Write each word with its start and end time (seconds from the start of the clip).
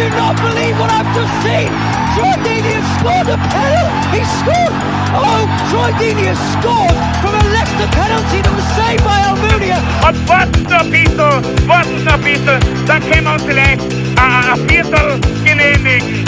Do 0.00 0.08
not 0.16 0.34
believe 0.40 0.80
what 0.80 0.90
I've 0.90 1.12
just 1.14 1.34
seen! 1.44 1.68
Troy 2.16 2.32
Deeney 2.40 2.72
has 2.72 2.88
scored 2.96 3.28
a 3.28 3.36
penalty! 3.52 4.16
He 4.16 4.24
scored! 4.40 4.72
Oh, 5.12 5.44
Troy 5.68 5.92
Deeney 6.00 6.24
has 6.24 6.40
scored 6.56 6.96
from 7.20 7.36
a 7.36 7.44
Leicester 7.52 7.84
penalty 7.92 8.40
that 8.40 8.54
was 8.56 8.64
saved 8.80 9.04
by 9.04 9.20
Almunia! 9.28 9.76
Und 10.08 10.16
warten 10.26 10.62
noch 10.62 10.80
ein 10.80 10.90
bisschen, 10.90 11.68
warten 11.68 12.04
noch 12.04 12.14
ein 12.14 12.24
bisschen, 12.24 12.86
dann 12.86 13.02
können 13.10 13.24
wir 13.24 13.32
uns 13.34 13.42
vielleicht 13.42 13.92
äh, 13.92 14.20
ein 14.24 14.68
Viertel 14.70 15.20
genehmigen. 15.44 16.24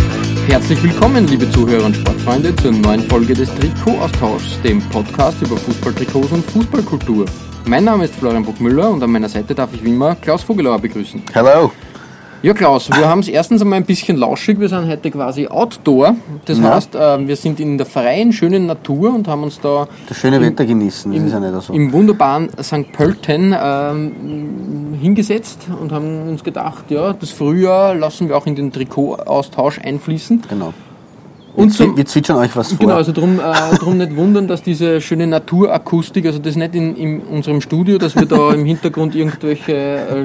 Herzlich 0.48 0.83
willkommen, 0.83 1.27
liebe 1.29 1.51
Zuhörer 1.51 1.87
und 1.87 1.97
Sportfreunde, 1.97 2.55
zur 2.57 2.73
neuen 2.73 3.09
Folge 3.09 3.33
des 3.33 3.48
Trikot-Austauschs, 3.55 4.61
dem 4.61 4.83
Podcast 4.91 5.41
über 5.41 5.57
Fußballtrikots 5.57 6.33
und 6.33 6.45
Fußballkultur. 6.51 7.25
Mein 7.65 7.84
Name 7.84 8.05
ist 8.05 8.17
Florian 8.17 8.45
Bruckmüller 8.45 8.91
und 8.91 9.03
an 9.03 9.11
meiner 9.11 9.31
Seite 9.31 9.55
darf 9.55 9.73
ich 9.73 9.83
wie 9.83 9.95
immer 9.95 10.15
Klaus 10.17 10.43
Vogelauer 10.43 10.79
begrüßen. 10.79 11.23
Hello. 11.33 11.73
Ja, 12.43 12.55
Klaus, 12.55 12.91
wir 12.91 13.09
haben 13.09 13.21
es 13.21 13.29
erstens 13.29 13.63
einmal 13.63 13.79
ein 13.79 13.85
bisschen 13.85 14.17
lauschig. 14.17 14.59
Wir 14.59 14.69
sind 14.69 14.89
heute 14.89 15.13
quasi 15.13 15.47
outdoor. 15.47 16.17
Das 16.45 16.59
Ja. 16.59 16.75
heißt, 16.75 16.95
äh, 16.97 17.25
wir 17.29 17.37
sind 17.37 17.61
in 17.61 17.79
der 17.79 17.87
freien, 17.87 18.33
schönen 18.33 18.67
Natur 18.67 19.15
und 19.15 19.29
haben 19.29 19.45
uns 19.45 19.61
da 19.61 19.87
Das 20.09 20.17
schöne 20.17 20.41
Wetter 20.41 20.65
genießen, 20.67 21.13
im, 21.13 21.27
ist 21.27 21.33
ja 21.33 21.39
nicht 21.39 21.62
so. 21.62 21.73
im 21.73 21.93
wunderbaren 21.93 22.49
St. 22.61 22.91
Pölten 22.93 23.55
ähm, 23.57 24.99
hingesetzt 25.01 25.69
und 25.81 25.93
haben 25.93 26.29
uns 26.31 26.43
gedacht, 26.43 26.91
ja, 26.91 27.12
das 27.12 27.31
Frühjahr 27.31 27.95
lassen 27.95 28.29
wir 28.29 28.37
auch 28.37 28.47
in 28.47 28.56
den 28.56 28.73
Trikotaustausch 28.73 29.79
einfließen. 29.79 30.43
Genau. 30.49 30.75
Und 31.55 31.69
wir, 31.69 31.86
zum- 31.86 31.97
wir 31.97 32.06
zwitschern 32.06 32.36
euch 32.39 32.55
was 32.56 32.69
vor. 32.72 32.78
Genau, 32.78 32.95
also 32.95 33.12
drum, 33.12 33.39
äh, 33.39 33.77
drum 33.77 33.98
nicht 33.98 34.17
wundern, 34.17 34.48
dass 34.48 34.62
diese 34.62 35.00
schöne 35.00 35.27
Naturakustik, 35.27 36.25
also 36.27 36.39
das 36.39 36.56
nicht 36.56 36.75
in, 36.75 36.97
in 36.97 37.20
unserem 37.20 37.61
Studio, 37.61 37.98
dass 37.98 38.14
wir 38.17 38.25
da 38.27 38.53
im 38.55 38.64
Hintergrund 38.64 39.14
irgendwelche 39.14 39.72
äh, 39.75 40.25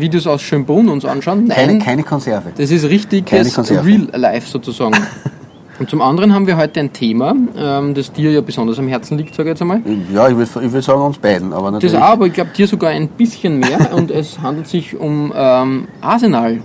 Videos 0.00 0.26
aus 0.26 0.42
Schönbrunn 0.42 0.88
uns 0.88 1.04
anschauen. 1.04 1.48
keine, 1.48 1.72
Nein, 1.74 1.78
keine 1.82 2.02
Konserve. 2.04 2.50
das 2.56 2.70
ist 2.70 2.84
richtiges 2.88 3.54
Keine. 3.54 3.84
Real 3.84 4.08
Life 4.14 4.48
sozusagen. 4.48 4.94
Und 5.80 5.90
zum 5.90 6.00
anderen 6.02 6.32
haben 6.32 6.46
wir 6.46 6.56
heute 6.56 6.78
ein 6.78 6.92
Thema, 6.92 7.34
ähm, 7.58 7.94
das 7.94 8.12
dir 8.12 8.30
ja 8.30 8.40
besonders 8.42 8.78
am 8.78 8.86
Herzen 8.86 9.18
liegt, 9.18 9.34
sage 9.34 9.48
ich 9.48 9.54
jetzt 9.54 9.60
einmal. 9.62 9.80
Ja, 10.14 10.28
ich 10.28 10.36
würde 10.36 10.72
würd 10.72 10.84
sagen 10.84 11.02
uns 11.02 11.18
beiden, 11.18 11.52
aber 11.52 11.72
Das 11.72 11.82
natürlich. 11.82 11.96
auch, 11.96 12.02
aber 12.10 12.26
ich 12.28 12.32
glaube 12.32 12.50
dir 12.56 12.68
sogar 12.68 12.90
ein 12.90 13.08
bisschen 13.08 13.58
mehr 13.58 13.92
und 13.92 14.12
es 14.12 14.38
handelt 14.40 14.68
sich 14.68 14.96
um 14.96 15.32
ähm, 15.34 15.88
Arsenal. 16.00 16.60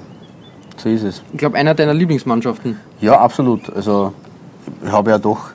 So 0.82 0.90
ist 0.90 1.04
es. 1.04 1.22
Ich 1.34 1.40
glaube, 1.40 1.58
einer 1.58 1.74
deiner 1.74 1.94
Lieblingsmannschaften. 1.94 2.80
Ja, 3.02 3.20
absolut. 3.20 3.70
Also 3.74 4.14
ich 4.84 4.92
habe 4.92 5.12
ja 5.12 5.18
doch, 5.18 5.50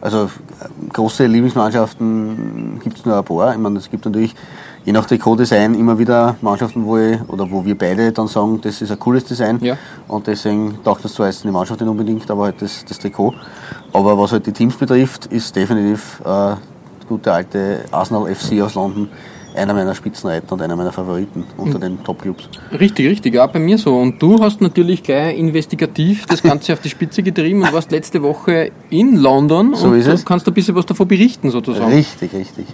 also 0.00 0.30
große 0.92 1.26
Lieblingsmannschaften 1.26 2.80
gibt 2.82 2.98
es 2.98 3.04
nur 3.04 3.16
ein 3.16 3.24
paar. 3.24 3.52
Ich 3.52 3.58
meine, 3.58 3.78
es 3.78 3.90
gibt 3.90 4.04
natürlich 4.04 4.34
je 4.84 4.92
nach 4.92 5.06
Trikotdesign 5.06 5.74
immer 5.74 5.98
wieder 5.98 6.36
Mannschaften, 6.42 6.84
wo 6.84 6.96
ich, 6.96 7.18
oder 7.28 7.50
wo 7.50 7.64
wir 7.64 7.76
beide 7.76 8.12
dann 8.12 8.28
sagen, 8.28 8.60
das 8.60 8.82
ist 8.82 8.90
ein 8.90 8.98
cooles 8.98 9.24
Design. 9.24 9.58
Ja. 9.60 9.76
Und 10.08 10.26
deswegen 10.26 10.78
taugt 10.84 11.04
das 11.04 11.14
zwar 11.14 11.26
jetzt 11.26 11.42
die 11.42 11.50
Mannschaft 11.50 11.80
nicht 11.80 11.88
unbedingt, 11.88 12.30
aber 12.30 12.44
halt 12.44 12.62
das, 12.62 12.84
das 12.84 12.98
Trikot. 12.98 13.34
Aber 13.92 14.16
was 14.18 14.32
halt 14.32 14.46
die 14.46 14.52
Teams 14.52 14.76
betrifft, 14.76 15.26
ist 15.26 15.56
definitiv 15.56 16.20
äh, 16.20 16.24
der 16.24 16.58
gute 17.08 17.32
alte 17.32 17.84
Arsenal 17.90 18.32
FC 18.32 18.60
aus 18.60 18.74
London 18.74 19.08
einer 19.56 19.74
meiner 19.74 19.94
Spitzenreiter 19.94 20.52
und 20.52 20.62
einer 20.62 20.76
meiner 20.76 20.92
Favoriten 20.92 21.44
unter 21.56 21.78
den 21.78 22.02
Top-Clubs. 22.04 22.48
Richtig, 22.78 23.08
richtig, 23.08 23.38
auch 23.38 23.50
bei 23.50 23.58
mir 23.58 23.78
so. 23.78 23.96
Und 23.96 24.20
du 24.20 24.40
hast 24.42 24.60
natürlich 24.60 25.02
gleich 25.02 25.36
investigativ 25.38 26.26
das 26.26 26.42
Ganze 26.42 26.72
auf 26.72 26.80
die 26.80 26.88
Spitze 26.88 27.22
getrieben 27.22 27.62
und 27.62 27.72
warst 27.72 27.90
letzte 27.90 28.22
Woche 28.22 28.70
in 28.90 29.16
London 29.16 29.74
So 29.74 29.88
und 29.88 29.98
ist 29.98 30.06
du 30.08 30.12
es. 30.12 30.24
kannst 30.24 30.46
ein 30.46 30.54
bisschen 30.54 30.74
was 30.74 30.86
davon 30.86 31.08
berichten 31.08 31.50
sozusagen. 31.50 31.92
Richtig, 31.92 32.32
richtig. 32.34 32.66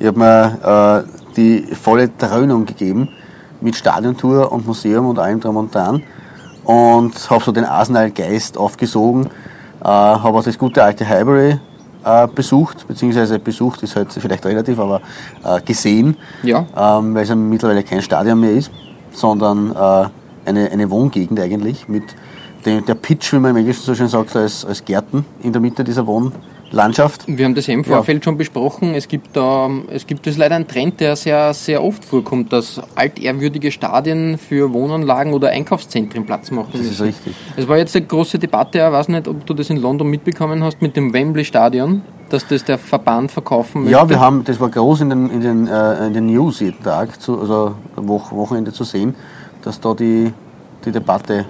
Ich 0.00 0.06
habe 0.06 0.18
mir 0.18 1.04
äh, 1.04 1.32
die 1.36 1.62
volle 1.74 2.08
Dröhnung 2.08 2.66
gegeben 2.66 3.08
mit 3.60 3.76
Stadiontour 3.76 4.50
und 4.52 4.66
Museum 4.66 5.06
und 5.06 5.18
allem 5.18 5.40
drum 5.40 5.56
und 5.56 5.74
dran 5.74 6.02
und 6.64 7.30
habe 7.30 7.44
so 7.44 7.52
den 7.52 7.64
Arsenal-Geist 7.64 8.58
aufgesogen, 8.58 9.26
äh, 9.26 9.84
habe 9.84 10.38
auch 10.38 10.42
das 10.44 10.58
gute 10.58 10.82
alte 10.82 11.08
Highbury 11.08 11.58
äh, 12.04 12.26
besucht, 12.28 12.86
beziehungsweise 12.86 13.38
besucht 13.38 13.82
ist 13.82 13.96
halt 13.96 14.12
vielleicht 14.12 14.44
relativ, 14.46 14.78
aber 14.78 15.00
äh, 15.44 15.60
gesehen, 15.62 16.16
Ja. 16.42 16.66
ähm, 16.76 17.14
weil 17.14 17.22
es 17.22 17.28
ja 17.28 17.34
mittlerweile 17.34 17.82
kein 17.82 18.02
Stadion 18.02 18.40
mehr 18.40 18.52
ist, 18.52 18.70
sondern 19.12 19.70
äh, 19.72 20.48
eine, 20.48 20.70
eine 20.70 20.90
Wohngegend 20.90 21.38
eigentlich 21.40 21.88
mit 21.88 22.04
dem, 22.66 22.84
der 22.84 22.94
Pitch, 22.94 23.32
wie 23.32 23.38
man 23.38 23.52
im 23.52 23.56
Englischen 23.58 23.82
so 23.82 23.94
schön 23.94 24.08
sagt, 24.08 24.34
als, 24.36 24.64
als 24.64 24.84
Gärten 24.84 25.24
in 25.42 25.52
der 25.52 25.60
Mitte 25.60 25.84
dieser 25.84 26.06
Wohnlandschaft. 26.74 27.24
Wir 27.26 27.44
haben 27.44 27.54
das 27.54 27.66
ja 27.66 27.74
im 27.74 27.84
Vorfeld 27.84 28.24
schon 28.24 28.36
besprochen. 28.36 28.94
Es 28.94 29.08
gibt 29.08 29.36
da, 29.36 29.70
es 29.90 30.06
gibt 30.06 30.26
das 30.26 30.36
leider 30.36 30.56
ein 30.56 30.66
Trend, 30.66 31.00
der 31.00 31.16
sehr, 31.16 31.54
sehr 31.54 31.82
oft 31.82 32.04
vorkommt, 32.04 32.52
dass 32.52 32.80
altehrwürdige 32.94 33.70
Stadien 33.70 34.38
für 34.38 34.72
Wohnanlagen 34.72 35.32
oder 35.32 35.50
Einkaufszentren 35.50 36.26
Platz 36.26 36.50
machen 36.50 36.70
Das 36.72 36.82
ist 36.82 37.00
richtig. 37.00 37.34
Es 37.56 37.68
war 37.68 37.78
jetzt 37.78 37.94
eine 37.96 38.06
große 38.06 38.38
Debatte, 38.38 38.78
ich 38.78 38.92
weiß 38.92 39.08
nicht, 39.08 39.28
ob 39.28 39.46
du 39.46 39.54
das 39.54 39.70
in 39.70 39.76
London 39.76 40.08
mitbekommen 40.08 40.62
hast, 40.64 40.82
mit 40.82 40.96
dem 40.96 41.12
Wembley 41.12 41.44
Stadion, 41.44 42.02
dass 42.28 42.46
das 42.46 42.64
der 42.64 42.78
Verband 42.78 43.30
verkaufen 43.30 43.82
möchte. 43.82 43.92
Ja, 43.92 44.08
wir 44.08 44.20
haben, 44.20 44.44
das 44.44 44.58
war 44.58 44.68
groß 44.68 45.02
in 45.02 45.10
den, 45.10 45.30
in 45.30 45.40
den, 45.40 45.66
äh, 45.68 46.06
in 46.06 46.14
den 46.14 46.26
News 46.26 46.60
jeden 46.60 46.82
Tag, 46.82 47.20
zu, 47.20 47.40
also 47.40 47.74
Woch, 47.96 48.32
Wochenende 48.32 48.72
zu 48.72 48.84
sehen, 48.84 49.14
dass 49.62 49.80
da 49.80 49.94
die, 49.94 50.32
die 50.84 50.90
Debatte 50.92 51.46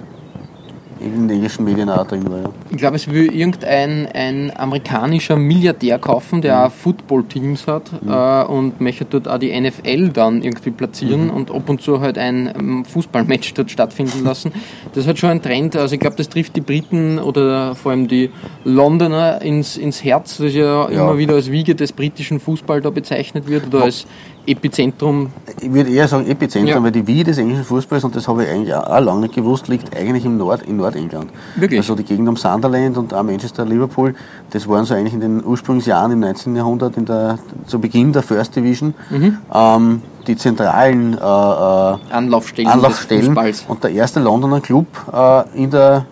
in 0.99 1.27
den 1.27 1.29
englischen 1.29 1.65
Medien 1.65 1.89
auch 1.89 2.07
drin 2.07 2.29
war. 2.29 2.39
Ja. 2.39 2.49
Ich 2.69 2.77
glaube, 2.77 2.95
es 2.95 3.09
will 3.09 3.33
irgendein 3.33 4.07
ein 4.13 4.51
amerikanischer 4.55 5.35
Milliardär 5.35 5.99
kaufen, 5.99 6.41
der 6.41 6.65
auch 6.65 6.71
Football-Teams 6.71 7.67
hat 7.67 7.91
äh, 8.07 8.51
und 8.51 8.79
möchte 8.81 9.05
dort 9.05 9.27
auch 9.27 9.37
die 9.37 9.59
NFL 9.59 10.09
dann 10.09 10.41
irgendwie 10.41 10.71
platzieren 10.71 11.29
und 11.29 11.51
ab 11.51 11.69
und 11.69 11.81
zu 11.81 11.99
halt 11.99 12.17
ein 12.17 12.51
ähm, 12.57 12.85
Fußballmatch 12.85 13.53
dort 13.53 13.71
stattfinden 13.71 14.23
lassen. 14.23 14.51
Das 14.93 15.07
hat 15.07 15.17
schon 15.17 15.29
ein 15.29 15.41
Trend. 15.41 15.75
Also 15.75 15.95
ich 15.95 15.99
glaube, 15.99 16.15
das 16.15 16.29
trifft 16.29 16.55
die 16.55 16.61
Briten 16.61 17.19
oder 17.19 17.75
vor 17.75 17.91
allem 17.91 18.07
die 18.07 18.29
Londoner 18.63 19.41
ins, 19.41 19.77
ins 19.77 20.03
Herz, 20.03 20.37
das 20.37 20.53
ja, 20.53 20.85
immer 20.85 21.17
wieder 21.17 21.35
als 21.35 21.51
Wiege 21.51 21.75
des 21.75 21.91
britischen 21.91 22.39
Fußball 22.39 22.81
da 22.81 22.89
bezeichnet 22.89 23.47
wird 23.47 23.67
oder 23.67 23.83
als 23.83 24.05
Epizentrum. 24.47 25.31
Ich 25.61 25.73
würde 25.73 25.89
eher 25.89 26.07
sagen 26.07 26.27
Epizentrum, 26.27 26.75
Ja. 26.77 26.83
weil 26.83 26.91
die 26.91 27.05
Wiege 27.07 27.23
des 27.25 27.37
englischen 27.37 27.63
Fußballs, 27.63 28.03
und 28.03 28.15
das 28.15 28.27
habe 28.27 28.43
ich 28.43 28.49
eigentlich 28.49 28.73
auch, 28.73 28.99
lange 28.99 29.21
nicht 29.21 29.35
gewusst, 29.35 29.67
liegt 29.67 29.95
eigentlich 29.95 30.25
im 30.25 30.37
Nord, 30.37 30.63
in 30.63 30.77
Nordengland. 30.77 31.31
Wirklich? 31.55 31.79
Also 31.79 31.95
die 31.95 32.03
Gegend 32.03 32.27
um 32.29 32.35
Sunderland 32.37 32.97
und 32.97 33.13
auch 33.13 33.23
Manchester, 33.23 33.65
Liverpool, 33.65 34.15
das 34.51 34.67
waren 34.67 34.85
so 34.85 34.93
eigentlich 34.93 35.13
in 35.13 35.19
den 35.21 35.43
Ursprungsjahren 35.45 36.11
im 36.11 36.19
19. 36.19 36.55
Jahrhundert, 36.55 36.97
in 36.97 37.05
der, 37.05 37.39
zu 37.65 37.79
Beginn 37.79 38.11
der 38.13 38.23
First 38.23 38.55
Division, 38.55 38.93
Mhm. 39.09 39.37
ähm, 39.53 40.01
die 40.27 40.35
zentralen 40.35 41.13
äh, 41.13 41.17
äh, 41.17 41.97
Anlaufstellen, 42.11 42.69
Anlaufstellen. 42.69 43.37
Und 43.67 43.83
der 43.83 43.91
erste 43.91 44.19
Londoner 44.19 44.61
Club 44.61 44.87
äh, 45.13 45.43
in, 45.63 45.69
der, 45.69 46.05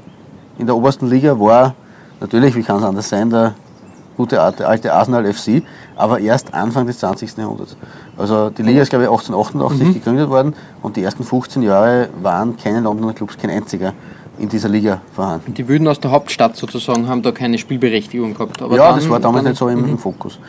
in 0.57 0.65
der 0.65 0.75
obersten 0.75 1.07
Liga 1.09 1.39
war 1.39 1.73
natürlich, 2.21 2.55
wie 2.55 2.63
kann 2.63 2.77
es 2.77 2.83
anders 2.83 3.09
sein, 3.09 3.29
der 3.29 3.53
gute 4.17 4.41
alte, 4.41 4.93
Arsenal 4.93 5.25
FC, 5.31 5.63
aber 5.95 6.19
erst 6.19 6.53
Anfang 6.53 6.85
des 6.87 6.99
20. 6.99 7.37
Jahrhunderts. 7.37 7.75
Also 8.17 8.49
die 8.49 8.61
Liga 8.61 8.81
ist, 8.81 8.89
glaube 8.89 9.05
ich, 9.05 9.09
1888 9.09 9.87
Mhm. 9.87 9.93
gegründet 9.93 10.29
worden 10.29 10.53
und 10.81 10.95
die 10.97 11.03
ersten 11.03 11.23
15 11.23 11.63
Jahre 11.63 12.09
waren 12.21 12.55
keine 12.57 12.79
Londoner 12.81 13.13
Clubs, 13.13 13.37
kein 13.37 13.49
einziger 13.49 13.93
in 14.39 14.49
dieser 14.49 14.67
Liga 14.69 14.99
vorhanden. 15.13 15.53
Die 15.53 15.67
Wüden 15.67 15.87
aus 15.87 15.99
der 15.99 16.09
Hauptstadt 16.11 16.55
sozusagen 16.55 17.07
haben 17.07 17.21
da 17.21 17.31
keine 17.31 17.57
Spielberechtigung 17.59 18.33
gehabt. 18.33 18.59
Ja, 18.61 18.67
dann- 18.67 18.95
das 18.95 19.07
war 19.09 19.19
damals 19.19 19.45
nicht 19.45 19.57
so 19.57 19.67
im, 19.67 19.85
im 19.87 19.97
Fokus. 19.99 20.39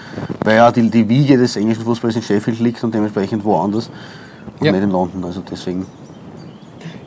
Weil 0.43 0.57
ja 0.57 0.73
die, 0.73 0.89
die 0.91 1.07
Wiege 1.09 1.37
des 1.37 1.57
englischen 1.57 1.85
Fußballs 1.85 2.17
in 2.17 2.23
Sheffield 2.23 2.61
liegt 2.61 2.83
und 2.83 2.95
dementsprechend 2.95 3.45
woanders 3.45 3.91
und 4.59 4.65
Ja. 4.67 4.73
nicht 4.73 4.83
in 4.83 4.91
London. 4.91 5.23
Also 5.25 5.43
deswegen 5.51 5.85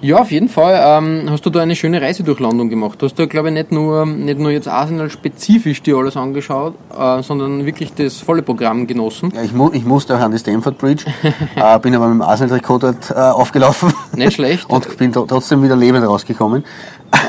Ja, 0.02 0.18
auf 0.18 0.32
jeden 0.32 0.48
Fall. 0.50 0.80
Ähm, 0.80 1.28
hast 1.30 1.46
du 1.46 1.50
da 1.50 1.62
eine 1.62 1.76
schöne 1.76 2.02
Reise 2.02 2.24
durch 2.24 2.40
London 2.40 2.70
gemacht? 2.70 3.02
Du 3.02 3.06
hast 3.08 3.18
da, 3.18 3.26
glaube 3.26 3.48
ich, 3.50 3.54
nicht 3.56 3.72
nur, 3.72 4.06
nicht 4.06 4.40
nur 4.40 4.52
jetzt 4.52 4.68
Arsenal-spezifisch 4.68 5.82
dir 5.82 5.98
alles 5.98 6.16
angeschaut, 6.16 6.76
äh, 6.98 7.22
sondern 7.24 7.66
wirklich 7.66 7.94
das 7.94 8.18
volle 8.18 8.42
Programm 8.44 8.86
genossen. 8.88 9.32
Ja, 9.36 9.42
ich, 9.42 9.54
mu 9.54 9.70
ich 9.74 9.86
musste 9.86 10.16
auch 10.16 10.20
an 10.20 10.32
die 10.32 10.38
Stamford 10.38 10.78
Bridge, 10.78 11.06
äh, 11.56 11.80
bin 11.80 11.96
aber 11.96 12.08
mit 12.08 12.16
dem 12.16 12.22
Arsenal-Trikot 12.22 12.78
dort 12.80 13.10
äh, 13.12 13.14
aufgelaufen 13.16 13.92
Nicht 14.16 14.34
schlecht. 14.34 14.70
und 14.70 14.98
bin 14.98 15.12
tro- 15.12 15.26
trotzdem 15.28 15.64
wieder 15.64 15.76
lebend 15.76 16.06
rausgekommen. 16.08 16.64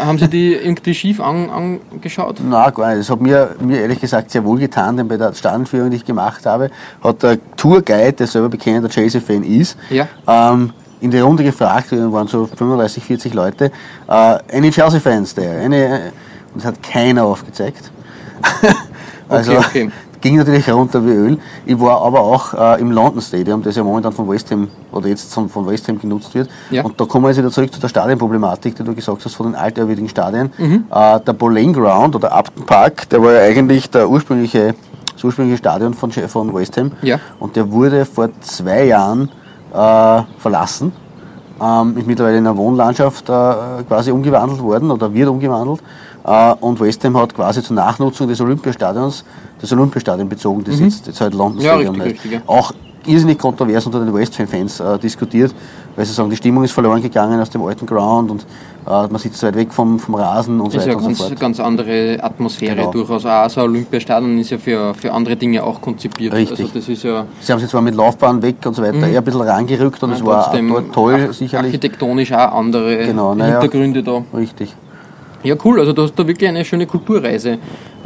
Haben 0.04 0.18
sie 0.18 0.28
die 0.28 0.52
irgendwie 0.54 0.92
schief 0.92 1.20
an, 1.20 1.48
angeschaut? 1.50 2.36
Na, 2.46 2.68
gar 2.70 2.88
nicht. 2.88 3.00
Das 3.00 3.10
hat 3.10 3.20
mir, 3.20 3.50
mir 3.60 3.80
ehrlich 3.80 4.00
gesagt 4.00 4.30
sehr 4.30 4.44
wohl 4.44 4.58
getan, 4.58 4.96
denn 4.96 5.06
bei 5.08 5.16
der 5.16 5.32
Stadionführung, 5.32 5.90
die 5.90 5.96
ich 5.96 6.04
gemacht 6.04 6.44
habe, 6.46 6.70
hat 7.02 7.22
der 7.22 7.38
Tourguide, 7.56 8.12
der 8.14 8.26
selber 8.26 8.48
bekennender 8.48 8.88
Chelsea-Fan 8.88 9.44
ist, 9.44 9.78
Ja. 9.90 10.08
ähm, 10.26 10.72
in 11.00 11.10
die 11.10 11.18
Runde 11.20 11.44
gefragt, 11.44 11.92
waren 11.92 12.28
so 12.28 12.46
35, 12.46 13.04
40 13.04 13.34
Leute, 13.34 13.72
äh, 14.08 14.38
any 14.52 14.70
Chelsea-Fans 14.70 15.34
there? 15.34 15.64
Any, 15.64 15.84
und 16.54 16.60
es 16.60 16.64
hat 16.64 16.82
keiner 16.82 17.24
aufgezeigt. 17.24 17.90
also 19.28 19.52
Okay, 19.58 19.84
okay. 19.84 19.90
ging 20.20 20.36
natürlich 20.36 20.70
runter 20.70 21.04
wie 21.04 21.10
Öl. 21.10 21.38
Ich 21.66 21.78
war 21.78 22.00
aber 22.02 22.20
auch 22.20 22.54
äh, 22.54 22.80
im 22.80 22.90
London 22.90 23.20
Stadium, 23.20 23.62
das 23.62 23.76
ja 23.76 23.82
momentan 23.82 24.12
von 24.12 24.28
West 24.28 24.50
Ham 24.50 24.68
oder 24.92 25.08
jetzt 25.08 25.32
von, 25.32 25.66
West 25.66 25.88
Ham 25.88 26.00
genutzt 26.00 26.34
wird. 26.34 26.48
Ja. 26.70 26.82
Und 26.84 27.00
da 27.00 27.04
kommen 27.04 27.24
wir 27.24 27.30
jetzt 27.30 27.38
wieder 27.38 27.50
zurück 27.50 27.72
zu 27.72 27.80
der 27.80 27.88
Stadionproblematik, 27.88 28.76
die 28.76 28.84
du 28.84 28.94
gesagt 28.94 29.24
hast, 29.24 29.34
von 29.34 29.46
den 29.46 29.54
altehrwürdigen 29.54 30.08
Stadien. 30.08 30.50
Mhm. 30.58 30.84
Äh, 30.90 31.20
der 31.20 31.32
Boleyn 31.32 31.72
Ground 31.72 32.16
oder 32.16 32.36
Upton 32.36 32.64
Park, 32.64 33.08
der 33.10 33.22
war 33.22 33.32
ja 33.32 33.42
eigentlich 33.42 33.90
der 33.90 34.08
ursprüngliche, 34.08 34.74
das 35.12 35.24
ursprüngliche 35.24 35.58
Stadion 35.58 35.94
von, 35.94 36.10
von 36.10 36.54
West 36.54 36.76
Ham. 36.76 36.92
Ja. 37.02 37.20
Und 37.38 37.56
der 37.56 37.70
wurde 37.70 38.04
vor 38.04 38.30
zwei 38.40 38.84
Jahren 38.84 39.30
äh, 39.72 40.22
verlassen. 40.38 40.92
Ähm, 41.60 41.96
ist 41.96 42.06
mittlerweile 42.06 42.38
in 42.38 42.46
eine 42.46 42.56
Wohnlandschaft 42.56 43.28
äh, 43.28 43.32
quasi 43.88 44.12
umgewandelt 44.12 44.62
worden 44.62 44.90
oder 44.90 45.12
wird 45.12 45.28
umgewandelt. 45.28 45.80
Äh, 46.24 46.54
und 46.60 46.78
West 46.80 47.04
Ham 47.04 47.16
hat 47.16 47.34
quasi 47.34 47.62
zur 47.62 47.76
Nachnutzung 47.76 48.28
des 48.28 48.40
Olympiastadions 48.40 49.24
das 49.60 49.72
Olympiastadion 49.72 50.28
bezogen, 50.28 50.62
das 50.62 50.78
jetzt, 50.78 51.06
jetzt 51.06 51.20
halt 51.20 51.34
London 51.34 51.58
Mhm. 51.58 51.64
Ja, 51.64 51.72
Stadium 51.74 51.94
richtig, 51.96 52.24
richtig, 52.24 52.32
ja. 52.32 52.40
Auch 52.46 52.72
irrsinnig 53.06 53.38
kontrovers 53.38 53.86
unter 53.86 54.04
den 54.04 54.14
West 54.14 54.38
Ham-Fans 54.38 54.80
äh, 54.80 54.98
diskutiert, 54.98 55.54
weil 55.98 56.04
sie 56.06 56.12
sagen, 56.12 56.30
die 56.30 56.36
Stimmung 56.36 56.62
ist 56.62 56.70
verloren 56.70 57.02
gegangen 57.02 57.40
aus 57.40 57.50
dem 57.50 57.60
alten 57.64 57.84
Ground 57.84 58.30
und 58.30 58.42
äh, 58.86 58.90
man 59.08 59.16
sitzt 59.18 59.42
weit 59.42 59.56
weg 59.56 59.72
vom, 59.72 59.98
vom 59.98 60.14
Rasen 60.14 60.60
und 60.60 60.70
so 60.70 60.78
Das 60.78 60.86
ist 60.86 60.92
weiter 60.92 61.00
ja 61.02 61.06
und 61.08 61.16
so 61.16 61.24
ganz, 61.28 61.40
ganz 61.40 61.60
andere 61.60 62.18
Atmosphäre 62.22 62.76
Genau. 62.76 62.92
durchaus. 62.92 63.26
Auch 63.26 63.50
so 63.50 63.62
ein 63.62 63.66
Olympiastadion 63.70 64.38
ist 64.38 64.50
ja 64.50 64.58
für, 64.58 64.94
für 64.94 65.12
andere 65.12 65.34
Dinge 65.34 65.64
auch 65.64 65.80
konzipiert. 65.80 66.32
Richtig. 66.34 66.60
Also 66.60 66.72
das 66.72 66.88
ist 66.88 67.02
ja 67.02 67.24
Sie 67.40 67.52
haben 67.52 67.58
sich 67.58 67.68
zwar 67.68 67.82
mit 67.82 67.96
Laufbahn 67.96 68.40
weg 68.42 68.56
und 68.64 68.74
so 68.74 68.82
weiter 68.82 69.08
eher 69.08 69.18
ein 69.18 69.24
bisschen 69.24 69.40
rangerückt 69.40 70.00
und 70.04 70.12
es 70.12 70.24
war 70.24 70.54
Mhm. 70.56 70.68
dort 70.68 70.92
toll, 70.92 71.14
arch- 71.14 71.32
sicherlich. 71.32 71.66
architektonisch 71.74 72.32
auch 72.32 72.52
andere 72.52 72.98
Genau, 73.04 73.34
na 73.34 73.46
ja. 73.48 73.60
Hintergründe 73.60 74.04
da. 74.04 74.22
Richtig. 74.36 74.72
Ja, 75.42 75.56
cool. 75.64 75.80
Also 75.80 75.92
du 75.92 76.02
hast 76.02 76.14
da 76.16 76.26
wirklich 76.26 76.48
eine 76.48 76.64
schöne 76.64 76.86
Kulturreise 76.86 77.58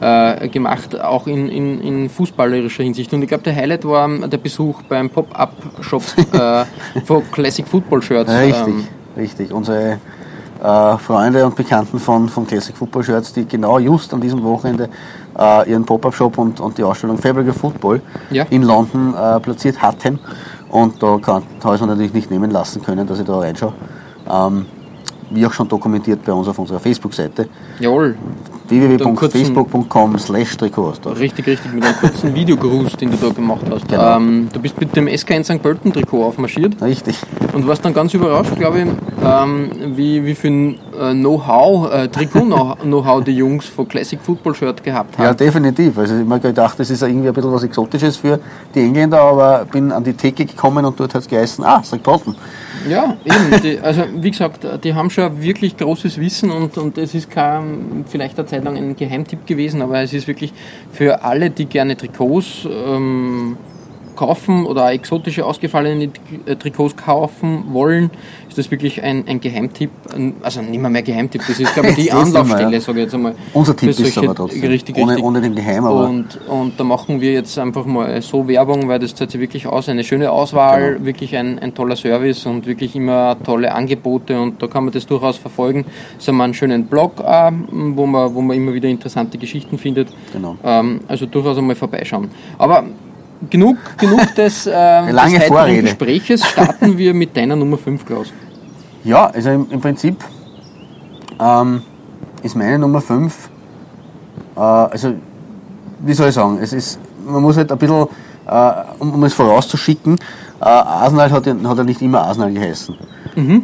äh, 0.03 0.49
gemacht, 0.49 1.01
auch 1.01 1.27
in, 1.27 1.49
in, 1.49 1.81
in 1.81 2.11
fußballerischer 2.11 2.83
Hinsicht. 2.83 3.13
Und 3.13 3.23
ich 3.23 3.29
glaube, 3.29 3.45
der 3.45 3.55
Highlight 3.55 3.85
war 3.87 4.05
ähm, 4.07 4.29
der 4.29 4.39
Besuch 4.39 4.83
beim 4.83 5.09
Pop-Up-Shop 5.09 6.03
äh, 6.33 6.65
von 7.05 7.23
Classic 7.31 7.67
Football 7.67 8.03
Shirts. 8.03 8.33
Ja, 8.33 8.39
richtig, 8.41 8.67
Ähm, 8.67 8.85
richtig. 9.17 9.53
Unsere 9.53 9.99
äh, 10.63 10.99
Freunde 10.99 11.47
und 11.47 11.55
Bekannten 11.55 11.99
von, 12.01 12.29
von 12.29 12.47
Classic 12.47 12.77
Football 12.77 13.05
Shirts, 13.05 13.33
die 13.33 13.47
genau 13.47 13.79
just 13.79 14.13
an 14.13 14.21
diesem 14.21 14.43
Wochenende 14.43 14.89
äh, 15.39 15.71
ihren 15.71 15.85
Pop-Up-Shop 15.85 16.37
und, 16.39 16.59
und 16.61 16.77
die 16.79 16.83
Ausstellung 16.83 17.19
Fabric 17.19 17.49
of 17.49 17.57
Football 17.57 18.01
Ja. 18.31 18.45
in 18.51 18.63
London 18.65 19.15
äh, 19.15 19.39
platziert 19.41 19.81
hatten. 19.81 20.19
Und 20.69 21.03
da 21.03 21.19
kann, 21.19 21.43
habe 21.63 21.77
ich 21.77 21.81
es 21.83 21.87
natürlich 21.87 22.13
nicht 22.15 22.31
nehmen 22.31 22.51
lassen 22.51 22.83
können, 22.83 23.07
dass 23.07 23.21
ich 23.21 23.27
da 23.27 23.39
reinschaue. 23.39 23.75
Ähm, 24.31 24.67
wie 25.31 25.47
auch 25.47 25.53
schon 25.53 25.69
dokumentiert 25.69 26.25
bei 26.25 26.33
uns 26.33 26.47
auf 26.49 26.59
unserer 26.59 26.79
Facebook-Seite 26.79 27.49
jawohl, 27.81 28.17
www.facebook.com 28.73 30.19
slash 30.19 30.57
richtig, 30.61 31.47
richtig, 31.47 31.73
mit 31.73 31.85
einem 31.85 31.97
kurzen 31.97 32.35
Videogruß, 32.35 32.97
den 32.97 33.11
du 33.11 33.17
da 33.17 33.29
gemacht 33.29 33.67
hast. 33.71 33.89
Genau. 33.89 34.17
Ähm, 34.17 34.49
du 34.53 34.61
bist 34.61 34.81
mit 34.81 34.97
dem 34.97 35.09
SK 35.09 35.31
in 35.31 35.45
St. 35.45 35.63
Pölten 35.63 35.93
Trikot 35.93 36.25
aufmarschiert 36.25 36.81
Richtig. 36.83 37.19
und 37.53 37.67
warst 37.67 37.85
dann 37.85 37.93
ganz 37.93 38.15
überrascht, 38.15 38.57
glaube 38.57 38.81
ich, 38.81 38.87
ähm, 39.25 39.71
wie, 39.97 40.25
wie 40.25 40.35
viel 40.35 40.77
äh, 40.99 41.13
Know-how, 41.13 41.93
äh, 41.93 42.09
Trikot-Know-how 42.09 43.25
die 43.25 43.37
Jungs 43.37 43.67
von 43.67 43.87
Classic 43.87 44.21
Football 44.21 44.55
Shirt 44.55 44.83
gehabt 44.83 45.19
haben. 45.19 45.25
Ja, 45.25 45.35
definitiv. 45.35 45.99
Also 45.99 46.15
ich 46.15 46.21
habe 46.21 46.29
mir 46.29 46.41
gedacht, 46.41 46.79
das 46.79 46.91
ist 46.91 47.03
irgendwie 47.03 47.29
ein 47.29 47.35
bisschen 47.35 47.53
was 47.53 47.63
Exotisches 47.63 48.17
für 48.17 48.41
die 48.75 48.81
Engländer, 48.81 49.21
aber 49.21 49.67
bin 49.71 49.93
an 49.93 50.05
die 50.05 50.15
Theke 50.15 50.47
gekommen 50.47 50.85
und 50.85 50.99
dort 50.99 51.15
hat 51.15 51.23
es 51.23 51.29
geheißen, 51.29 51.65
ah, 51.65 51.83
St. 51.83 52.03
Pölten. 52.03 52.35
Ja, 52.89 53.17
eben. 53.25 53.63
Die, 53.63 53.79
also 53.81 54.03
wie 54.17 54.31
gesagt, 54.31 54.67
die 54.83 54.95
haben 54.95 55.11
schon 55.11 55.41
wirklich 55.41 55.77
großes 55.77 56.19
Wissen 56.19 56.51
und, 56.51 56.79
und 56.79 56.99
es 56.99 57.15
ist 57.15 57.31
kein, 57.31 58.05
vielleicht 58.09 58.39
eine 58.39 58.47
Zeit 58.47 58.62
lang 58.63 58.77
ein 58.77 58.97
Geheimtipp 58.97 59.47
gewesen, 59.47 59.83
aber 59.83 60.01
es 60.01 60.13
ist 60.13 60.27
wirklich 60.27 60.53
für 60.93 61.23
alle, 61.23 61.51
die 61.51 61.67
gerne 61.67 61.97
Trikots 61.97 62.67
ähm, 62.71 63.57
kaufen 64.17 64.67
oder 64.67 64.93
exotische 64.93 65.45
ausgefallene 65.45 66.11
äh, 66.47 66.57
Trikots 66.57 66.97
kaufen 66.97 67.65
wollen, 67.73 68.11
ist 68.49 68.59
das 68.59 68.71
wirklich 68.71 69.03
ein, 69.03 69.27
ein 69.27 69.41
Geheimtipp. 69.41 69.91
Also 70.43 70.63
nicht 70.63 70.81
mehr 70.81 70.91
mehr 70.91 71.03
Geheimtipp, 71.03 71.43
das 71.47 71.59
ist 71.59 71.73
glaube 71.75 71.91
ich 71.91 71.95
die 71.97 72.13
Anlaufstelle, 72.13 72.73
ja. 72.73 72.81
sage 72.81 72.99
ich 72.99 73.05
jetzt 73.05 73.15
einmal. 73.15 73.35
Unser 73.53 73.77
Tipp 73.77 73.91
ist 73.91 74.19
aber 74.19 74.35
trotzdem. 74.35 74.63
Richtig, 74.63 74.97
ohne, 74.97 75.13
richtig. 75.13 75.25
ohne 75.25 75.41
den 75.41 75.55
Geheim, 75.55 75.85
aber 75.85 76.09
Und, 76.09 76.39
und 76.49 76.79
da 76.79 76.85
machen 76.85 77.21
wir 77.21 77.33
jetzt 77.33 77.59
einfach 77.59 77.85
mal 77.87 78.21
so 78.23 78.47
Werbung, 78.49 78.89
weil 78.89 78.99
das 78.99 79.15
zahlt 79.15 79.31
sich 79.31 79.41
wirklich 79.41 79.67
aus. 79.67 79.89
Eine 79.89 80.05
schöne 80.05 80.31
Auswahl, 80.31 80.93
Genau. 80.95 81.07
wirklich 81.07 81.37
ein, 81.37 81.59
ein 81.59 81.75
toller 81.75 81.97
Service 81.97 82.47
und 82.47 82.67
wirklich 82.67 82.95
immer 82.97 83.37
tolle 83.45 83.73
Angebote 83.75 84.41
und 84.41 84.63
da 84.63 84.67
kann 84.67 84.85
man 84.85 84.93
das 84.93 85.07
durchaus 85.07 85.37
verfolgen. 85.39 85.85
Es 86.19 86.29
haben 86.29 86.37
wir 86.37 86.45
einen 86.45 86.55
schönen 86.55 86.87
Blog, 86.87 87.21
äh, 87.21 87.51
wo, 87.71 88.07
man, 88.07 88.35
wo 88.35 88.41
man 88.41 88.57
immer 88.57 88.75
wieder 88.75 88.89
interessante 88.89 89.39
Geschichten 89.39 89.79
findet. 89.79 90.09
Genau. 90.33 90.57
Ähm, 90.65 91.01
also 91.09 91.27
durchaus 91.27 91.59
einmal 91.59 91.77
vorbeischauen. 91.77 92.31
Aber 92.59 92.85
genug, 93.51 93.77
genug 93.99 94.35
des, 94.35 94.67
äh, 94.67 95.05
des 95.07 95.13
Lange 95.13 95.41
Vorrede. 95.43 95.83
Gespräches. 95.83 96.45
Starten 96.47 96.97
wir 96.99 97.15
mit 97.15 97.37
deiner 97.37 97.57
Nummer 97.57 97.79
5, 97.79 98.05
Klaus. 98.07 98.33
Ja, 99.05 99.27
also 99.27 99.51
im, 99.51 99.67
im 99.71 99.81
Prinzip 99.81 100.17
ähm, 101.41 101.83
ist 102.43 102.55
meine 102.57 102.79
Nummer 102.79 103.01
5, 103.01 103.51
äh, 104.57 104.61
also 104.61 105.15
wie 106.01 106.13
soll 106.15 106.29
ich 106.29 106.35
sagen, 106.35 106.59
es 106.61 106.73
ist, 106.73 106.99
man 107.27 107.43
muss 107.43 107.57
halt 107.57 107.71
ein 107.73 107.79
bisschen, 107.79 108.07
äh, 108.47 108.73
um, 108.99 109.13
um 109.15 109.25
es 109.25 109.35
vorauszuschicken, 109.35 110.17
äh, 110.61 110.65
Arsenal 110.65 111.31
hat 111.31 111.47
hat 111.47 111.79
ja 111.79 111.85
nicht 111.85 112.03
immer 112.03 112.23
Arsenal 112.23 112.53
geheißen. 112.53 112.97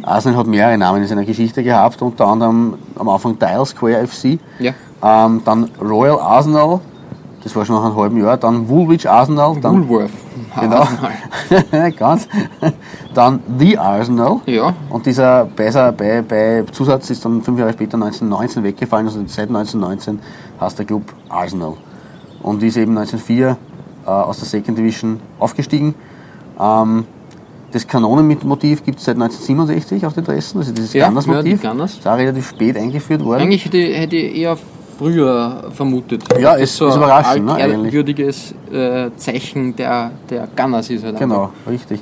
Arsenal 0.03 0.39
hat 0.39 0.47
mehrere 0.47 0.77
Namen 0.77 1.01
in 1.03 1.07
seiner 1.07 1.23
Geschichte 1.25 1.63
gehabt, 1.63 2.01
unter 2.01 2.27
anderem 2.27 2.73
am 2.97 3.07
Anfang 3.07 3.37
Dial 3.37 3.65
Square 3.65 4.07
FC, 4.07 4.39
Ja. 4.59 4.73
ähm, 5.03 5.41
dann 5.45 5.69
Royal 5.79 6.19
Arsenal, 6.19 6.79
das 7.43 7.55
war 7.55 7.65
schon 7.65 7.75
nach 7.75 7.85
einem 7.85 7.95
halben 7.95 8.17
Jahr, 8.17 8.37
dann 8.37 8.67
Woolwich 8.67 9.09
Arsenal, 9.09 9.57
dann 9.61 9.87
Woolworth. 9.87 10.11
Genau. 10.59 10.87
Ganz. 11.97 12.27
Dann 13.13 13.39
The 13.57 13.77
Arsenal. 13.77 14.37
Ja. 14.45 14.73
Und 14.89 15.05
dieser 15.05 15.45
Beiser 15.45 15.91
bei, 15.91 16.21
bei 16.21 16.63
Zusatz 16.71 17.09
ist 17.09 17.23
dann 17.23 17.41
fünf 17.41 17.59
Jahre 17.59 17.73
später 17.73 17.95
1919 17.95 18.63
weggefallen. 18.63 19.05
Also 19.07 19.19
seit 19.27 19.49
1919 19.49 20.19
heißt 20.59 20.79
der 20.79 20.85
Club 20.85 21.03
Arsenal. 21.29 21.73
Und 22.41 22.63
ist 22.63 22.77
eben 22.77 22.97
1904 22.97 23.57
äh, 24.05 24.09
aus 24.09 24.39
der 24.39 24.47
Second 24.47 24.77
Division 24.77 25.19
aufgestiegen. 25.39 25.93
Ähm, 26.59 27.05
das 27.71 27.85
Kanonenmotiv 27.87 28.83
gibt 28.83 28.97
es 28.99 29.05
seit 29.05 29.15
1967 29.15 30.05
auf 30.05 30.13
den 30.13 30.23
Dressen, 30.23 30.57
also 30.59 30.71
dieses 30.73 30.93
Ja, 30.93 31.07
Gunners-Motiv. 31.07 31.45
ja, 31.45 31.69
die 31.69 31.77
Gunners. 31.77 31.93
Ist 31.93 32.07
auch 32.07 32.17
relativ 32.17 32.49
spät 32.49 32.75
eingeführt 32.77 33.23
worden. 33.23 33.43
Eigentlich 33.43 33.65
hätte, 33.65 33.77
hätte 33.77 34.15
ich 34.15 34.35
eher 34.37 34.57
früher 34.99 35.63
vermutet. 35.71 36.23
Ja, 36.39 36.53
ist- 36.53 36.75
so 36.75 36.87
ist 36.87 36.93
ein 36.95 36.99
überraschend, 36.99 37.45
ne, 37.45 37.53
eigentlich. 37.53 37.75
altehrwürdiges 37.75 38.53
äh, 38.71 39.09
Zeichen 39.15 39.75
der, 39.75 40.11
der 40.29 40.47
Gunners 40.55 40.89
ist 40.89 41.03
halt 41.03 41.15
einfach. 41.15 41.27
Genau, 41.27 41.49
richtig. 41.67 42.01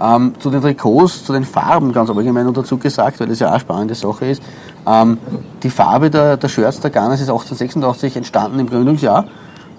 Ähm, 0.00 0.32
zu 0.40 0.50
den 0.50 0.60
Trikots, 0.60 1.24
zu 1.24 1.32
den 1.32 1.44
Farben 1.44 1.92
ganz 1.92 2.10
allgemein 2.10 2.44
noch 2.46 2.52
dazu 2.52 2.76
gesagt, 2.76 3.18
weil 3.20 3.28
das 3.28 3.38
ja 3.38 3.46
auch 3.48 3.52
eine 3.52 3.60
spannende 3.60 3.94
Sache 3.94 4.26
ist. 4.26 4.42
Ähm, 4.86 5.18
die 5.62 5.70
Farbe 5.70 6.10
der, 6.10 6.36
der 6.36 6.48
Shirts 6.48 6.80
der 6.80 6.90
Gunners 6.90 7.20
ist 7.20 7.28
1886 7.30 8.16
entstanden 8.16 8.58
im 8.58 8.68
Gründungsjahr, 8.68 9.24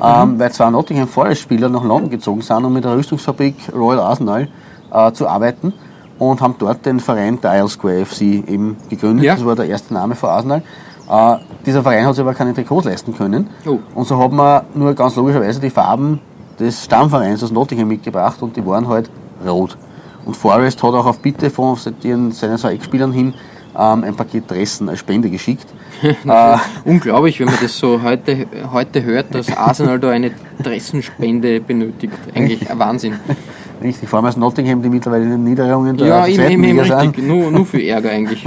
ähm, 0.01 0.39
weil 0.39 0.51
zwei 0.51 0.69
Nottingham 0.69 1.07
Forest 1.07 1.41
Spieler 1.41 1.69
nach 1.69 1.83
London 1.83 2.09
gezogen 2.09 2.41
sind, 2.41 2.65
um 2.65 2.73
mit 2.73 2.83
der 2.85 2.95
Rüstungsfabrik 2.97 3.55
Royal 3.75 3.99
Arsenal 3.99 4.47
äh, 4.91 5.11
zu 5.11 5.27
arbeiten 5.27 5.73
und 6.17 6.39
haben 6.41 6.55
dort 6.59 6.85
den 6.85 7.01
Verein 7.01 7.39
Dial 7.41 7.67
Square 7.67 8.05
FC 8.05 8.21
eben 8.21 8.77
gegründet. 8.89 9.25
Ja. 9.25 9.35
Das 9.35 9.45
war 9.45 9.55
der 9.55 9.65
erste 9.67 9.93
Name 9.93 10.15
für 10.15 10.29
Arsenal. 10.29 10.61
Äh, 11.09 11.37
dieser 11.65 11.83
Verein 11.83 12.05
hat 12.05 12.15
sich 12.15 12.21
aber 12.21 12.33
keine 12.33 12.53
Trikots 12.53 12.85
leisten 12.85 13.15
können. 13.15 13.49
Oh. 13.65 13.79
Und 13.93 14.07
so 14.07 14.17
hat 14.17 14.31
man 14.31 14.63
nur 14.73 14.93
ganz 14.93 15.15
logischerweise 15.15 15.59
die 15.59 15.69
Farben 15.69 16.19
des 16.59 16.85
Stammvereins 16.85 17.43
aus 17.43 17.51
Nottingham 17.51 17.87
mitgebracht 17.87 18.41
und 18.41 18.55
die 18.55 18.65
waren 18.65 18.87
halt 18.87 19.09
rot. 19.45 19.77
Und 20.25 20.35
Forrest 20.35 20.81
hat 20.81 20.93
auch 20.93 21.05
auf 21.05 21.19
Bitte 21.19 21.49
von 21.49 21.75
seinen 21.75 22.31
zwei 22.31 22.73
Ex-Spielern 22.73 23.11
hin 23.11 23.33
ähm, 23.77 24.03
ein 24.03 24.15
Paket 24.15 24.49
Dressen 24.49 24.89
als 24.89 24.99
Spende 24.99 25.29
geschickt. 25.29 25.67
äh, 26.03 26.57
Unglaublich, 26.85 27.39
wenn 27.39 27.47
man 27.47 27.57
das 27.61 27.77
so 27.77 28.01
heute, 28.01 28.47
heute 28.71 29.03
hört, 29.03 29.33
dass 29.35 29.55
Arsenal 29.55 29.99
da 29.99 30.09
eine 30.11 30.31
Dressenspende 30.61 31.59
benötigt. 31.59 32.13
Eigentlich 32.33 32.69
ein 32.69 32.79
Wahnsinn. 32.79 33.15
richtig, 33.83 34.09
vor 34.09 34.17
allem 34.17 34.27
aus 34.27 34.37
Nottingham, 34.37 34.81
die 34.81 34.89
mittlerweile 34.89 35.25
in 35.25 35.31
den 35.31 35.43
Niederungen 35.43 35.97
der 35.97 36.07
Ja, 36.07 36.27
eben, 36.27 36.63
eben, 36.63 36.79
richtig. 36.79 37.25
Nur, 37.25 37.51
nur 37.51 37.65
für 37.65 37.83
Ärger 37.83 38.09
eigentlich. 38.09 38.45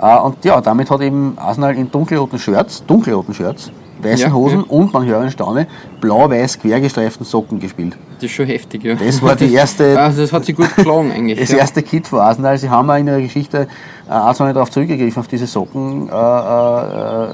Äh, 0.00 0.18
und 0.18 0.44
ja, 0.44 0.60
damit 0.60 0.90
hat 0.90 1.00
eben 1.00 1.34
Arsenal 1.36 1.74
in 1.76 1.90
dunkelroten 1.90 2.38
Shirts, 2.38 2.84
dunkelroten 2.86 3.34
Shirts, 3.34 3.70
weißen 4.00 4.28
Ja, 4.28 4.32
Hosen 4.32 4.60
ja. 4.60 4.64
und, 4.68 4.92
man 4.92 5.04
höre 5.04 5.22
in 5.24 5.30
Staune, 5.30 5.66
blau-weiß 6.00 6.60
quergestreiften 6.60 7.26
Socken 7.26 7.58
gespielt. 7.58 7.96
Das 8.16 8.24
ist 8.24 8.30
schon 8.32 8.46
heftig, 8.46 8.84
ja. 8.84 8.94
Das 8.94 9.20
war 9.22 9.34
die 9.34 9.52
erste 9.54 9.98
Ah, 9.98 10.10
das 10.10 10.32
hat 10.32 10.44
sich 10.44 10.54
gut 10.54 10.74
geschlagen 10.74 11.10
eigentlich. 11.10 11.38
Das 11.38 11.50
ja. 11.50 11.58
erste 11.58 11.82
Kit 11.82 12.06
von 12.06 12.20
Arsenal, 12.20 12.56
sie 12.58 12.70
haben 12.70 12.88
auch 12.90 12.96
in 12.96 13.08
ihrer 13.08 13.20
Geschichte 13.20 13.66
äh, 14.08 14.28
nicht 14.28 14.40
darauf 14.40 14.70
zurückgegriffen, 14.70 15.20
auf 15.20 15.28
diese 15.28 15.46
Socken, 15.46 16.08
äh, 16.08 16.12
äh, 16.12 17.28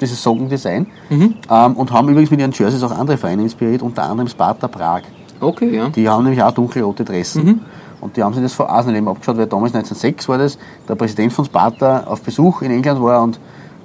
dieses 0.00 0.22
Sockendesign. 0.22 0.86
Mhm. 1.10 1.34
Ähm, 1.50 1.72
und 1.74 1.90
haben 1.90 2.08
übrigens 2.08 2.30
mit 2.30 2.40
ihren 2.40 2.52
Jerseys 2.52 2.82
auch 2.82 2.92
andere 2.92 3.16
Vereine 3.16 3.42
inspiriert, 3.42 3.82
unter 3.82 4.04
anderem 4.04 4.28
Sparta 4.28 4.68
Prag. 4.68 5.02
Okay, 5.40 5.74
ja. 5.74 5.88
Die 5.88 6.08
haben 6.08 6.22
nämlich 6.22 6.42
auch 6.42 6.52
dunkelrote 6.52 7.04
Dressen. 7.04 7.44
Mhm. 7.44 7.60
Und 8.02 8.16
die 8.16 8.22
haben 8.22 8.34
sich 8.34 8.42
das 8.42 8.52
von 8.52 8.66
Arsenal 8.66 8.96
eben 8.98 9.08
abgeschaut, 9.08 9.38
weil 9.38 9.46
damals 9.46 9.74
1906 9.74 10.28
war 10.28 10.36
das, 10.36 10.58
der 10.88 10.94
Präsident 10.96 11.32
von 11.32 11.44
Sparta 11.46 12.02
auf 12.04 12.20
Besuch 12.20 12.60
in 12.62 12.70
England 12.72 13.00
war 13.00 13.22
und 13.22 13.38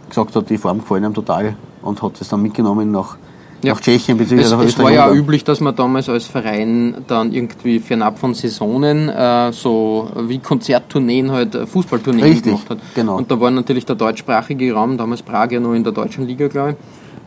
gesagt 0.09 0.35
hat, 0.35 0.49
die 0.49 0.57
Form 0.57 0.79
gefallen 0.79 1.05
ihm 1.05 1.13
total 1.13 1.55
und 1.81 2.01
hat 2.01 2.19
es 2.19 2.27
dann 2.27 2.41
mitgenommen 2.41 2.91
nach, 2.91 3.15
Ja. 3.61 3.73
nach 3.73 3.79
Tschechien 3.81 4.17
bzw. 4.17 4.41
Es, 4.41 4.51
nach 4.51 4.61
es 4.63 4.79
war 4.79 4.91
ja 4.91 5.11
üblich, 5.11 5.43
dass 5.43 5.59
man 5.61 5.75
damals 5.75 6.09
als 6.09 6.25
Verein 6.25 6.95
dann 7.07 7.31
irgendwie 7.31 7.79
fernab 7.79 8.17
von 8.17 8.33
Saisonen 8.33 9.07
äh, 9.09 9.51
so 9.53 10.09
wie 10.27 10.39
Konzerttourneen 10.39 11.31
halt 11.31 11.53
äh, 11.55 11.67
Fußballtourneen 11.67 12.23
Richtig, 12.25 12.43
gemacht 12.45 12.69
hat. 12.71 12.79
genau. 12.95 13.17
Und 13.17 13.29
da 13.29 13.39
war 13.39 13.51
natürlich 13.51 13.85
der 13.85 13.95
deutschsprachige 13.97 14.73
Raum, 14.73 14.97
damals 14.97 15.21
Prag 15.21 15.51
ja 15.51 15.59
noch 15.59 15.73
in 15.73 15.83
der 15.83 15.93
deutschen 15.93 16.25
Liga, 16.25 16.47
glaube 16.47 16.71
ich. 16.71 16.75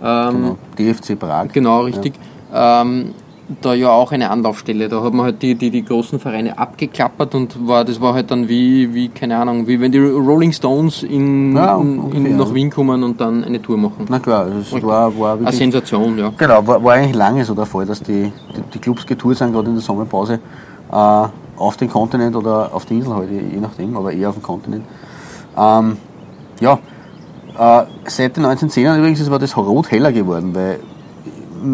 Ähm, 0.02 0.32
Genau, 0.32 0.58
DFC 0.92 1.16
Prag. 1.18 1.48
Genau, 1.52 1.82
richtig. 1.82 2.14
Ähm, 2.52 3.14
da 3.60 3.74
ja 3.74 3.90
auch 3.90 4.12
eine 4.12 4.30
Anlaufstelle. 4.30 4.88
Da 4.88 5.02
hat 5.02 5.12
man 5.12 5.26
halt 5.26 5.42
die, 5.42 5.54
die, 5.54 5.70
die 5.70 5.84
großen 5.84 6.20
Vereine 6.20 6.58
abgeklappert 6.58 7.34
und 7.34 7.66
war, 7.66 7.84
das 7.84 8.00
war 8.00 8.14
halt 8.14 8.30
dann 8.30 8.48
wie, 8.48 8.94
wie, 8.94 9.08
keine 9.08 9.36
Ahnung, 9.38 9.66
wie 9.66 9.80
wenn 9.80 9.92
die 9.92 9.98
Rolling 9.98 10.52
Stones 10.52 11.02
in, 11.02 11.56
Ja, 11.56 11.78
in, 11.78 12.36
nach. 12.36 12.54
Wien 12.54 12.70
kommen 12.70 13.02
und 13.02 13.20
dann 13.20 13.44
eine 13.44 13.60
Tour 13.60 13.76
machen. 13.76 14.06
Na 14.08 14.18
klar, 14.18 14.46
es 14.46 14.72
war, 14.82 15.16
war 15.18 15.38
Eine 15.38 15.52
Sensation, 15.52 16.18
ja. 16.18 16.32
Genau, 16.36 16.66
war, 16.66 16.82
war 16.82 16.94
eigentlich 16.94 17.16
lange 17.16 17.44
so 17.44 17.54
der 17.54 17.66
Fall, 17.66 17.86
dass 17.86 18.02
die, 18.02 18.32
die, 18.56 18.62
die 18.74 18.78
Clubs 18.78 19.06
getourt 19.06 19.36
sind, 19.36 19.52
gerade 19.52 19.68
in 19.68 19.74
der 19.74 19.82
Sommerpause, 19.82 20.40
äh, 20.90 21.26
auf 21.56 21.76
den 21.76 21.90
Kontinent 21.90 22.36
oder 22.36 22.70
auf 22.72 22.86
die 22.86 22.94
Insel 22.94 23.14
halt, 23.14 23.30
je 23.30 23.60
nachdem, 23.60 23.96
aber 23.96 24.12
eher 24.12 24.30
auf 24.30 24.36
dem 24.36 24.42
Kontinent. 24.42 24.84
Ähm, 25.56 25.96
ja, 26.60 26.78
äh, 27.58 27.84
seit 28.06 28.36
den 28.36 28.46
1910ern 28.46 28.98
übrigens 28.98 29.20
ist 29.20 29.26
aber 29.26 29.38
das 29.38 29.56
Rot 29.56 29.90
heller 29.90 30.12
geworden, 30.12 30.54
weil 30.54 30.80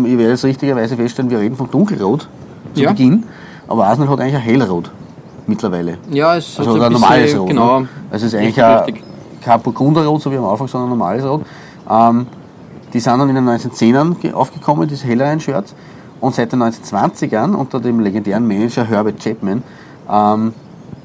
ich 0.04 0.18
werde 0.18 0.30
jetzt 0.30 0.44
richtigerweise 0.44 0.96
feststellen, 0.96 1.30
wir 1.30 1.38
reden 1.38 1.56
von 1.56 1.70
Dunkelrot 1.70 2.28
zu 2.74 2.80
Ja. 2.82 2.90
Beginn, 2.90 3.24
aber 3.68 3.86
Arsenal 3.86 4.10
hat 4.10 4.20
eigentlich 4.20 4.34
ein 4.36 4.40
Hellrot 4.42 4.90
mittlerweile. 5.46 5.98
Ja, 6.10 6.36
es 6.36 6.58
Also 6.58 6.72
hat 6.74 6.76
ein 6.80 6.86
ein 6.86 6.92
normales 6.92 7.38
Rot. 7.38 7.48
genau. 7.48 7.80
Ne? 7.80 7.88
Also 8.10 8.26
es 8.26 8.32
ist 8.32 8.38
eigentlich 8.38 8.58
richtig, 8.62 8.96
ein, 8.96 9.40
kein 9.42 9.60
Burgunderrot, 9.62 10.22
so 10.22 10.30
wie 10.32 10.36
am 10.36 10.44
Anfang, 10.46 10.66
sondern 10.68 10.88
ein 10.90 10.98
normales 10.98 11.24
Rot. 11.24 11.42
Ähm, 11.88 12.26
die 12.92 13.00
sind 13.00 13.18
dann 13.18 13.28
in 13.28 13.34
den 13.34 13.48
1910ern 13.48 14.14
ge- 14.20 14.32
aufgekommen, 14.32 14.88
diese 14.88 15.06
helleren 15.06 15.38
Shirts. 15.40 15.74
Und 16.20 16.34
seit 16.34 16.50
den 16.52 16.62
1920ern 16.62 17.54
unter 17.54 17.78
dem 17.78 18.00
legendären 18.00 18.46
Manager 18.46 18.84
Herbert 18.84 19.20
Chapman, 19.22 19.62
ähm, 20.10 20.54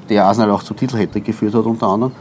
der 0.09 0.25
Arsenal 0.25 0.51
auch 0.51 0.63
zum 0.63 0.77
Titelhatter 0.77 1.19
geführt 1.19 1.53
hat 1.53 1.65
unter 1.65 1.87
anderem, 1.87 2.11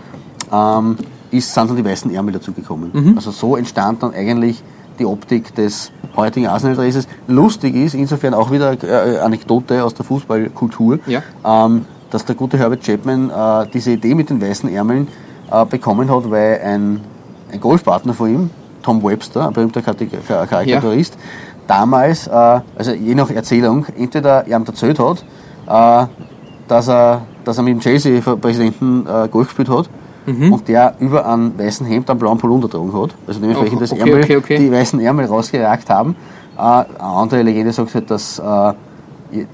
ähm, 0.53 0.97
ist, 1.31 1.55
sind 1.55 1.71
dann 1.71 1.77
die 1.77 1.85
weißen 1.85 2.13
Ärmel 2.13 2.35
dazugekommen. 2.35 2.91
Mhm. 2.93 3.13
Also 3.17 3.31
so 3.31 3.57
entstand 3.57 4.03
dann 4.03 4.13
eigentlich 4.13 4.63
die 5.01 5.07
Optik 5.07 5.55
des 5.55 5.91
heutigen 6.15 6.47
Arsenal-Dresses. 6.47 7.09
Lustig 7.27 7.75
ist 7.75 7.95
insofern 7.95 8.35
auch 8.35 8.51
wieder 8.53 8.77
äh, 8.85 9.19
Anekdote 9.19 9.83
aus 9.83 9.95
der 9.95 10.05
Fußballkultur, 10.05 11.01
Ja. 11.07 11.23
ähm, 11.45 11.87
dass 12.11 12.25
der 12.25 12.35
gute 12.35 12.59
Herbert 12.59 12.83
Chapman 12.85 13.31
äh, 13.31 13.67
diese 13.73 13.93
Idee 13.93 14.15
mit 14.15 14.31
den 14.31 14.41
weißen 14.41 14.73
Ärmeln 14.73 15.09
äh, 15.51 15.65
bekommen 15.65 16.11
hat, 16.11 16.31
weil 16.31 16.61
ein, 16.65 17.01
ein 17.53 17.61
Golfpartner 17.61 18.15
von 18.15 18.29
ihm, 18.33 18.51
Tom 18.83 19.03
Webster, 19.03 19.47
ein 19.47 19.53
berühmter 19.53 19.83
Karikaturist, 19.83 21.17
damals, 21.67 22.27
äh, 22.27 22.61
also 22.77 22.93
je 22.93 23.15
nach 23.15 23.31
Erzählung, 23.31 23.87
entweder 23.97 24.47
ihm 24.47 24.65
erzählt 24.65 24.99
hat, 24.99 25.25
äh, 25.67 26.07
dass, 26.69 26.89
er, 26.89 27.23
dass 27.45 27.57
er 27.59 27.63
mit 27.63 27.75
dem 27.75 27.81
Chelsea-Präsidenten 27.81 29.07
äh, 29.07 29.29
Golf 29.29 29.49
gespielt 29.49 29.69
hat 29.71 29.89
und 30.27 30.69
der 30.69 30.95
über 31.01 31.27
einen 31.27 31.59
weißen 31.59 31.87
Hemd 31.87 32.09
einen 32.11 32.19
blauen 32.19 32.39
Polunder 32.39 32.69
getragen 32.69 32.93
hat. 32.93 33.11
Also 33.27 33.41
dementsprechend 33.41 33.79
Oh, 33.79 33.81
das 33.81 33.93
okay, 33.93 34.01
Ärmel, 34.01 34.25
okay, 34.25 34.37
okay. 34.37 34.59
die 34.59 34.71
weißen 34.71 35.01
Ärmel 35.01 35.27
rausgeragt 35.27 35.89
haben. 35.91 36.15
Äh, 36.57 36.61
eine 36.61 36.87
andere 36.99 37.43
Legende 37.43 37.73
sagt 37.73 37.95
halt, 37.95 38.11
dass, 38.11 38.39
äh, 38.39 38.73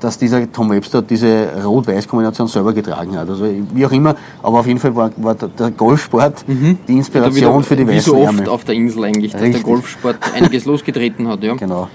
dass 0.00 0.18
dieser 0.18 0.50
Tom 0.50 0.70
Webster 0.70 1.02
diese 1.02 1.49
Rot-Weiß-Kombination 1.64 2.49
selber 2.49 2.73
getragen 2.73 3.16
hat. 3.16 3.28
Also 3.28 3.46
wie 3.75 3.87
auch 3.87 3.92
immer, 3.92 4.16
aber 4.42 4.61
auf 4.61 4.66
jeden 4.66 4.80
Fall 4.80 4.94
war, 4.96 5.11
war 5.16 5.35
der, 5.35 5.70
Golfsport 5.70 6.44
die 6.49 6.76
Da 6.87 6.92
Inspiration 6.92 7.54
wieder, 7.54 7.62
für 7.62 7.76
die 7.76 7.87
wie 7.87 7.96
weißen 7.96 8.12
so 8.12 8.16
oft 8.18 8.26
Ärmel. 8.26 8.49
auf 8.49 8.64
der 8.64 8.75
Insel 8.75 9.04
eigentlich, 9.04 9.32
dass 9.32 9.42
Richtig. 9.42 9.62
der 9.62 9.73
Golfsport 9.73 10.16
einiges 10.35 10.64
losgetreten 10.64 11.28
hat, 11.28 11.42
ja. 11.42 11.54
Genau. 11.58 11.88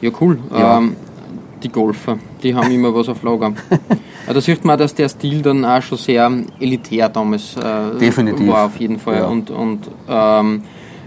Ja, 0.00 0.10
cool. 0.20 0.38
Ja. 0.52 0.78
Ähm, 0.78 0.96
die 1.64 1.70
Golfer, 1.70 2.18
die 2.42 2.54
haben 2.54 2.70
immer 2.70 2.94
was 2.94 3.08
auf 3.08 3.22
Lager. 3.22 3.52
Da 4.26 4.40
sieht 4.40 4.64
man, 4.64 4.78
dass 4.78 4.94
der 4.94 5.10
Stil 5.10 5.42
dann 5.42 5.66
auch 5.66 5.82
schon 5.82 5.98
sehr 5.98 6.32
elitär 6.58 7.10
damals 7.10 7.58
äh, 7.58 7.98
Definitiv. 8.00 8.48
war, 8.48 8.66
auf 8.66 8.76
jeden 8.78 8.98
Fall. 8.98 9.16
Ja. 9.16 9.26
Und, 9.26 9.50
und 9.50 9.80
ähm, 10.08 10.62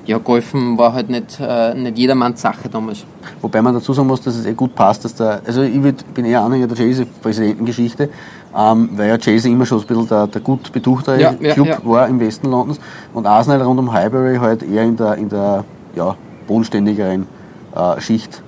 ja, 0.06 0.20
Golfen 0.20 0.78
war 0.78 0.94
halt 0.94 1.10
nicht, 1.10 1.40
äh, 1.42 1.74
nicht 1.74 1.98
jedermanns 1.98 2.42
Sache 2.42 2.70
damals. 2.70 3.06
Wobei 3.42 3.62
man 3.62 3.74
dazu 3.74 3.92
sagen 3.92 4.08
muss, 4.08 4.22
dass 4.22 4.36
es 4.36 4.46
eh 4.46 4.54
gut 4.54 4.76
passt, 4.76 5.04
dass 5.04 5.16
der, 5.16 5.42
also 5.46 5.64
ich 5.64 5.82
würd, 5.82 6.14
bin 6.14 6.26
eher 6.26 6.42
Anhänger 6.42 6.68
der 6.68 6.78
Chelsea-Präsidentengeschichte, 6.78 8.10
ähm, 8.56 8.90
weil 8.96 9.10
ja 9.10 9.18
Chelsea 9.18 9.52
immer 9.52 9.66
schon 9.66 9.80
so 9.80 9.86
ein 9.86 9.88
bisschen 9.88 10.08
der, 10.08 10.28
der 10.28 10.42
gut 10.42 10.72
betuchte 10.72 11.20
ja, 11.20 11.34
Club 11.34 11.68
ja. 11.68 11.80
war 11.84 12.08
im 12.08 12.20
Westen 12.20 12.52
Londons 12.52 12.80
und 13.14 13.26
Arsenal 13.26 13.64
rund 13.64 13.80
um 13.80 13.92
Highbury 13.92 14.38
halt 14.38 14.62
eher 14.62 14.84
in 14.84 14.96
der, 14.96 15.16
in 15.16 15.28
der 15.28 15.66
ja, 15.96 16.16
bodenständigeren 16.46 17.28
äh, 17.76 18.00
Schicht 18.00 18.44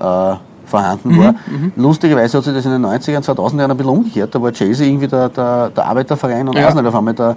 äh, 0.00 0.34
vorhanden 0.66 1.10
Mhm, 1.10 1.18
war. 1.18 1.34
Lustigerweise 1.76 2.38
hat 2.38 2.44
sich 2.44 2.54
das 2.54 2.64
in 2.64 2.72
den 2.72 2.84
90ern, 2.84 3.22
2000 3.22 3.60
Jahren 3.60 3.70
ein 3.70 3.76
bisschen 3.76 3.92
umgekehrt. 3.92 4.34
Da 4.34 4.40
war 4.42 4.52
Chelsea 4.52 4.86
irgendwie 4.86 5.06
der, 5.08 5.28
der, 5.28 5.70
der 5.70 5.84
Arbeiterverein 5.86 6.48
und 6.48 6.56
Ja. 6.56 6.66
Arsenal 6.66 6.86
auf 6.86 6.94
einmal 6.96 7.14
der, 7.14 7.36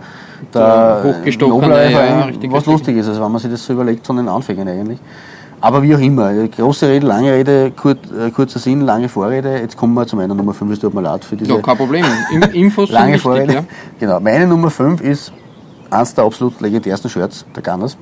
Der 0.53 1.01
der 1.01 1.03
hochgestochene, 1.03 1.60
noblere 1.62 1.84
ja, 1.91 1.98
Verein, 1.98 2.19
ja, 2.19 2.25
richtig, 2.25 2.51
was 2.51 2.57
richtig. 2.60 2.72
lustig 2.74 2.98
ist, 2.98 3.07
also 3.07 3.24
wenn 3.24 3.31
man 3.31 3.41
sich 3.41 3.51
das 3.51 3.65
so 3.65 3.74
überlegt 3.74 4.05
von 4.05 4.17
den 4.17 4.27
Anfängen 4.29 4.67
eigentlich. 4.67 5.00
Aber 5.60 5.81
wie 5.81 5.96
auch 5.96 6.00
immer, 6.00 6.31
große 6.48 6.88
Rede, 6.88 7.07
lange 7.07 7.34
Rede, 7.34 7.72
kur, 7.72 7.91
äh, 7.93 8.29
kurzer 8.29 8.60
Sinn, 8.60 8.81
lange 8.81 9.10
Vorrede. 9.10 9.57
Jetzt 9.60 9.75
kommen 9.75 9.96
wir 9.96 10.05
zu 10.05 10.15
meiner 10.15 10.36
Nummer 10.36 10.53
5, 10.53 10.72
es 10.72 10.79
tut 10.79 10.93
mir 10.93 11.01
leid 11.01 11.25
für 11.25 11.36
diese 11.36 11.51
Ja, 11.51 11.60
kein 11.62 11.77
Problem. 11.77 12.05
Im, 12.31 12.41
Infos 12.53 12.91
lange 12.91 13.13
wichtig, 13.13 13.22
Vorrede. 13.24 13.53
ja. 13.53 13.63
Genau, 14.00 14.19
meine 14.19 14.46
Nummer 14.46 14.69
5 14.69 15.01
ist 15.01 15.31
eines 15.89 16.13
der 16.13 16.25
absolut 16.25 16.62
legendärsten 16.62 17.10
Shirts 17.10 17.43
der 17.55 17.63
Gunners. 17.63 17.98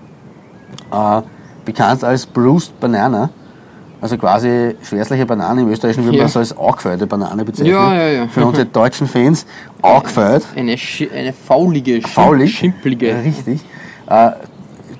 Äh, 0.92 1.22
bekannt 1.64 2.04
als 2.04 2.26
Bruised 2.26 2.78
Banana. 2.80 3.30
Also 4.06 4.18
quasi 4.20 4.76
schwärzliche 4.84 5.26
Banane. 5.26 5.62
Im 5.62 5.70
Österreichischen 5.72 6.04
würde 6.06 6.18
Ja. 6.18 6.24
man 6.26 6.30
es 6.30 6.38
als 6.38 6.56
augefeilte 6.56 7.08
Banane 7.08 7.44
bezeichnen. 7.44 7.74
Ja, 7.74 7.92
ja, 7.96 8.08
ja. 8.10 8.28
Für 8.28 8.46
unsere 8.46 8.68
deutschen 8.68 9.08
Fans 9.08 9.48
augefeilt. 9.82 10.46
Eine, 10.56 10.76
schi- 10.76 11.12
eine 11.12 11.34
faulige, 11.34 12.02
Faulig. 12.04 12.54
schimplige. 12.56 13.16
Richtig. 13.26 13.62
Äh, 14.08 14.30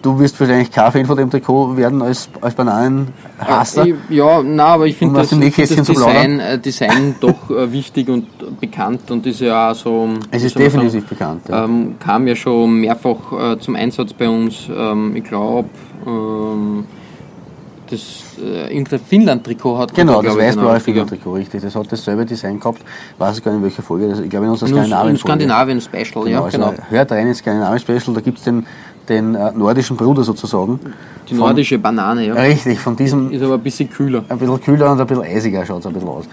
du 0.02 0.18
wirst 0.18 0.40
wahrscheinlich 0.40 0.72
kein 0.72 0.92
Fan 0.92 1.06
von 1.06 1.18
dem 1.18 1.30
Trikot 1.30 1.78
werden 1.78 2.02
als, 2.02 2.30
als 2.42 2.56
Bananenhasser. 2.56 3.86
Äh, 3.86 3.94
Ja, 4.10 4.42
na, 4.44 4.66
aber 4.70 4.88
ich 4.88 4.96
finde 4.98 5.14
Um 5.14 5.22
das, 5.22 5.30
find 5.30 5.56
das. 5.56 5.70
Design, 5.86 6.40
äh, 6.40 6.58
Design 6.58 7.14
doch 7.22 7.52
äh, 7.52 7.72
wichtig 7.72 8.10
und 8.10 8.26
bekannt 8.60 9.12
und 9.12 9.28
ist 9.28 9.40
ja 9.42 9.70
auch 9.70 9.76
so. 9.76 10.10
Es 10.32 10.44
ist 10.44 10.58
definitiv 10.58 10.94
sagen, 11.04 11.06
bekannt. 11.10 11.42
Ja. 11.48 11.66
Ähm, 11.66 11.96
kam 12.00 12.26
ja 12.28 12.36
schon 12.36 12.80
mehrfach 12.82 13.54
äh, 13.54 13.60
zum 13.60 13.76
Einsatz 13.76 14.14
bei 14.14 14.28
uns. 14.28 14.68
Ähm, 14.76 15.16
ich 15.16 15.24
glaube, 15.26 15.70
ähm, 16.08 16.86
das 17.90 18.24
äh, 18.42 18.74
irgendein 18.74 19.00
Finnland-Trikot 19.00 19.78
hat. 19.78 19.94
Genau, 19.94 20.22
das 20.22 20.38
weiß-blaue 20.38 20.68
genau, 20.68 20.80
Fingertrikot, 20.80 21.34
richtig. 21.34 21.62
Das 21.62 21.76
hat 21.76 21.92
dasselbe 21.92 22.26
Design 22.26 22.60
gehabt. 22.60 22.82
Weiß 23.18 23.38
ich 23.38 23.44
gar 23.44 23.52
nicht, 23.52 23.60
in 23.60 23.64
welcher 23.64 23.84
Folge. 23.84 24.10
Das, 24.10 24.20
ich 24.20 24.30
glaube, 24.30 24.46
in 24.46 24.52
unserer 24.52 24.70
Nur 24.70 24.80
Skandinavien. 24.80 25.18
Skandinavien 25.18 25.82
Special, 25.82 26.26
Genau, 26.26 26.28
ja, 26.28 26.44
also 26.44 26.58
genau. 26.58 26.74
hört 26.90 27.12
rein 27.12 27.28
ins 27.28 27.40
Skandinavien-Special, 27.40 28.14
da 28.14 28.22
gibt 28.22 28.38
es 28.40 28.44
den, 28.44 28.66
den 29.10 29.36
äh, 29.36 29.52
nordischen 29.52 29.98
Bruder 29.98 30.24
sozusagen. 30.24 30.80
Die 31.30 31.34
nordische 31.34 31.80
Banane, 31.80 32.28
ja. 32.28 32.34
Richtig, 32.34 32.80
von 32.80 32.96
diesem 32.96 33.32
Ist 33.32 33.42
aber 33.42 33.56
ein 33.56 33.62
bisschen 33.62 33.90
kühler. 33.90 34.24
ein 34.30 34.38
bisschen 34.38 34.62
kühler 34.62 34.92
und 34.92 35.02
ein 35.02 35.08
bisschen 35.08 35.24
eisiger 35.24 35.66
schaut 35.66 35.80
es 35.80 35.88
ein 35.88 35.94
bisschen 35.94 36.10
aus. 36.10 36.26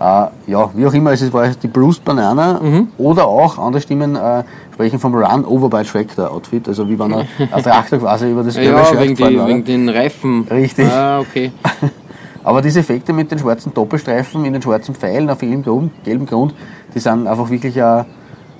Äh, 0.00 0.26
ja, 0.50 0.70
wie 0.74 0.86
auch 0.86 0.94
immer, 0.94 1.12
es 1.12 1.20
ist- 1.20 1.32
war 1.32 1.46
die 1.48 1.68
Bruised 1.68 2.02
Banana 2.04 2.58
Mhm. 2.62 2.88
oder 2.96 3.26
auch, 3.26 3.58
andere 3.58 3.82
Stimmen 3.82 4.16
äh, 4.16 4.42
sprechen 4.72 4.98
vom 4.98 5.14
Run 5.14 5.44
Over 5.44 5.68
by 5.68 5.82
Tractor 5.84 6.30
Outfit, 6.30 6.66
also 6.68 6.88
wie 6.88 6.98
wenn 6.98 7.12
er 7.12 7.26
ein 7.52 7.62
Traktor 7.62 7.98
quasi 7.98 8.30
über 8.30 8.42
das 8.42 8.56
Ja, 8.56 8.82
Shirt 8.84 8.98
wegen, 9.00 9.14
die, 9.14 9.38
war. 9.38 9.46
wegen 9.46 9.62
den 9.64 9.88
Reifen. 9.90 10.46
Richtig. 10.50 10.88
Ah, 10.90 11.20
okay. 11.20 11.52
Aber 12.44 12.62
diese 12.62 12.80
Effekte 12.80 13.12
mit 13.12 13.30
den 13.30 13.38
schwarzen 13.38 13.74
Doppelstreifen 13.74 14.46
in 14.46 14.54
den 14.54 14.62
schwarzen 14.62 14.94
Pfeilen 14.94 15.28
auf 15.28 15.38
gelbem 15.40 15.62
Grund, 15.62 15.92
gelbem 16.04 16.24
Grund 16.26 16.54
die 16.94 16.98
sind 16.98 17.26
einfach 17.26 17.50
wirklich 17.50 17.80
ein, 17.82 18.06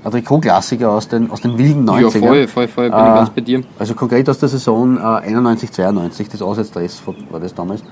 ein 0.04 0.10
Trikotklassiker 0.10 0.90
aus 0.90 1.08
den, 1.08 1.30
aus 1.30 1.40
den 1.40 1.56
wilden 1.56 1.88
90ern. 1.88 2.00
Ja, 2.02 2.10
voll, 2.10 2.48
voll, 2.48 2.68
voll, 2.68 2.90
bin 2.90 2.98
ich 2.98 3.04
Äh, 3.06 3.14
ganz 3.14 3.30
bei 3.30 3.40
dir. 3.40 3.62
Also 3.78 3.94
konkret 3.94 4.28
aus 4.28 4.38
der 4.38 4.50
Saison 4.50 4.98
äh, 4.98 5.00
91, 5.00 5.72
92, 5.72 6.28
das 6.28 6.42
Auswärtsdress 6.42 7.02
war 7.30 7.40
das 7.40 7.54
damals. 7.54 7.82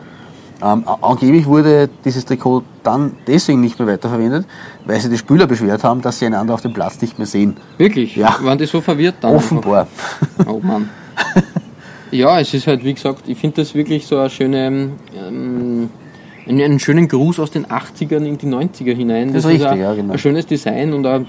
Ähm, 0.61 0.85
angeblich 1.03 1.47
wurde 1.47 1.88
dieses 2.05 2.25
Trikot 2.25 2.65
dann 2.83 3.12
deswegen 3.27 3.61
nicht 3.61 3.79
mehr 3.79 3.87
weiterverwendet, 3.87 4.45
weil 4.87 5.00
sich 5.00 5.11
die 5.11 5.19
Spieler 5.19 5.47
beschwert 5.47 5.85
haben, 5.85 6.03
dass 6.03 6.19
sie 6.19 6.27
einander 6.27 6.55
auf 6.55 6.62
dem 6.62 6.73
Platz 6.73 7.00
nicht 7.00 7.19
mehr 7.19 7.27
sehen. 7.27 7.57
Wirklich? 7.77 8.17
Ja. 8.17 8.37
Waren 8.43 8.59
die 8.59 8.67
so 8.67 8.81
verwirrt 8.81 9.17
dann? 9.21 9.37
Offenbar. 9.37 9.87
einfach? 10.38 10.53
Oh 10.53 10.61
Mann. 10.61 10.91
ja, 12.11 12.41
es 12.41 12.53
ist 12.55 12.67
halt, 12.67 12.85
wie 12.85 12.95
gesagt, 12.95 13.29
ich 13.29 13.38
finde 13.38 13.62
das 13.62 13.75
wirklich 13.75 14.07
so 14.07 14.19
eine 14.19 14.31
schöne, 14.31 14.91
ähm, 15.17 15.91
einen, 16.49 16.81
schönen 16.81 17.07
Gruß 17.07 17.38
aus 17.38 17.53
den 17.53 17.67
80ern 17.67 18.25
in 18.25 18.38
die 18.38 18.47
90er 18.47 18.95
hinein. 18.95 19.33
Das 19.33 19.45
ist 19.45 19.50
richtig, 19.50 19.79
ja, 19.79 19.95
genau. 19.95 20.15
ein 20.15 20.19
schönes 20.19 20.47
Design 20.47 20.93
und 20.93 21.07
auch, 21.07 21.21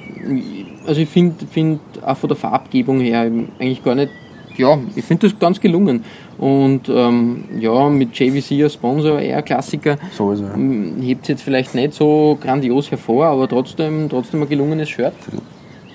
also 0.87 1.01
ich 1.01 1.09
finde 1.09 1.45
find 1.45 1.81
auch 2.03 2.17
von 2.17 2.29
der 2.29 2.37
Farbgebung 2.37 2.99
her 2.99 3.21
eigentlich 3.21 3.83
gar 3.83 3.93
nicht, 3.93 4.11
ja, 4.57 4.77
ich 4.95 5.05
finde 5.05 5.29
das 5.29 5.39
ganz 5.39 5.59
gelungen. 5.59 6.03
Und 6.37 6.87
ähm, 6.89 7.45
ja, 7.59 7.89
mit 7.89 8.17
JVC 8.17 8.63
als 8.63 8.73
Sponsor, 8.73 9.19
eher 9.19 9.41
Klassiker, 9.41 9.97
So 10.13 10.31
ist 10.31 10.41
er. 10.41 10.55
hebt 11.01 11.23
es 11.23 11.27
jetzt 11.27 11.41
vielleicht 11.43 11.75
nicht 11.75 11.93
so 11.93 12.37
grandios 12.41 12.89
hervor, 12.91 13.25
aber 13.27 13.47
trotzdem, 13.47 14.07
trotzdem 14.09 14.43
ein 14.43 14.49
gelungenes 14.49 14.89
Shirt. 14.89 15.13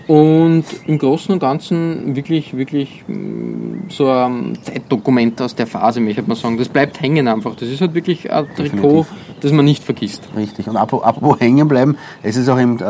Und 0.06 0.64
im 0.86 0.98
Großen 0.98 1.32
und 1.32 1.38
Ganzen 1.38 2.14
wirklich, 2.14 2.56
wirklich 2.56 3.04
mm, 3.06 3.88
so 3.88 4.10
ein 4.10 4.58
Zeitdokument 4.62 5.40
aus 5.40 5.54
der 5.54 5.66
Phase, 5.66 6.00
möchte 6.00 6.22
man 6.22 6.36
sagen. 6.36 6.58
Das 6.58 6.68
bleibt 6.68 7.00
hängen 7.00 7.26
einfach. 7.26 7.54
Das 7.56 7.68
ist 7.68 7.80
halt 7.80 7.94
wirklich 7.94 8.30
ein 8.30 8.46
Trikot, 8.54 9.06
das 9.40 9.52
man 9.52 9.64
nicht 9.64 9.82
vergisst. 9.82 10.28
Richtig. 10.36 10.68
Und 10.68 10.76
apropos, 10.76 11.40
hängen 11.40 11.68
bleiben, 11.68 11.96
es 12.22 12.36
ist 12.36 12.48
auch 12.48 12.58
im 12.58 12.78
äh, 12.78 12.82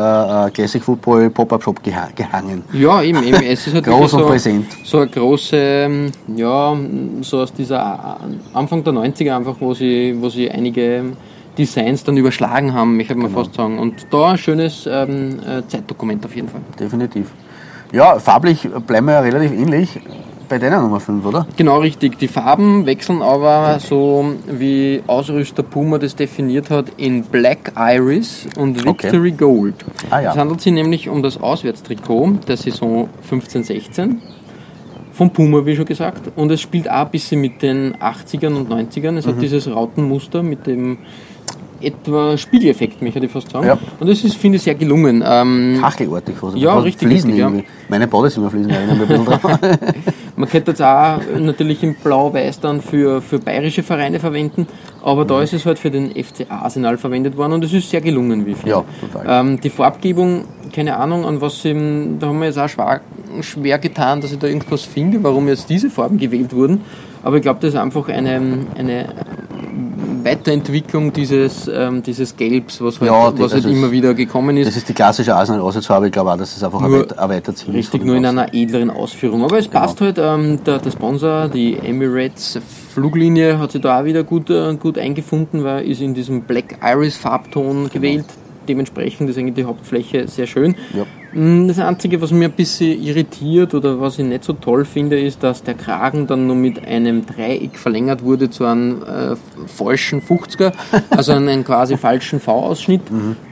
äh, 0.47 0.51
Classic 0.51 0.83
Football 0.83 1.29
Pop-Up 1.29 1.63
Shop 1.63 1.81
geha 1.83 2.09
gehangen. 2.15 2.63
Ja, 2.73 3.01
eben, 3.01 3.23
eben. 3.23 3.43
Es 3.43 3.65
ist 3.67 3.75
halt 3.75 3.85
Groß 3.85 4.13
und 4.13 4.19
so, 4.19 4.25
präsent. 4.25 4.67
so 4.83 4.97
eine 4.99 5.07
große, 5.07 5.55
ähm, 5.57 6.11
ja, 6.35 6.75
so 7.21 7.39
aus 7.39 7.53
dieser 7.53 8.19
äh, 8.21 8.57
Anfang 8.57 8.83
der 8.83 8.93
90er 8.93 9.35
einfach, 9.35 9.55
wo 9.59 9.73
sie, 9.73 10.15
wo 10.19 10.29
sie 10.29 10.51
einige 10.51 11.13
Designs 11.57 12.03
dann 12.03 12.17
überschlagen 12.17 12.73
haben, 12.73 12.97
möchte 12.97 13.15
man 13.15 13.31
fast 13.31 13.53
sagen. 13.53 13.79
Und 13.79 14.07
da 14.11 14.31
ein 14.31 14.37
schönes 14.37 14.87
ähm, 14.89 15.39
äh, 15.39 15.67
Zeitdokument 15.67 16.25
auf 16.25 16.35
jeden 16.35 16.49
Fall. 16.49 16.61
Definitiv. 16.79 17.31
Ja, 17.91 18.19
farblich 18.19 18.67
bleiben 18.87 19.07
wir 19.07 19.13
ja 19.13 19.19
relativ 19.21 19.51
ähnlich 19.51 19.99
bei 20.47 20.59
deiner 20.59 20.81
Nummer 20.81 20.99
5, 20.99 21.25
oder? 21.25 21.47
Genau 21.57 21.79
richtig. 21.79 22.17
Die 22.19 22.27
Farben 22.27 22.85
wechseln 22.85 23.21
aber 23.21 23.79
so, 23.79 24.33
wie 24.47 25.01
Ausrüster 25.07 25.63
Puma 25.63 25.97
das 25.97 26.15
definiert 26.15 26.69
hat, 26.69 26.85
in 26.97 27.23
Black 27.23 27.73
Iris 27.75 28.47
und 28.57 28.85
Okay. 28.85 29.05
Victory 29.05 29.31
Gold. 29.31 29.75
Ah, 30.09 30.21
ja. 30.21 30.31
Es 30.31 30.37
handelt 30.37 30.61
sich 30.61 30.73
nämlich 30.73 31.09
um 31.09 31.23
das 31.23 31.41
Auswärtstrikot 31.41 32.39
der 32.47 32.57
Saison 32.57 33.09
15-16 33.29 34.17
von 35.13 35.31
Puma, 35.31 35.65
wie 35.65 35.75
schon 35.75 35.85
gesagt. 35.85 36.31
Und 36.35 36.51
es 36.51 36.61
spielt 36.61 36.89
auch 36.89 37.05
ein 37.05 37.11
bisschen 37.11 37.41
mit 37.41 37.61
den 37.61 37.95
80ern 37.95 38.55
und 38.55 38.69
90ern. 38.69 39.11
Mhm. 39.11 39.17
Es 39.17 39.27
hat 39.27 39.41
dieses 39.41 39.67
Rautenmuster 39.67 40.43
mit 40.43 40.67
dem 40.67 40.97
etwa 41.85 42.37
Spiegeleffekt, 42.37 43.01
möchte 43.01 43.19
ich 43.19 43.31
fast 43.31 43.49
sagen. 43.51 43.67
Ja. 43.67 43.77
Und 43.99 44.09
das 44.09 44.23
ist, 44.23 44.35
finde 44.37 44.57
ich, 44.57 44.63
sehr 44.63 44.75
gelungen. 44.75 45.23
Ähm, 45.25 45.77
Kachelartig 45.81 46.35
fast. 46.35 46.57
Ja, 46.57 46.73
Fast 46.73 46.85
richtig, 46.85 47.07
Fliesen 47.07 47.31
richtig, 47.33 47.57
ja. 47.57 47.63
Meine 47.87 48.07
mich 48.07 48.67
ein 48.67 49.07
bisschen 49.07 49.25
dran. 49.25 49.39
Man 50.37 50.49
könnte 50.49 50.71
jetzt 50.71 50.81
auch 50.81 51.19
natürlich 51.39 51.81
in 51.83 51.95
Blau-Weiß 51.95 52.59
dann 52.59 52.81
für, 52.81 53.21
für 53.21 53.39
bayerische 53.39 53.83
Vereine 53.83 54.19
verwenden, 54.19 54.67
aber 55.01 55.23
Mhm. 55.23 55.27
da 55.29 55.41
ist 55.41 55.53
es 55.53 55.65
halt 55.65 55.79
für 55.79 55.89
den 55.91 56.11
FC 56.11 56.45
Arsenal 56.49 56.97
verwendet 56.97 57.37
worden 57.37 57.53
und 57.53 57.63
es 57.63 57.71
ist 57.71 57.89
sehr 57.89 58.01
gelungen, 58.01 58.45
wie 58.45 58.53
finde. 58.53 58.69
Ja, 58.71 58.83
total. 58.99 59.25
Ähm, 59.45 59.61
die 59.61 59.69
Farbgebung, 59.69 60.43
keine 60.73 60.97
Ahnung, 60.97 61.23
an 61.25 61.39
was 61.39 61.61
sie, 61.61 61.73
da 62.19 62.27
haben 62.27 62.39
wir 62.39 62.47
jetzt 62.47 62.59
auch 62.59 62.67
schwer, 62.67 62.99
schwer 63.39 63.79
getan, 63.79 64.19
dass 64.19 64.33
ich 64.33 64.39
da 64.39 64.47
irgendwas 64.47 64.83
finde, 64.83 65.23
warum 65.23 65.47
jetzt 65.47 65.69
diese 65.69 65.89
Farben 65.89 66.17
gewählt 66.17 66.53
wurden, 66.53 66.81
aber 67.23 67.37
ich 67.37 67.41
glaube, 67.41 67.59
das 67.61 67.73
ist 67.73 67.79
einfach 67.79 68.09
eine, 68.09 68.41
eine 68.77 69.07
Weiterentwicklung 70.25 71.13
dieses, 71.13 71.69
ähm, 71.73 72.01
dieses 72.03 72.35
Gelbs, 72.35 72.81
was 72.81 72.99
halt, 72.99 73.09
Ja, 73.11 73.31
die- 73.31 73.39
was 73.43 73.53
halt 73.53 73.65
also 73.65 73.69
immer 73.77 73.91
wieder 73.91 74.13
gekommen 74.13 74.57
ist. 74.57 74.67
Das 74.67 74.75
ist 74.77 74.89
die 74.89 74.93
klassische 74.93 75.35
Arsenal-Auswärtsfarbe. 75.35 76.07
Ich 76.07 76.11
glaube 76.11 76.31
auch, 76.33 76.37
dass 76.37 76.57
es 76.57 76.63
einfach 76.63 76.81
ein 76.81 76.89
Nur- 76.91 77.19
ein 77.19 77.29
Weiterziehen 77.29 77.73
Richtig, 77.75 78.03
nur 78.03 78.15
in 78.15 78.25
einer 78.25 78.53
edleren 78.53 78.89
Ausführung. 78.89 79.43
Aber 79.43 79.57
es 79.59 79.69
Genau. 79.69 79.81
passt 79.81 80.01
halt, 80.01 80.17
ähm, 80.19 80.59
der, 80.65 80.79
der 80.79 80.91
Sponsor, 80.91 81.47
die 81.47 81.77
Emirates 81.77 82.59
Fluglinie, 82.93 83.59
hat 83.59 83.71
sich 83.71 83.81
da 83.81 83.99
auch 84.01 84.05
wieder 84.05 84.23
gut, 84.23 84.49
äh, 84.49 84.75
gut 84.75 84.97
eingefunden, 84.97 85.63
weil 85.63 85.85
ist 85.87 86.01
in 86.01 86.13
diesem 86.13 86.41
Black 86.41 86.77
Iris 86.83 87.15
Farbton 87.17 87.89
gewählt. 87.89 88.25
Dementsprechend 88.67 89.29
ist 89.29 89.37
eigentlich 89.37 89.53
die 89.55 89.65
Hauptfläche 89.65 90.27
sehr 90.27 90.47
schön. 90.47 90.75
Ja. 90.95 91.05
Mm, 91.35 91.67
Das 91.67 91.79
Einzige, 91.79 92.21
was 92.21 92.31
mir 92.31 92.45
ein 92.45 92.51
bisschen 92.53 93.01
irritiert 93.03 93.73
oder 93.73 93.99
was 93.99 94.17
ich 94.17 94.25
nicht 94.25 94.43
so 94.45 94.53
toll 94.53 94.85
finde, 94.85 95.19
ist, 95.19 95.43
dass 95.43 95.61
der 95.63 95.73
Kragen 95.73 96.27
dann 96.27 96.47
nur 96.47 96.55
mit 96.55 96.83
einem 96.85 97.25
Dreieck 97.25 97.77
verlängert 97.77 98.23
wurde 98.23 98.49
zu 98.49 98.63
einem 98.65 99.03
äh, 99.03 99.35
falschen 99.67 100.21
50er, 100.21 100.71
also 101.09 101.33
einen 101.33 101.63
quasi 101.65 101.97
falschen 102.07 102.39
V-Ausschnitt. 102.39 103.01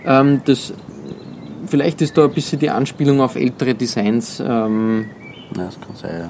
Ähm, 0.06 0.42
das, 0.46 0.74
vielleicht 1.68 2.02
ist 2.02 2.18
da 2.18 2.24
ein 2.26 2.32
bisschen 2.32 2.60
die 2.60 2.70
Anspielung 2.70 3.20
auf 3.20 3.36
ältere 3.36 3.76
Designs 3.76 4.40
ähm, 4.40 5.06
Ja, 5.58 5.66
das 5.66 5.80
kann 5.82 5.96
sein, 5.96 6.20
ja. 6.22 6.30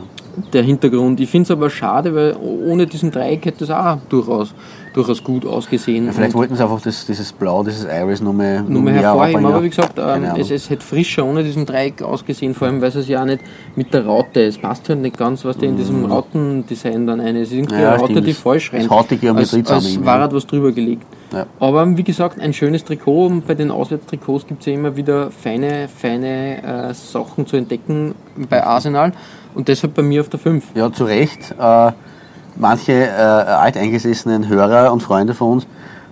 der 0.53 0.63
Hintergrund. 0.63 1.19
Ich 1.19 1.29
finde 1.29 1.43
es 1.43 1.51
aber 1.51 1.69
schade, 1.69 2.15
weil 2.15 2.35
ohne 2.41 2.87
diesen 2.87 3.11
Dreieck 3.11 3.45
hätte 3.45 3.63
es 3.65 3.69
auch 3.69 3.97
durchaus, 4.09 4.55
durchaus 4.93 5.23
gut 5.23 5.45
ausgesehen. 5.45 6.05
Ja, 6.05 6.11
vielleicht 6.11 6.33
wollten 6.33 6.55
sie 6.55 6.63
einfach 6.63 6.81
das, 6.81 7.05
dieses 7.05 7.31
Blau, 7.33 7.63
dieses 7.63 7.85
Iris 7.85 8.21
mehr, 8.21 8.61
nur 8.61 8.81
mehr 8.81 8.93
hervorheben, 8.93 9.45
aber 9.45 9.63
wie 9.63 9.69
gesagt, 9.69 9.99
ähm, 9.99 10.23
es, 10.37 10.51
es 10.51 10.69
hätte 10.69 10.85
frischer 10.85 11.25
ohne 11.25 11.43
diesen 11.43 11.65
Dreieck 11.65 12.01
ausgesehen, 12.01 12.53
vor 12.53 12.67
allem 12.67 12.81
weil 12.81 12.89
es 12.89 13.07
ja 13.07 13.21
auch 13.21 13.25
nicht 13.25 13.41
mit 13.75 13.93
der 13.93 14.05
Raute, 14.05 14.43
es 14.43 14.57
passt 14.57 14.87
halt 14.89 14.99
nicht 14.99 15.17
ganz, 15.17 15.43
was 15.45 15.57
der 15.57 15.69
in 15.69 15.77
diesem 15.77 16.05
Rautendesign 16.05 17.07
dann 17.07 17.19
eine, 17.19 17.41
es 17.41 17.49
ist 17.49 17.55
irgendwie. 17.55 17.75
Ja, 17.75 17.93
eine 17.93 17.99
Raute, 17.99 18.13
stimmt. 18.13 18.27
die 18.27 18.33
falsch 18.33 18.73
rennt. 18.73 18.89
haut 18.89 19.09
die 19.09 19.17
Geometrie 19.17 19.57
als, 19.57 19.67
zusammen 19.67 19.97
als 19.97 20.05
war 20.05 20.19
halt 20.19 20.33
was 20.33 20.47
drüber 20.47 20.71
gelegt. 20.71 21.05
Ja. 21.33 21.47
Aber 21.59 21.97
wie 21.97 22.03
gesagt, 22.03 22.39
ein 22.39 22.53
schönes 22.53 22.85
Trikot 22.85 23.25
und 23.25 23.47
bei 23.47 23.55
den 23.55 23.71
Auswärtstrikots 23.71 24.45
gibt 24.45 24.61
es 24.61 24.67
ja 24.67 24.73
immer 24.73 24.95
wieder 24.95 25.31
feine, 25.31 25.87
feine 25.87 26.89
äh, 26.89 26.93
Sachen 26.93 27.47
zu 27.47 27.57
entdecken 27.57 28.13
bei 28.49 28.63
Arsenal 28.63 29.13
und 29.55 29.67
deshalb 29.67 29.95
bei 29.95 30.03
mir 30.03 30.21
auf 30.21 30.29
der 30.29 30.39
5. 30.39 30.75
Ja, 30.75 30.91
zu 30.91 31.05
Recht. 31.05 31.55
Äh, 31.59 31.91
manche 32.55 32.93
äh, 32.93 33.07
alteingesessenen 33.07 34.47
Hörer 34.47 34.91
und 34.91 35.01
Freunde 35.01 35.33
von 35.33 35.53
uns 35.53 35.67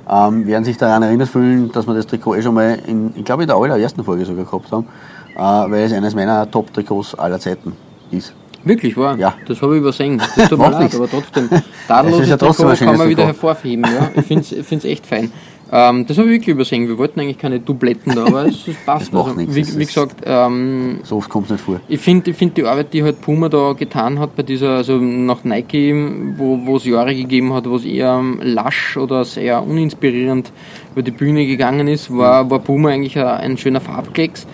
ähm, 0.09 0.45
werden 0.45 0.63
sich 0.63 0.77
daran 0.77 1.03
erinnert 1.03 1.29
fühlen, 1.29 1.71
dass 1.71 1.87
wir 1.87 1.93
das 1.93 2.07
Trikot 2.07 2.35
eh 2.35 2.41
schon 2.41 2.53
mal 2.53 2.79
in, 2.85 3.13
ich 3.15 3.23
glaube 3.23 3.43
in 3.43 3.47
der 3.47 3.57
allerersten 3.57 4.03
Folge 4.03 4.25
sogar 4.25 4.45
gehabt 4.45 4.71
haben, 4.71 4.87
äh, 5.35 5.39
weil 5.39 5.83
es 5.83 5.93
eines 5.93 6.15
meiner 6.15 6.49
Top-Trikots 6.49 7.15
aller 7.15 7.39
Zeiten 7.39 7.73
ist. 8.11 8.33
Wirklich, 8.63 8.95
wahr? 8.95 9.17
Ja. 9.17 9.33
Das 9.47 9.61
habe 9.61 9.75
ich 9.75 9.81
übersehen. 9.81 10.21
Das 10.35 10.49
tut 10.49 10.59
mir 10.59 10.69
leid, 10.71 10.93
aber 10.93 11.09
trotzdem. 11.09 11.45
Ist 11.45 12.29
ja 12.29 12.37
trotzdem 12.37 12.67
ein 12.67 12.75
Trikot 12.75 12.91
kann 12.91 12.97
man 12.97 13.09
wieder 13.09 13.25
hervorheben. 13.25 13.85
Ja. 13.85 14.11
Ich 14.15 14.25
finde 14.25 14.77
es 14.77 14.85
echt 14.85 15.07
fein. 15.07 15.31
Ähm, 15.73 16.05
das 16.05 16.17
habe 16.17 16.27
ich 16.27 16.33
wirklich 16.33 16.49
übersehen. 16.49 16.87
Wir 16.87 16.97
wollten 16.97 17.19
eigentlich 17.21 17.37
keine 17.37 17.59
Dubletten 17.61 18.13
da, 18.13 18.25
aber 18.25 18.45
es, 18.45 18.67
es 18.67 18.75
passt. 18.85 19.13
Das 19.13 19.25
also, 19.25 19.39
nichts. 19.39 19.55
wie, 19.55 19.79
wie 19.79 19.85
gesagt, 19.85 20.17
ähm, 20.25 20.99
So 21.03 21.17
oft 21.17 21.29
kommt 21.29 21.45
es 21.45 21.51
nicht 21.53 21.63
vor. 21.63 21.79
ich 21.87 21.99
finde 21.99 22.31
ich 22.31 22.37
find 22.37 22.57
die 22.57 22.65
Arbeit, 22.65 22.93
die 22.93 23.03
halt 23.03 23.21
Puma 23.21 23.47
da 23.47 23.71
getan 23.73 24.19
hat 24.19 24.35
bei 24.35 24.43
dieser, 24.43 24.71
also 24.77 24.97
nach 24.97 25.43
Nike, 25.45 25.93
wo 26.37 26.59
wo 26.65 26.75
es 26.75 26.85
Jahre 26.85 27.15
gegeben 27.15 27.53
hat, 27.53 27.69
wo 27.69 27.75
es 27.77 27.85
eher 27.85 28.17
ähm, 28.19 28.41
lasch 28.43 28.97
oder 28.97 29.23
sehr 29.23 29.63
uninspirierend 29.63 30.51
über 30.91 31.03
die 31.03 31.11
Bühne 31.11 31.47
gegangen 31.47 31.87
ist, 31.87 32.15
war, 32.15 32.49
war 32.49 32.59
Puma 32.59 32.89
eigentlich 32.89 33.17
ein, 33.17 33.25
ein 33.25 33.57
schöner 33.57 33.79
Farbklecks. 33.79 34.47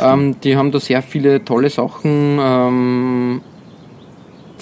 Ähm, 0.00 0.36
die 0.42 0.56
haben 0.56 0.72
da 0.72 0.80
sehr 0.80 1.02
viele 1.02 1.44
tolle 1.44 1.68
Sachen 1.68 2.38
ähm, 2.40 3.40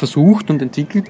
versucht 0.00 0.50
und 0.50 0.60
entwickelt. 0.62 1.06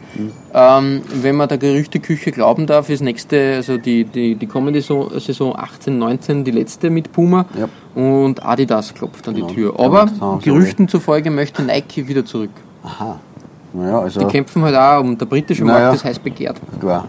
Ähm, 0.53 1.01
wenn 1.23 1.37
man 1.37 1.49
der 1.49 1.57
Gerüchteküche 1.59 2.31
glauben 2.33 2.67
darf, 2.67 2.91
ist 2.91 3.01
nächste, 3.01 3.55
also 3.57 3.79
die, 3.79 4.05
die, 4.05 4.35
die 4.35 4.47
kommende 4.47 4.81
Saison, 4.83 5.09
Saison 5.19 5.57
18, 5.57 5.97
19 5.99 6.45
die 6.45 6.51
letzte 6.51 6.91
mit 6.91 7.11
Puma 7.13 7.47
Ja. 7.59 7.69
und 7.95 8.45
Adidas 8.45 8.93
klopft 8.93 9.27
an 9.29 9.35
Genau. 9.35 9.47
die 9.47 9.55
Tür. 9.55 9.75
Ja, 9.79 9.85
Aber 9.87 10.05
das 10.07 10.15
sie 10.45 10.51
Gerüchten 10.51 10.89
zufolge 10.89 11.31
möchte 11.31 11.63
Nike 11.63 12.07
wieder 12.09 12.25
zurück. 12.25 12.51
Aha. 12.85 13.19
Naja, 13.73 14.01
also 14.01 14.19
Die 14.21 14.27
kämpfen 14.27 14.63
halt 14.63 14.75
auch 14.75 15.01
um 15.01 15.17
der 15.17 15.27
britische 15.27 15.65
Naja. 15.65 15.81
Markt, 15.85 15.95
ist 15.97 16.05
heiß 16.05 16.19
begehrt. 16.19 16.61
klar, 16.81 17.07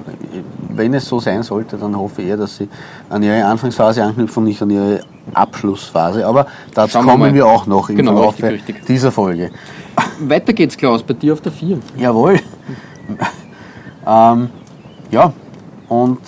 wenn 0.75 0.93
es 0.93 1.05
so 1.07 1.19
sein 1.19 1.41
sollte, 1.41 1.75
dann 1.75 1.97
hoffe 1.97 2.21
ich 2.21 2.27
eher, 2.27 2.37
dass 2.37 2.57
sie 2.57 2.69
an 3.09 3.23
ihre 3.23 3.43
Anfangsphase 3.43 4.03
anknüpfen 4.03 4.43
und 4.43 4.49
nicht 4.49 4.61
an 4.61 4.69
ihre 4.69 5.01
Abschlussphase. 5.33 6.25
Aber 6.25 6.45
dazu 6.75 6.99
wir 6.99 7.03
kommen 7.05 7.19
mal. 7.19 7.33
wir 7.33 7.47
auch 7.47 7.65
noch 7.65 7.89
im 7.89 7.95
Genau, 7.97 8.13
Verlauf 8.13 8.35
richtig, 8.43 8.75
richtig. 8.75 8.85
dieser 8.85 9.11
Folge. 9.11 9.49
Weiter 10.29 10.53
geht's, 10.53 10.77
Klaus, 10.77 11.03
bei 11.03 11.13
dir 11.13 11.33
auf 11.33 11.41
der 11.41 11.51
4. 11.51 11.79
Jawohl. 11.97 12.39
ähm, 14.05 14.49
ja, 15.11 15.33
und 15.89 16.19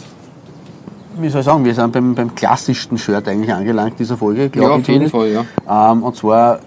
wie 1.18 1.30
soll 1.30 1.42
ich 1.42 1.46
sagen, 1.46 1.64
wir 1.64 1.74
sind 1.74 1.92
beim, 1.94 2.16
beim 2.16 2.34
klassischsten 2.34 2.98
Shirt 2.98 3.28
eigentlich 3.28 3.54
angelangt 3.54 4.00
dieser 4.00 4.18
Folge, 4.18 4.50
glaube 4.50 4.70
Ja, 4.70 4.76
ich. 4.78 4.82
auf 4.82 4.88
jeden. 4.90 5.10
Fall, 5.10 5.28
ja. 5.68 5.92
Ähm, 5.92 6.04
und 6.04 6.16
zwar, 6.16 6.60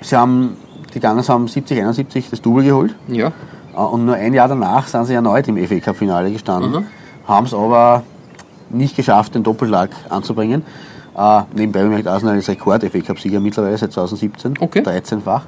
sie 0.00 0.16
haben, 0.16 0.56
die 0.94 1.00
Gunners 1.00 1.28
haben 1.28 1.48
70, 1.48 1.78
71 1.78 2.30
das 2.30 2.40
Double 2.40 2.64
geholt. 2.64 2.94
Ja, 3.08 3.32
Äh, 3.74 3.78
Und 3.80 4.06
nur 4.06 4.14
ein 4.14 4.32
Jahr 4.32 4.46
danach 4.48 4.86
sind 4.86 5.04
sie 5.06 5.14
erneut 5.14 5.48
im 5.48 5.56
FA 5.66 5.80
Cup 5.80 5.96
Finale 5.96 6.30
gestanden, 6.30 6.70
Mhm. 6.70 6.86
haben 7.26 7.46
es 7.46 7.54
aber 7.54 8.04
nicht 8.70 8.94
geschafft, 8.96 9.34
den 9.34 9.42
Doppelschlag 9.42 9.90
anzubringen. 10.08 10.62
Äh, 11.16 11.42
nebenbei 11.54 11.82
bemerkt 11.82 12.06
Arsenal 12.06 12.36
ist 12.38 12.48
Rekord 12.48 12.84
FA 12.84 13.00
Cup 13.00 13.18
Sieger 13.18 13.40
mittlerweile 13.40 13.76
seit 13.76 13.92
2017, 13.92 14.54
Okay. 14.60 14.80
13-fach. 14.80 15.42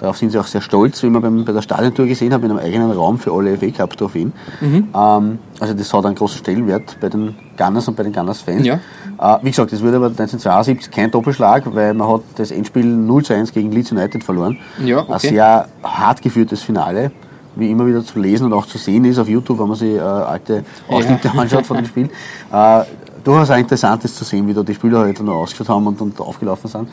Darauf 0.00 0.16
sind 0.16 0.30
sie 0.30 0.38
auch 0.38 0.46
sehr 0.46 0.62
stolz, 0.62 1.02
wie 1.02 1.10
man 1.10 1.20
beim, 1.20 1.44
bei 1.44 1.52
der 1.52 1.60
Stadiontour 1.60 2.06
gesehen 2.06 2.32
hat, 2.32 2.40
mit 2.40 2.50
einem 2.50 2.58
eigenen 2.58 2.90
Raum 2.90 3.18
für 3.18 3.32
alle 3.32 3.56
FA 3.58 3.70
Cup 3.70 3.96
Trophäen. 3.98 4.32
Mhm. 4.60 4.88
Ähm, 4.94 5.38
also 5.60 5.74
das 5.74 5.92
hat 5.92 6.06
einen 6.06 6.14
großen 6.14 6.38
Stellenwert 6.38 6.96
bei 7.00 7.10
den 7.10 7.34
Gunners 7.58 7.86
und 7.86 7.96
bei 7.96 8.02
den 8.02 8.12
Gunners-Fans. 8.12 8.66
Ja. 8.66 8.74
Äh, 9.20 9.38
wie 9.42 9.50
gesagt, 9.50 9.74
es 9.74 9.82
wurde 9.82 9.96
aber 9.96 10.06
1972 10.06 10.90
kein 10.90 11.10
Doppelschlag, 11.10 11.64
weil 11.74 11.92
man 11.92 12.08
hat 12.08 12.22
das 12.36 12.50
Endspiel 12.50 12.86
0 12.86 13.24
zu 13.24 13.34
1 13.34 13.52
gegen 13.52 13.70
Leeds 13.72 13.92
United 13.92 14.24
verloren. 14.24 14.56
Ja, 14.82 15.00
Ein 15.00 15.12
okay. 15.12 15.28
sehr 15.28 15.68
hart 15.82 16.22
geführtes 16.22 16.62
Finale, 16.62 17.12
wie 17.56 17.70
immer 17.70 17.86
wieder 17.86 18.02
zu 18.02 18.18
lesen 18.18 18.46
und 18.46 18.54
auch 18.54 18.64
zu 18.64 18.78
sehen 18.78 19.04
ist 19.04 19.18
auf 19.18 19.28
YouTube, 19.28 19.58
wenn 19.58 19.68
man 19.68 19.76
sich 19.76 19.96
äh, 19.96 20.00
alte 20.00 20.64
Ausschnitte 20.88 21.30
anschaut 21.36 21.66
von 21.66 21.76
dem 21.76 21.84
Spiel. 21.84 22.08
Äh, 22.50 22.84
durchaus 23.22 23.50
auch 23.50 23.58
interessant 23.58 24.02
ist 24.06 24.16
zu 24.16 24.24
sehen, 24.24 24.48
wie 24.48 24.54
da 24.54 24.62
die 24.62 24.74
Spieler 24.74 25.00
heute 25.00 25.22
noch 25.22 25.34
ausgeschaut 25.34 25.68
haben 25.68 25.86
und, 25.86 26.00
und 26.00 26.18
aufgelaufen 26.18 26.70
sind. 26.70 26.88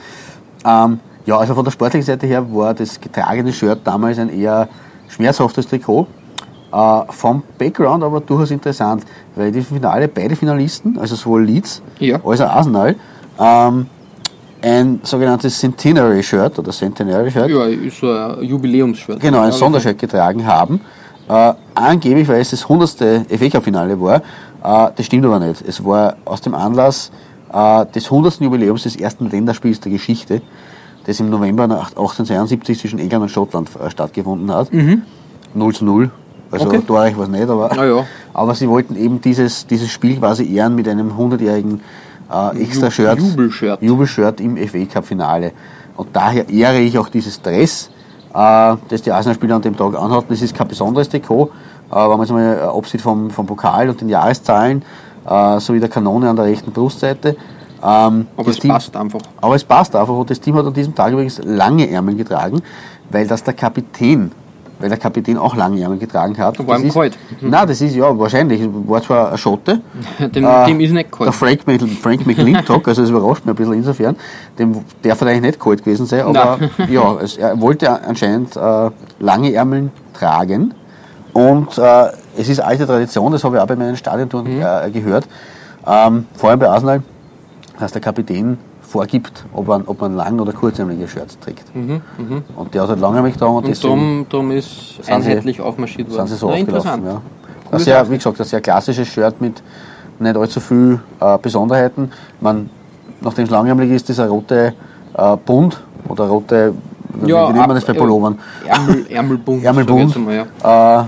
Ähm, 0.65 0.99
ja, 1.27 1.37
also 1.37 1.53
von 1.53 1.63
der 1.65 1.71
sportlichen 1.71 2.05
Seite 2.05 2.25
her 2.25 2.43
war 2.53 2.73
das 2.73 2.99
getragene 2.99 3.51
Shirt 3.51 3.79
damals 3.83 4.17
ein 4.17 4.29
eher 4.29 4.67
schmerzhaftes 5.09 5.67
Trikot. 5.67 6.07
Äh, 6.71 7.01
vom 7.09 7.43
Background 7.57 8.03
aber 8.03 8.19
durchaus 8.21 8.51
interessant, 8.51 9.03
weil 9.35 9.51
die 9.51 9.61
Finale, 9.61 10.07
beide 10.07 10.35
Finalisten, 10.35 10.97
also 10.97 11.15
sowohl 11.15 11.43
Leeds 11.45 11.81
Ja. 11.99 12.19
als 12.25 12.41
auch 12.41 12.49
Arsenal, 12.49 12.95
ähm, 13.39 13.87
ein 14.61 14.99
sogenanntes 15.03 15.59
Centenary 15.59 16.23
Shirt 16.23 16.57
oder 16.59 16.71
Centenary 16.71 17.29
Shirt. 17.29 17.49
Ja, 17.49 17.65
ist 17.65 17.99
so 17.99 18.09
ein 18.11 18.43
Jubiläumsshirt. 18.43 19.19
Genau, 19.19 19.41
ein 19.41 19.51
Sondershirt 19.51 19.99
getragen 19.99 20.45
haben. 20.45 20.81
Äh, 21.29 21.53
angeblich, 21.75 22.27
weil 22.27 22.39
es 22.41 22.51
das 22.51 22.63
100. 22.63 23.25
FA 23.29 23.49
Cup 23.49 23.63
Finale 23.65 23.99
war. 23.99 24.17
Äh, 24.63 24.91
das 24.95 25.05
stimmt 25.05 25.25
aber 25.25 25.39
nicht. 25.39 25.61
Es 25.67 25.83
war 25.83 26.15
aus 26.25 26.41
dem 26.41 26.53
Anlass 26.55 27.11
äh, 27.53 27.85
des 27.87 28.05
100. 28.05 28.41
Jubiläums 28.41 28.83
des 28.83 28.95
ersten 28.95 29.29
Länderspiels 29.29 29.79
der 29.79 29.91
Geschichte, 29.91 30.41
das 31.07 31.19
im 31.19 31.29
November 31.31 31.63
1872 31.63 32.79
zwischen 32.79 32.99
England 32.99 33.23
und 33.23 33.29
Schottland 33.29 33.69
äh, 33.83 33.89
stattgefunden 33.89 34.53
hat. 34.53 34.69
0 35.53 35.73
zu 35.73 35.85
0. 35.85 36.11
Also 36.51 36.65
Mhm. 36.65 36.71
Okay. 36.71 36.81
torreich 36.85 37.17
war 37.17 37.23
es 37.23 37.29
nicht, 37.29 37.49
aber, 37.49 37.71
Ah 37.71 37.85
ja. 37.85 38.05
aber 38.33 38.55
sie 38.55 38.69
wollten 38.69 38.95
eben 38.95 39.19
dieses, 39.19 39.65
dieses 39.67 39.89
Spiel 39.89 40.17
quasi 40.17 40.45
ehren 40.53 40.75
mit 40.75 40.87
einem 40.87 41.11
100-jährigen 41.11 41.81
äh, 42.31 42.61
extra 42.61 42.91
Shirt. 42.91 43.19
Jubelshirt. 43.19 43.81
Jubelshirt 43.81 44.39
im 44.41 44.55
FA 44.57 44.85
Cup 44.85 45.05
Finale. 45.05 45.51
Und 45.95 46.09
daher 46.13 46.47
ehre 46.49 46.79
ich 46.79 46.97
auch 46.97 47.09
dieses 47.09 47.41
Dress, 47.41 47.89
äh, 48.33 48.75
das 48.89 49.01
die 49.01 49.11
Arsenal-Spieler 49.11 49.55
an 49.55 49.61
dem 49.61 49.75
Tag 49.75 49.95
anhatten. 49.95 50.27
Das 50.29 50.41
ist 50.41 50.55
kein 50.55 50.67
besonderes 50.67 51.09
Trikot, 51.09 51.49
äh, 51.91 51.95
wenn 51.95 52.09
man 52.09 52.19
jetzt 52.21 52.31
mal 52.31 52.55
äh, 52.57 52.77
absieht 52.77 53.01
vom, 53.01 53.29
vom 53.29 53.45
Pokal 53.45 53.89
und 53.89 53.99
den 53.99 54.09
Jahreszahlen, 54.09 54.83
äh, 55.27 55.59
sowie 55.59 55.79
der 55.79 55.89
Kanone 55.89 56.29
an 56.29 56.35
der 56.35 56.45
rechten 56.45 56.71
Brustseite. 56.71 57.35
Ähm, 57.83 58.27
Aber 58.35 58.49
es 58.49 58.57
Team- 58.59 58.71
passt 58.71 58.95
einfach. 58.95 59.19
aber 59.41 59.55
es 59.55 59.63
passt 59.63 59.95
einfach 59.95 60.13
und 60.15 60.29
das 60.29 60.39
Team 60.39 60.55
hat 60.55 60.65
an 60.65 60.73
diesem 60.73 60.95
Tag 60.95 61.11
übrigens 61.13 61.39
lange 61.43 61.89
Ärmel 61.89 62.15
getragen, 62.15 62.61
weil 63.09 63.27
das 63.27 63.43
der 63.43 63.53
Kapitän, 63.53 64.31
weil 64.79 64.89
der 64.89 64.97
Kapitän 64.97 65.37
auch 65.37 65.55
lange 65.55 65.79
Ärmel 65.81 65.97
getragen 65.99 66.35
hat. 66.37 66.57
War 66.67 66.75
das 66.75 66.83
ihm 66.83 66.91
kalt. 66.91 67.17
Mhm. 67.39 67.49
Nein, 67.51 67.67
das 67.67 67.79
ist 67.81 67.95
ja 67.95 68.17
wahrscheinlich, 68.17 68.67
war 68.87 69.01
zwar 69.03 69.31
ein 69.31 69.37
Schotte, 69.37 69.81
Dem, 70.19 70.43
äh, 70.45 70.65
dem 70.65 70.79
ist 70.79 70.91
nicht 70.91 71.11
der 71.11 71.25
kalt. 71.25 71.35
Frank, 71.35 71.61
Mc- 71.67 71.87
Frank 72.01 72.25
McLintock, 72.25 72.87
also 72.87 73.01
das 73.01 73.11
überrascht 73.11 73.45
mich 73.45 73.53
ein 73.53 73.55
bisschen 73.55 73.73
insofern, 73.73 74.15
dem 74.57 74.73
darf 75.03 75.21
er 75.21 75.27
eigentlich 75.27 75.41
nicht 75.41 75.59
kalt 75.59 75.83
gewesen 75.83 76.05
sein, 76.07 76.21
aber 76.21 76.57
ja, 76.89 77.15
es, 77.21 77.37
er 77.37 77.59
wollte 77.61 77.89
anscheinend 78.03 78.55
äh, 78.55 78.89
lange 79.19 79.53
Ärmeln 79.53 79.91
tragen 80.13 80.73
und 81.33 81.77
äh, 81.77 82.07
es 82.35 82.49
ist 82.49 82.59
alte 82.59 82.87
Tradition, 82.87 83.31
das 83.31 83.43
habe 83.43 83.57
ich 83.57 83.61
auch 83.61 83.67
bei 83.67 83.75
meinen 83.75 83.97
Stadiontouren 83.97 84.47
Mhm. 84.57 84.61
äh, 84.63 84.89
gehört, 84.91 85.27
ähm, 85.85 86.25
vor 86.35 86.49
allem 86.49 86.59
bei 86.59 86.67
Arsenal, 86.69 87.01
dass 87.79 87.91
der 87.91 88.01
Kapitän 88.01 88.57
vorgibt, 88.81 89.45
ob 89.53 89.67
man, 89.67 89.83
ob 89.85 90.01
man 90.01 90.15
lang- 90.15 90.39
oder 90.39 90.53
kurzärmelige 90.53 91.07
Shirts 91.07 91.37
trägt. 91.39 91.65
Und 91.75 92.73
der 92.73 92.81
hat 92.81 92.89
halt 92.89 92.99
langärmlich 92.99 93.33
getragen 93.33 93.55
und, 93.55 93.63
Mhm, 93.63 93.69
Und 93.69 93.75
deswegen 93.83 94.25
darum, 94.29 94.51
ist 94.51 95.03
sie- 95.03 95.11
einheitlich 95.11 95.61
aufmarschiert 95.61 96.09
worden. 96.09 96.27
sind 96.27 96.35
sie 96.35 96.39
so 96.39 96.49
Na, 96.49 96.55
aufgelaufen. 96.55 97.05
Ja. 97.05 97.11
Ein 97.11 97.21
Coole 97.71 97.79
sehr, 97.83 98.09
wie 98.09 98.15
gesagt, 98.17 98.39
ein 98.39 98.45
sehr 98.45 98.61
klassisches 98.61 99.07
Shirt 99.09 99.41
mit 99.41 99.61
nicht 100.19 100.35
allzu 100.37 100.59
viel 100.59 100.99
äh, 101.19 101.37
Besonderheiten. 101.37 102.11
Man, 102.41 102.69
nachdem 103.21 103.43
es 103.45 103.51
langärmlich 103.51 103.91
ist, 103.91 104.09
ist 104.09 104.19
ein 104.19 104.29
rote 104.29 104.73
äh, 105.13 105.37
Bund 105.45 105.79
oder 106.07 106.27
rote, 106.27 106.73
wie, 107.13 107.29
Ja, 107.29 107.49
wie 107.49 107.53
nennt 107.53 107.67
man 107.67 107.75
das 107.75 107.85
bei 107.85 107.91
ab- 107.93 107.99
Pullovern? 107.99 108.39
Ärmel, 108.65 109.05
Ärmelbund. 109.09 109.63
Ärmelbund. 109.65 110.15
einmal, 110.15 110.45
ja. 110.63 111.01
Äh, 111.01 111.05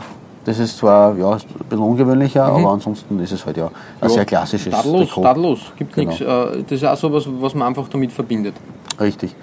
das 0.50 0.60
ist 0.60 0.78
zwar 0.78 1.16
ja, 1.18 1.32
ein 1.32 1.40
bisschen 1.70 1.84
ungewöhnlicher, 1.86 2.44
aber 2.44 2.70
ansonsten 2.72 3.20
ist 3.20 3.32
es 3.32 3.46
halt 3.46 3.58
ja 3.58 3.68
ein 3.68 3.72
Mhm. 3.72 4.02
Ja, 4.02 4.10
sehr 4.10 4.26
klassisches 4.26 4.74
Tadellos, 4.74 5.08
Trikot. 5.08 5.22
tadellos. 5.24 5.60
Gibt 5.78 5.94
Genau. 5.94 6.08
nichts. 6.10 6.22
Äh, 6.22 6.64
das 6.64 6.72
ist 6.82 6.86
auch 6.86 6.98
so 6.98 7.14
was, 7.14 7.26
was 7.40 7.54
man 7.56 7.68
einfach 7.68 7.88
damit 7.90 8.12
verbindet. 8.12 8.56
Richtig. 9.00 9.36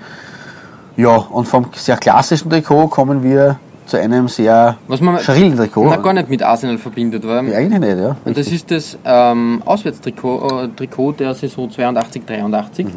Ja, 0.96 1.16
und 1.16 1.46
vom 1.46 1.66
sehr 1.74 1.96
klassischen 1.96 2.50
Trikot 2.50 2.88
kommen 2.88 3.22
wir 3.22 3.58
zu 3.86 3.98
einem 3.98 4.26
sehr 4.26 4.76
Was 4.88 5.00
man 5.00 5.18
schrillen 5.20 5.56
Trikot. 5.56 5.86
na, 5.88 5.96
gar 5.96 6.12
nicht 6.12 6.28
mit 6.28 6.42
Arsenal 6.42 6.76
verbindet, 6.78 7.24
weil 7.26 7.46
Ja, 7.48 7.58
eigentlich 7.58 7.78
nicht, 7.80 7.98
ja. 7.98 8.16
Und 8.24 8.36
das 8.36 8.48
ist 8.48 8.68
das 8.70 8.98
ähm, 9.04 9.62
Auswärtstrikot 9.64 10.64
äh, 10.64 10.68
Trikot 10.76 11.12
der 11.12 11.34
Saison 11.34 11.68
82-83. 11.68 12.84
Mhm. 12.84 12.90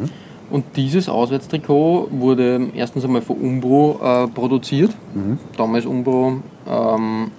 Und 0.50 0.64
dieses 0.74 1.08
Auswärtstrikot 1.08 2.08
wurde 2.10 2.70
erstens 2.74 3.04
einmal 3.04 3.22
von 3.22 3.36
Umbro 3.36 4.00
äh, 4.02 4.26
produziert. 4.28 4.90
Mhm. 5.14 5.38
Damals 5.56 5.86
Umbro 5.86 6.38
ähm, 6.68 7.30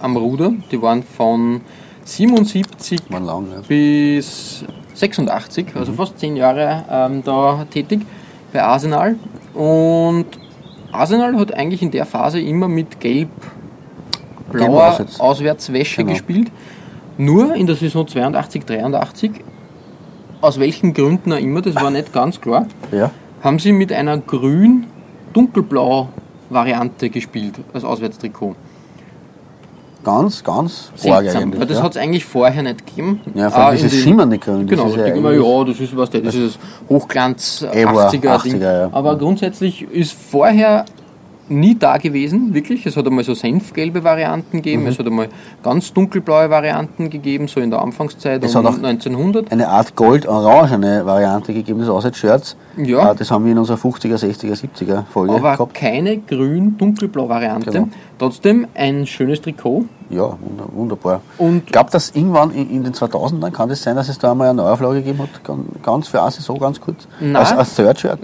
am 0.00 0.16
Ruder. 0.16 0.52
Die 0.70 0.80
waren 0.82 1.02
von 1.02 1.60
77 2.04 3.00
Waren 3.10 3.24
lang, 3.24 3.46
ja. 3.52 3.60
bis 3.66 4.64
86, 4.94 5.66
Mhm. 5.74 5.80
also 5.80 5.92
fast 5.92 6.18
zehn 6.18 6.36
Jahre 6.36 6.84
ähm, 6.90 7.22
da 7.24 7.64
tätig 7.70 8.00
bei 8.52 8.62
Arsenal. 8.62 9.16
Und 9.54 10.26
Arsenal 10.92 11.36
hat 11.38 11.54
eigentlich 11.54 11.82
in 11.82 11.90
der 11.90 12.06
Phase 12.06 12.40
immer 12.40 12.68
mit 12.68 12.98
gelb-blauer 13.00 14.88
Auswärts. 14.88 15.20
Auswärtswäsche 15.20 15.98
Genau. 16.02 16.12
gespielt. 16.12 16.50
Nur 17.18 17.54
in 17.54 17.66
der 17.66 17.76
Saison 17.76 18.06
82, 18.08 18.64
83, 18.64 19.30
aus 20.40 20.58
welchen 20.58 20.94
Gründen 20.94 21.32
auch 21.32 21.38
immer, 21.38 21.60
das 21.60 21.74
war 21.74 21.90
nicht 21.90 22.12
ganz 22.12 22.40
klar, 22.40 22.66
ja. 22.92 23.10
haben 23.42 23.58
sie 23.58 23.72
mit 23.72 23.92
einer 23.92 24.16
grün-dunkelblau 24.18 26.08
Variante 26.48 27.10
gespielt 27.10 27.60
als 27.72 27.84
Auswärtstrikot. 27.84 28.56
Ganz, 30.02 30.42
ganz 30.42 30.90
arg 31.06 31.26
eigentlich. 31.34 31.66
das 31.66 31.76
ja. 31.78 31.82
hat 31.84 31.90
es 31.92 31.96
eigentlich 31.98 32.24
vorher 32.24 32.62
nicht 32.62 32.86
gegeben. 32.86 33.20
Ja, 33.34 33.50
vor 33.50 33.64
allem 33.64 33.76
Äh, 33.76 33.80
in 33.80 33.88
dieses 33.88 34.02
schimmernde 34.02 34.38
Grün. 34.38 34.66
das 34.66 34.70
Genau, 34.70 34.88
ist 34.88 34.96
ich 34.96 35.02
denke 35.02 35.18
immer, 35.18 35.32
ja, 35.32 35.64
das 35.64 35.78
ist 35.80 35.96
was, 35.96 36.10
das 36.10 36.34
ist 36.34 36.56
das 36.56 36.58
Hochglanz 36.88 37.66
Eber, 37.72 38.08
80er, 38.08 38.42
Ding. 38.42 38.54
80er, 38.62 38.80
ja. 38.80 38.88
Aber 38.92 39.16
grundsätzlich 39.18 39.82
ist 39.82 40.12
vorher 40.12 40.84
nie 41.50 41.76
da 41.78 41.96
gewesen, 41.98 42.54
wirklich. 42.54 42.86
Es 42.86 42.96
hat 42.96 43.06
einmal 43.06 43.24
so 43.24 43.34
senfgelbe 43.34 44.02
Varianten 44.04 44.56
Mhm. 44.58 44.62
gegeben, 44.62 44.86
es 44.86 44.98
hat 44.98 45.06
einmal 45.06 45.28
ganz 45.62 45.92
dunkelblaue 45.92 46.48
Varianten 46.48 47.10
gegeben, 47.10 47.48
so 47.48 47.60
in 47.60 47.70
der 47.70 47.82
Anfangszeit 47.82 48.42
Es 48.44 48.54
um 48.54 48.64
hat 48.64 48.74
auch 48.74 48.78
1900. 48.78 49.50
eine 49.52 49.68
Art 49.68 49.96
gold-orangene 49.96 51.04
Variante 51.04 51.52
gegeben 51.52 51.80
des 51.80 51.88
Auswärtsshirts. 51.88 52.56
Ja. 52.76 53.12
Äh, 53.12 53.14
Das 53.16 53.30
haben 53.30 53.44
wir 53.44 53.52
in 53.52 53.58
unserer 53.58 53.76
50er, 53.76 54.16
60er, 54.16 54.54
70er 54.56 55.04
Folge 55.10 55.34
Aber 55.34 55.52
gehabt. 55.52 55.74
keine 55.74 56.18
grün-dunkelblau 56.18 57.28
Variante. 57.28 57.70
Genau. 57.70 57.88
Trotzdem 58.18 58.66
ein 58.74 59.06
schönes 59.06 59.40
Trikot. 59.42 59.84
Ja, 60.10 60.22
wunder- 60.40 60.68
wunderbar. 60.72 61.20
Und- 61.38 61.62
ich 61.66 61.72
glaube, 61.72 61.90
dass 61.90 62.10
irgendwann 62.10 62.50
in, 62.52 62.68
in 62.70 62.84
den 62.84 62.92
2000ern 62.92 63.50
kann 63.52 63.68
das 63.68 63.82
sein, 63.82 63.96
dass 63.96 64.08
es 64.08 64.18
da 64.18 64.32
einmal 64.32 64.48
eine 64.48 64.62
Neuauflage 64.62 64.96
gegeben 65.02 65.20
hat, 65.20 65.28
ganz, 65.82 66.08
für 66.08 66.20
eine 66.20 66.30
Saison, 66.32 66.58
ganz 66.58 66.80
kurz. 66.80 67.06
Nein. 67.20 67.36
Als, 67.36 67.52
als 67.52 67.74
Third-Shirt. 67.76 68.18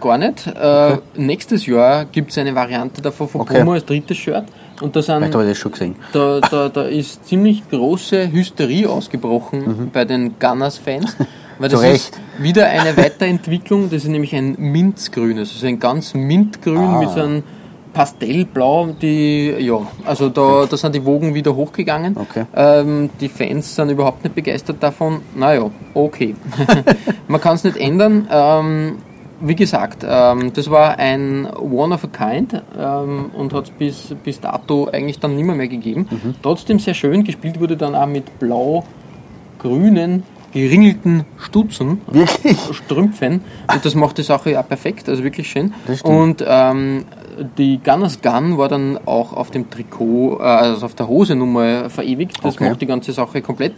Gar 0.00 0.18
nicht. 0.18 0.46
Äh, 0.46 0.98
nächstes 1.16 1.66
Jahr 1.66 2.04
gibt 2.04 2.30
es 2.30 2.38
eine 2.38 2.54
Variante 2.54 3.02
davon 3.02 3.26
von 3.28 3.40
Okay. 3.40 3.60
Puma 3.60 3.72
als 3.74 3.84
drittes 3.86 4.16
Shirt. 4.18 4.44
Und 4.80 4.94
da 4.94 5.02
sind 5.02 5.14
habe 5.34 5.42
ich 5.42 5.48
das 5.50 5.58
schon 5.58 5.72
gesehen. 5.72 5.96
Da, 6.12 6.40
da, 6.40 6.68
da 6.68 6.82
ist 6.84 7.26
ziemlich 7.26 7.68
große 7.68 8.30
Hysterie 8.30 8.86
ausgebrochen 8.88 9.90
bei 9.92 10.04
den 10.04 10.38
Gunners-Fans. 10.38 11.16
Weil 11.58 11.68
das 11.68 11.80
Mhm. 11.82 11.88
Ist 11.88 12.18
wieder 12.38 12.66
eine 12.68 12.96
Weiterentwicklung. 12.96 13.90
Das 13.90 14.04
ist 14.04 14.08
nämlich 14.08 14.34
ein 14.34 14.54
Minzgrünes. 14.58 15.52
Also 15.52 15.66
ein 15.66 15.78
ganz 15.78 16.14
Mintgrün 16.14 16.78
Ah. 16.78 16.98
mit 17.00 17.10
so 17.10 17.20
einem 17.20 17.42
Pastellblau. 17.92 18.94
Die, 19.00 19.54
ja, 19.58 19.80
also 20.04 20.28
da, 20.28 20.66
da 20.68 20.76
sind 20.76 20.94
die 20.94 21.04
Wogen 21.04 21.34
wieder 21.34 21.54
hochgegangen. 21.54 22.16
Okay. 22.16 22.44
Ähm, 22.54 23.10
die 23.20 23.28
Fans 23.28 23.74
sind 23.74 23.90
überhaupt 23.90 24.24
nicht 24.24 24.34
begeistert 24.34 24.76
davon. 24.80 25.20
Naja, 25.34 25.70
okay. 25.94 26.34
Man 27.28 27.40
kann 27.40 27.56
es 27.56 27.64
nicht 27.64 27.76
ändern. 27.76 28.28
Ähm, 28.30 28.96
wie 29.40 29.54
gesagt, 29.54 30.04
ähm, 30.06 30.52
das 30.52 30.70
war 30.70 30.98
ein 30.98 31.46
One 31.46 31.94
of 31.94 32.04
a 32.04 32.08
Kind 32.08 32.62
ähm, 32.78 33.30
und 33.34 33.54
hat 33.54 33.64
es 33.64 33.70
bis, 33.70 34.14
bis 34.22 34.40
dato 34.40 34.88
eigentlich 34.92 35.18
dann 35.18 35.34
nimmer 35.34 35.54
mehr 35.54 35.68
gegeben. 35.68 36.06
Mhm. 36.10 36.34
Trotzdem 36.42 36.78
sehr 36.78 36.94
schön. 36.94 37.24
Gespielt 37.24 37.58
wurde 37.58 37.76
dann 37.76 37.94
auch 37.94 38.06
mit 38.06 38.38
blau-grünen, 38.38 40.24
geringelten 40.52 41.24
Stutzen. 41.38 42.00
Wirklich? 42.06 42.58
Strümpfen 42.72 43.42
und 43.72 43.84
das 43.84 43.94
macht 43.94 44.18
die 44.18 44.22
Sache 44.22 44.50
ja 44.52 44.62
perfekt, 44.62 45.08
also 45.08 45.22
wirklich 45.24 45.48
schön. 45.50 45.72
Und 46.02 46.44
ähm, 46.46 47.04
die 47.58 47.78
Gunners 47.82 48.20
Gun 48.20 48.58
war 48.58 48.68
dann 48.68 48.98
auch 49.06 49.32
auf 49.32 49.50
dem 49.50 49.70
Trikot, 49.70 50.38
äh, 50.40 50.42
also 50.42 50.86
auf 50.86 50.94
der 50.94 51.08
Hose 51.08 51.34
nun 51.36 51.52
mal 51.52 51.88
verewigt. 51.90 52.38
Das 52.44 52.56
Okay. 52.56 52.68
macht 52.68 52.80
die 52.82 52.86
ganze 52.86 53.12
Sache 53.12 53.40
komplett. 53.42 53.74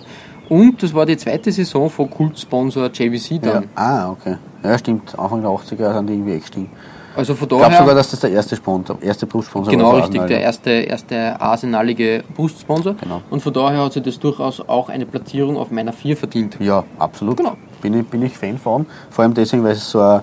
Und 0.49 0.83
das 0.83 0.93
war 0.93 1.07
die 1.07 1.17
zweite 1.17 1.53
Saison 1.53 1.89
von 1.89 2.11
Kultsponsor 2.11 2.91
JVC 2.93 3.33
Ja. 3.45 3.53
dann. 3.53 3.69
Ah, 3.75 4.11
okay. 4.11 4.37
Ja, 4.65 4.77
stimmt. 4.79 5.19
Anfang 5.19 5.41
der 5.43 5.51
80er 5.51 5.95
sind 5.95 6.09
die 6.09 6.15
irgendwie 6.15 6.33
eingestiegen. 6.33 6.69
Also 7.15 7.35
von 7.35 7.45
Ich 7.45 7.49
glaube 7.49 7.65
daher, 7.65 7.79
sogar, 7.79 7.95
dass 7.95 8.11
das 8.11 8.21
der 8.21 8.31
erste 8.31 8.57
Sponsor, 8.57 8.97
erste 9.03 9.27
Brustsponsor 9.27 9.71
genau 9.71 9.93
war. 9.93 9.97
für 9.99 10.03
richtig, 10.05 10.27
der 10.29 10.41
erste, 10.41 10.71
erste 10.71 11.41
arsenalige 11.41 12.25
Brustsponsor. 12.35 12.95
Genau. 12.95 13.21
Und 13.31 13.41
von 13.43 13.53
daher 13.53 13.85
hat 13.85 13.93
sich 13.93 14.03
das 14.03 14.19
durchaus 14.19 14.61
auch 14.67 14.89
eine 14.89 15.05
Platzierung 15.07 15.57
auf 15.57 15.71
meiner 15.71 15.93
4 15.93 16.17
verdient. 16.17 16.57
Ja, 16.61 16.85
absolut. 16.99 17.37
Genau. 17.37 17.57
Bin, 17.83 17.95
ich, 18.01 18.07
bin 18.07 18.23
ich 18.23 18.37
Fan 18.37 18.57
von. 18.59 18.87
Vor 19.11 19.25
allem 19.25 19.35
deswegen, 19.35 19.63
weil 19.65 19.73
es 19.73 19.91
so 19.91 20.01
eine 20.01 20.23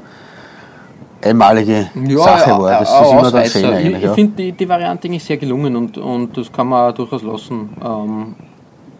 einmalige 1.21 1.89
Ja, 2.07 2.17
Sache 2.23 2.49
ja, 2.51 2.59
war. 2.59 2.79
Das 2.79 2.89
ja, 2.89 3.01
ist 3.01 3.11
immer 3.11 3.17
dann 3.21 3.25
Ausreißer. 3.27 3.59
schön 3.59 3.69
Ich, 3.71 3.75
eigentlich. 3.77 3.97
ich 3.97 4.03
Ja. 4.03 4.13
finde 4.13 4.35
die, 4.43 4.51
die 4.53 4.69
Variante 4.69 5.07
eigentlich 5.07 5.23
sehr 5.23 5.37
gelungen 5.37 5.75
und, 5.75 5.97
und 5.97 6.37
das 6.37 6.51
kann 6.51 6.67
man 6.67 6.93
durchaus 6.95 7.21
lassen. 7.23 7.69
Ähm, 7.83 8.35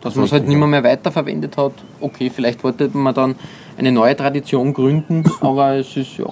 dass 0.02 0.15
man 0.15 0.25
es 0.25 0.32
halt 0.32 0.47
nicht 0.47 0.58
mehr, 0.58 0.67
mehr 0.67 0.84
weiterverwendet 0.84 1.58
hat. 1.58 1.73
Okay, 1.99 2.30
vielleicht 2.34 2.63
wollte 2.63 2.89
man 2.93 3.13
dann 3.13 3.36
eine 3.78 3.91
neue 3.91 4.15
Tradition 4.15 4.73
gründen, 4.73 5.23
aber 5.41 5.75
es 5.75 5.95
ist 5.97 6.17
ja. 6.17 6.25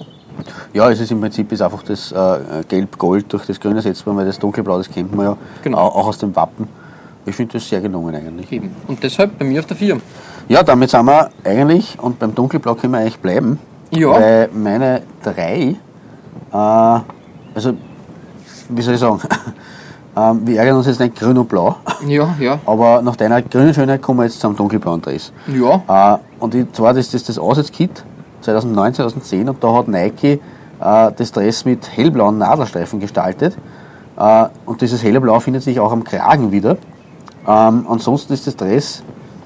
Ja, 0.72 0.90
es 0.90 1.00
ist 1.00 1.10
im 1.10 1.20
Prinzip 1.20 1.50
ist 1.52 1.62
einfach 1.62 1.82
das 1.82 2.12
äh, 2.12 2.38
Gelb-Gold 2.68 3.32
durch 3.32 3.46
das 3.46 3.58
Grün 3.60 3.76
ersetzt 3.76 4.04
worden, 4.06 4.18
weil 4.18 4.26
das 4.26 4.38
Dunkelblau, 4.38 4.78
das 4.78 4.90
kennt 4.90 5.14
man 5.14 5.26
ja 5.26 5.36
Genau. 5.62 5.78
auch, 5.78 5.96
auch 5.96 6.06
aus 6.08 6.18
dem 6.18 6.34
Wappen. 6.36 6.68
Ich 7.26 7.34
finde 7.36 7.54
das 7.54 7.68
sehr 7.68 7.80
gelungen 7.80 8.14
eigentlich. 8.14 8.50
Eben. 8.52 8.74
Und 8.86 9.02
deshalb 9.02 9.38
bei 9.38 9.44
mir 9.44 9.60
auf 9.60 9.66
der 9.66 9.76
4. 9.76 9.98
Ja, 10.48 10.62
damit 10.62 10.88
sind 10.90 11.04
wir 11.04 11.28
eigentlich, 11.44 11.98
und 12.00 12.18
beim 12.18 12.34
Dunkelblau 12.34 12.74
können 12.74 12.94
wir 12.94 13.00
eigentlich 13.00 13.18
bleiben, 13.18 13.58
Ja. 13.90 14.10
Weil 14.12 14.48
meine 14.54 15.02
drei, 15.22 15.76
äh, 16.52 16.56
also, 17.54 17.74
wie 18.70 18.82
soll 18.82 18.94
ich 18.94 19.00
sagen, 19.00 19.20
ähm, 20.16 20.40
wir 20.46 20.58
ärgern 20.58 20.76
uns 20.76 20.86
jetzt 20.86 21.00
nicht 21.00 21.16
grün 21.16 21.36
und 21.36 21.48
blau, 21.48 21.76
Ja, 22.06 22.34
ja. 22.40 22.58
aber 22.66 23.02
nach 23.02 23.16
deiner 23.16 23.42
grünen 23.42 23.74
Schönheit 23.74 24.00
kommen 24.00 24.20
wir 24.20 24.24
jetzt 24.24 24.40
zum 24.40 24.56
dunkelblauen 24.56 25.02
Dress. 25.02 25.32
Ja. 25.48 26.14
Äh, 26.14 26.18
und 26.40 26.54
zwar 26.74 26.94
das 26.94 27.12
ist 27.12 27.28
das 27.28 27.38
Auswärtskit 27.38 28.04
2009, 28.48 28.94
2010 28.94 29.48
und 29.48 29.62
da 29.62 29.74
hat 29.74 29.88
Nike 29.88 30.24
äh, 30.24 30.38
das 30.80 31.32
Dress 31.32 31.64
mit 31.64 31.88
hellblauen 31.94 32.38
Nadelstreifen 32.38 32.98
gestaltet. 32.98 33.58
Äh, 34.18 34.46
und 34.64 34.80
dieses 34.80 35.02
helle 35.02 35.20
Blau 35.20 35.38
findet 35.40 35.62
sich 35.62 35.78
auch 35.80 35.92
am 35.92 36.02
Kragen 36.02 36.50
wieder. 36.50 36.78
Ähm, 37.46 37.86
ansonsten 37.88 38.32
ist 38.32 38.46
das 38.46 38.56
Dress 38.56 39.02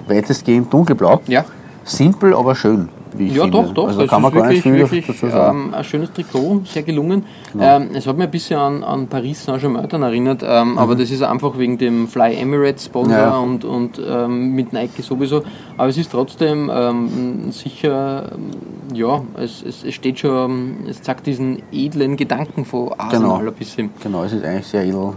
weitestgehend 0.07 0.73
dunkelblau. 0.73 1.21
Ja. 1.27 1.45
Simpel, 1.85 2.35
aber 2.35 2.55
schön, 2.55 2.89
wie 3.19 3.29
ich 3.29 3.35
Ja, 3.35 3.43
finde. 3.43 3.59
doch, 3.63 3.75
doch. 3.75 3.87
Also 3.89 4.01
das 4.01 4.11
kann 4.11 4.23
man 4.23 4.33
gar 4.33 4.49
wirklich, 4.49 4.65
wirklich. 4.65 5.21
Genau. 5.21 5.51
ähm, 5.51 5.75
ein 5.75 5.85
schönes 5.85 6.13
Trikot, 6.13 6.63
sehr 6.65 6.83
gelungen. 6.83 7.25
Ähm, 7.59 7.91
es 7.95 8.07
hat 8.07 8.17
mich 8.17 8.27
ein 8.27 8.31
bisschen 8.31 8.59
an, 8.59 8.83
an 8.85 9.07
Paris 9.09 9.45
Saint-Germain 9.45 9.89
erinnert, 10.03 10.43
ähm, 10.47 10.79
aber 10.79 10.95
das 10.95 11.11
ist 11.11 11.23
einfach 11.23 11.57
wegen 11.59 11.79
dem 11.79 12.09
Fly 12.09 12.35
Emirates 12.37 12.87
Sponsor 12.87 13.13
Mhm. 13.13 13.23
Ja. 13.23 13.37
und, 13.39 13.65
und 13.65 14.01
ähm, 14.07 14.53
mit 14.55 14.73
Nike 14.73 15.03
sowieso. 15.03 15.43
Aber 15.77 15.89
es 15.89 15.99
ist 15.99 16.11
trotzdem 16.13 16.71
ähm, 16.73 17.51
sicher, 17.53 18.31
ähm, 18.35 18.51
ja, 18.95 19.23
es, 19.37 19.63
es, 19.63 19.85
es 19.85 19.95
steht 19.95 20.19
schon, 20.19 20.87
es 20.89 21.03
zeigt 21.03 21.27
diesen 21.27 21.63
edlen 21.73 22.17
Gedanken 22.17 22.65
von 22.65 22.91
Arsenal 22.99 23.39
Genau. 23.39 23.51
ein 23.51 23.55
bisschen. 23.55 23.91
Genau, 24.03 24.25
es 24.25 24.33
ist 24.33 24.45
eigentlich 24.45 24.67
sehr 24.67 24.85
edel 24.85 25.13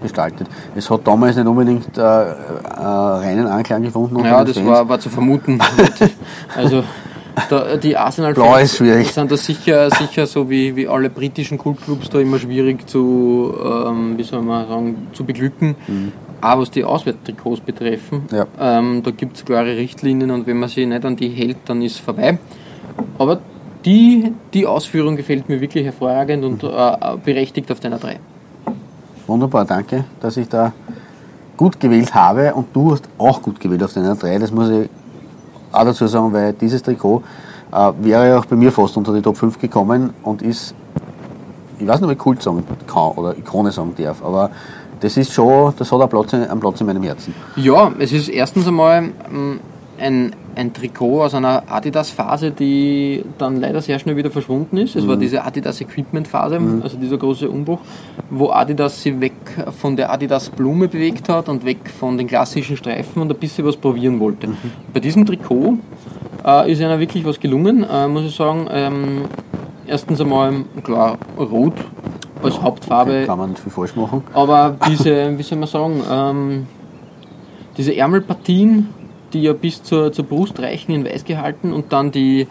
gestaltet. 0.00 0.48
Es 0.74 0.90
hat 0.90 1.06
damals 1.06 1.36
nicht 1.36 1.46
unbedingt 1.46 1.96
äh, 1.96 2.00
äh, 2.00 2.34
reinen 2.80 3.46
Anklang 3.46 3.82
gefunden. 3.84 4.18
Ja, 4.24 4.42
das 4.42 4.64
war, 4.66 4.88
war 4.88 4.98
zu 4.98 5.08
vermuten. 5.08 5.60
also 6.56 6.82
da, 7.48 7.76
die 7.76 7.96
arsenal 7.96 8.34
Blau 8.34 8.56
ist 8.56 8.76
schwierig. 8.76 9.12
sind 9.12 9.30
da 9.30 9.36
sicher, 9.36 9.90
sicher 9.90 10.26
so 10.26 10.48
wie, 10.48 10.74
wie 10.76 10.88
alle 10.88 11.10
britischen 11.10 11.58
Kultclubs 11.58 12.10
da 12.10 12.20
immer 12.20 12.38
schwierig 12.38 12.86
zu, 12.88 13.54
ähm, 13.64 14.18
wie 14.18 14.22
soll 14.22 14.42
man 14.42 14.68
sagen, 14.68 15.08
zu 15.12 15.24
beglücken. 15.24 15.74
Auch 16.40 16.58
was 16.58 16.70
die 16.70 16.84
Auswärtstrikots 16.84 17.60
betreffen. 17.60 18.26
Mhm. 18.30 18.36
Ja. 18.36 18.46
Ähm, 18.58 19.02
da 19.02 19.10
gibt 19.12 19.36
es 19.36 19.44
klare 19.44 19.76
Richtlinien 19.76 20.30
und 20.30 20.46
wenn 20.46 20.58
man 20.58 20.68
sich 20.68 20.86
nicht 20.86 21.04
an 21.04 21.16
die 21.16 21.28
hält, 21.28 21.58
dann 21.66 21.82
ist 21.82 22.00
vorbei. 22.00 22.38
Aber 23.18 23.40
die, 23.84 24.32
die 24.52 24.66
Ausführung 24.66 25.16
gefällt 25.16 25.48
mir 25.48 25.60
wirklich 25.60 25.84
hervorragend 25.84 26.44
und 26.44 26.62
äh, 26.62 26.96
berechtigt 27.24 27.70
auf 27.70 27.80
deiner 27.80 27.98
3. 27.98 28.18
Wunderbar, 29.26 29.64
danke, 29.64 30.04
dass 30.20 30.36
ich 30.36 30.48
da 30.48 30.72
gut 31.56 31.78
gewählt 31.78 32.14
habe 32.14 32.54
und 32.54 32.74
du 32.74 32.92
hast 32.92 33.08
auch 33.18 33.40
gut 33.40 33.60
gewählt 33.60 33.82
auf 33.82 33.92
deiner 33.92 34.16
3. 34.16 34.38
Das 34.38 34.50
muss 34.50 34.68
ich 34.68 34.88
auch 35.72 35.84
dazu 35.84 36.06
sagen, 36.06 36.32
weil 36.32 36.52
dieses 36.52 36.82
Trikot 36.82 37.22
äh, 37.72 37.90
wäre 38.00 38.28
ja 38.28 38.38
auch 38.38 38.44
bei 38.46 38.56
mir 38.56 38.70
fast 38.72 38.96
unter 38.96 39.12
die 39.12 39.22
Top 39.22 39.36
5 39.36 39.58
gekommen 39.58 40.10
und 40.22 40.42
ist, 40.42 40.74
ich 41.78 41.86
weiß 41.86 42.00
nicht, 42.00 42.06
ob 42.08 42.12
ich 42.12 42.18
Kult 42.18 42.42
sagen 42.42 42.62
kann 42.86 43.12
oder 43.12 43.36
Ikone 43.36 43.70
sagen 43.72 43.92
darf, 43.96 44.22
aber 44.24 44.50
das 45.00 45.16
ist 45.16 45.32
schon, 45.32 45.72
das 45.78 45.90
hat 45.90 46.00
einen 46.00 46.08
Platz, 46.10 46.32
in- 46.32 46.44
einen 46.44 46.60
Platz 46.60 46.80
in 46.80 46.86
meinem 46.86 47.02
Herzen. 47.02 47.34
Ja, 47.56 47.90
es 47.98 48.12
ist 48.12 48.28
erstens 48.28 48.68
einmal 48.68 49.10
ähm, 49.32 49.58
ein, 50.02 50.34
ein 50.56 50.72
Trikot 50.72 51.22
aus 51.22 51.34
einer 51.34 51.62
Adidas-Phase, 51.68 52.50
die 52.50 53.24
dann 53.38 53.60
leider 53.60 53.80
sehr 53.80 53.98
schnell 53.98 54.16
wieder 54.16 54.30
verschwunden 54.30 54.76
ist. 54.76 54.96
Es 54.96 55.06
war 55.06 55.16
diese 55.16 55.44
Adidas-Equipment-Phase, 55.44 56.60
also 56.82 56.96
dieser 56.98 57.16
große 57.16 57.48
Umbruch, 57.48 57.78
wo 58.30 58.50
Adidas 58.50 59.00
sich 59.02 59.18
weg 59.20 59.32
von 59.78 59.96
der 59.96 60.12
Adidas-Blume 60.12 60.88
bewegt 60.88 61.28
hat 61.28 61.48
und 61.48 61.64
weg 61.64 61.88
von 61.88 62.18
den 62.18 62.26
klassischen 62.26 62.76
Streifen 62.76 63.22
und 63.22 63.30
ein 63.30 63.38
bisschen 63.38 63.64
was 63.64 63.76
probieren 63.76 64.18
wollte. 64.20 64.48
Bei 64.92 65.00
diesem 65.00 65.24
Trikot 65.24 65.78
äh, 66.44 66.72
ist 66.72 66.82
einer 66.82 66.98
wirklich 66.98 67.24
was 67.24 67.38
gelungen, 67.38 67.86
äh, 67.88 68.08
muss 68.08 68.24
ich 68.24 68.34
sagen. 68.34 68.66
Ähm, 68.70 69.22
erstens 69.86 70.20
einmal, 70.20 70.64
klar, 70.82 71.16
rot 71.38 71.74
als 72.42 72.60
Hauptfarbe 72.60 73.22
Kann 73.24 73.38
man 73.38 73.50
nicht 73.50 73.62
viel 73.62 73.70
falsch 73.70 73.94
machen. 73.94 74.24
aber 74.34 74.76
diese, 74.88 75.38
wie 75.38 75.42
soll 75.42 75.58
man 75.58 75.68
sagen, 75.68 76.02
ähm, 76.10 76.66
diese 77.76 77.94
Ärmelpartien, 77.94 78.88
die 79.32 79.42
ja 79.42 79.52
bis 79.52 79.82
zur, 79.82 80.12
zur 80.12 80.24
Brust 80.24 80.60
reichen, 80.60 80.92
in 80.92 81.04
weiß 81.04 81.24
gehalten 81.24 81.72
und 81.72 81.92
dann 81.92 82.10
die, 82.10 82.46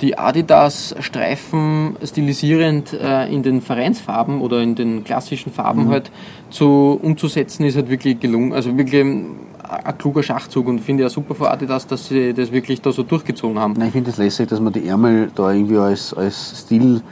die 0.00 0.18
Adidas-Streifen 0.18 1.96
stilisierend 2.04 2.92
äh, 2.92 3.32
in 3.32 3.42
den 3.42 3.60
Vereinsfarben 3.60 4.40
oder 4.40 4.60
in 4.60 4.74
den 4.74 5.04
klassischen 5.04 5.52
Farben 5.52 5.88
halt 5.88 6.10
zu, 6.50 6.98
umzusetzen, 7.00 7.64
ist 7.64 7.76
halt 7.76 7.88
wirklich 7.88 8.18
gelungen. 8.20 8.52
Also 8.52 8.76
wirklich 8.76 9.00
ein, 9.00 9.36
ein 9.62 9.98
kluger 9.98 10.22
Schachzug 10.22 10.66
und 10.66 10.80
finde 10.80 11.04
ja 11.04 11.08
super 11.08 11.34
von 11.34 11.46
Adidas, 11.46 11.86
dass 11.86 12.08
sie 12.08 12.34
das 12.34 12.52
wirklich 12.52 12.82
da 12.82 12.92
so 12.92 13.02
durchgezogen 13.04 13.58
haben. 13.58 13.74
Nein, 13.74 13.88
ich 13.88 13.92
finde 13.92 14.10
es 14.10 14.16
lässig, 14.16 14.48
dass 14.48 14.60
man 14.60 14.72
die 14.72 14.86
Ärmel 14.86 15.30
da 15.34 15.52
irgendwie 15.52 15.78
als, 15.78 16.12
als 16.12 16.60
Stil 16.60 17.02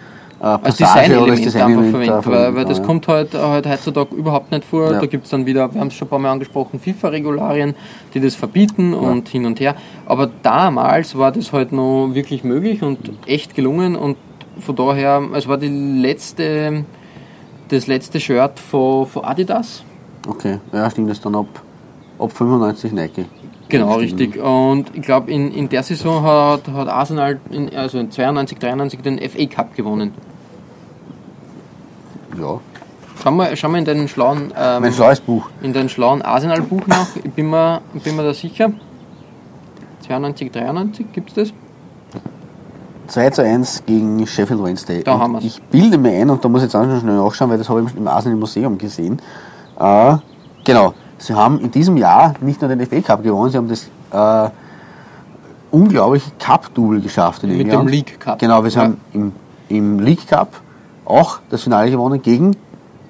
als 0.41 0.81
oder 0.81 1.31
als 1.33 1.41
Designelement 1.43 1.95
einfach 1.95 2.23
verwendet, 2.23 2.27
weil, 2.27 2.55
weil 2.55 2.65
das 2.65 2.79
ja. 2.79 2.85
kommt 2.85 3.07
halt, 3.09 3.35
halt 3.35 3.69
heutzutage 3.69 4.15
überhaupt 4.15 4.51
nicht 4.51 4.65
vor. 4.65 4.93
Ja. 4.93 5.01
Da 5.01 5.07
gibt 5.07 5.25
es 5.25 5.31
dann 5.31 5.45
wieder, 5.45 5.73
wir 5.73 5.81
haben 5.81 5.89
es 5.89 5.95
schon 5.95 6.07
ein 6.07 6.11
paar 6.11 6.19
Mal 6.19 6.31
angesprochen, 6.33 6.81
FIFA-Regularien, 6.81 7.75
die 8.15 8.21
das 8.21 8.35
verbieten 8.35 8.95
und 8.95 9.29
hin 9.29 9.45
und 9.45 9.61
her. 9.61 9.75
Aber 10.07 10.31
damals 10.43 11.17
war 11.17 11.31
das 11.31 11.53
halt 11.53 11.73
noch 11.73 12.11
wirklich 12.15 12.43
möglich 12.43 12.83
und 12.83 12.99
echt 13.27 13.55
gelungen 13.55 13.97
und 13.97 14.17
von 14.61 14.77
daher, 14.77 15.23
es 15.35 15.47
war 15.47 15.59
die 15.59 15.69
letzte, 15.69 16.85
das 17.69 17.87
letzte 17.87 18.19
Shirt 18.19 18.59
von, 18.59 19.07
von 19.07 19.25
Adidas. 19.25 19.85
Okay, 20.27 20.59
ja, 20.73 20.91
stimmt, 20.91 21.11
das 21.11 21.21
dann 21.21 21.35
ab, 21.35 21.49
ab 22.19 22.33
95 22.33 22.93
Nike. 22.93 23.27
Genau, 23.69 23.95
richtig. 23.97 24.37
Und 24.37 24.87
ich 24.95 25.03
glaube, 25.03 25.31
in, 25.31 25.53
in 25.53 25.69
der 25.69 25.83
Saison 25.83 26.23
hat, 26.23 26.67
hat 26.69 26.89
Arsenal 26.89 27.39
in, 27.51 27.75
also 27.75 27.99
in 27.99 28.11
92, 28.11 28.59
93 28.59 29.01
den 29.01 29.19
FA 29.19 29.47
Cup 29.47 29.77
gewonnen. 29.77 30.13
Ja, 32.41 32.59
Schauen 33.23 33.37
wir, 33.37 33.55
schauen 33.57 33.73
wir 33.73 33.79
in 33.81 33.85
den 33.85 34.09
schlauen 34.09 34.53
ähm, 34.59 34.83
mein 34.83 34.93
schlaues 34.93 35.21
Buch. 35.21 35.49
in 35.63 35.73
den 35.75 35.89
schlauen 35.91 36.23
Arsenal-Buch 36.23 36.87
nach. 36.87 37.07
Ich 37.23 37.31
bin 37.33 37.51
mir, 37.51 37.83
bin 37.93 38.17
mir 38.17 38.23
da 38.25 38.33
sicher. 38.33 38.71
92, 40.07 40.51
93 40.51 41.13
gibt 41.13 41.29
es 41.31 41.35
das? 41.35 41.53
2 43.09 43.31
zu 43.31 43.43
1 43.43 43.83
gegen 43.87 44.27
Sheffield 44.27 44.63
Wednesday. 44.63 45.03
Da 45.03 45.15
Und 45.15 45.21
haben 45.21 45.33
wir's. 45.35 45.45
Ich 45.45 45.63
bilde 45.63 45.99
mir 45.99 46.13
ein, 46.13 46.31
und 46.31 46.45
da 46.45 46.49
muss 46.49 46.63
ich 46.63 46.67
jetzt 46.67 46.77
auch 46.77 46.85
schon 46.85 47.01
schnell 47.01 47.17
nachschauen, 47.17 47.51
weil 47.51 47.59
das 47.59 47.69
habe 47.69 47.83
ich 47.83 47.95
im 47.97 48.07
Arsenal 48.09 48.39
Museum 48.39 48.79
gesehen. 48.79 49.21
Äh, 49.79 50.17
genau, 50.65 50.95
sie 51.19 51.35
haben 51.35 51.61
in 51.61 51.71
diesem 51.71 51.97
Jahr 51.97 52.35
nicht 52.41 52.61
nur 52.63 52.75
den 52.75 52.87
FA 52.87 53.01
Cup 53.01 53.23
gewonnen, 53.23 53.51
sie 53.51 53.59
haben 53.59 53.69
das 53.69 53.91
äh, 54.13 54.51
unglaubliche 55.71 56.31
Cup-Double 56.39 57.01
geschafft 57.01 57.43
in 57.43 57.51
Mit 57.51 57.61
England. 57.63 57.83
dem 57.83 57.89
League 57.89 58.19
Cup. 58.21 58.39
Genau, 58.39 58.63
wir 58.63 58.71
Ja. 58.71 58.83
haben 58.83 59.01
im, 59.13 59.33
im 59.69 59.99
League 60.01 60.27
Cup 60.29 60.61
auch 61.11 61.41
das 61.51 61.63
Finale 61.63 61.91
gewonnen 61.91 62.23
gegen 62.23 62.57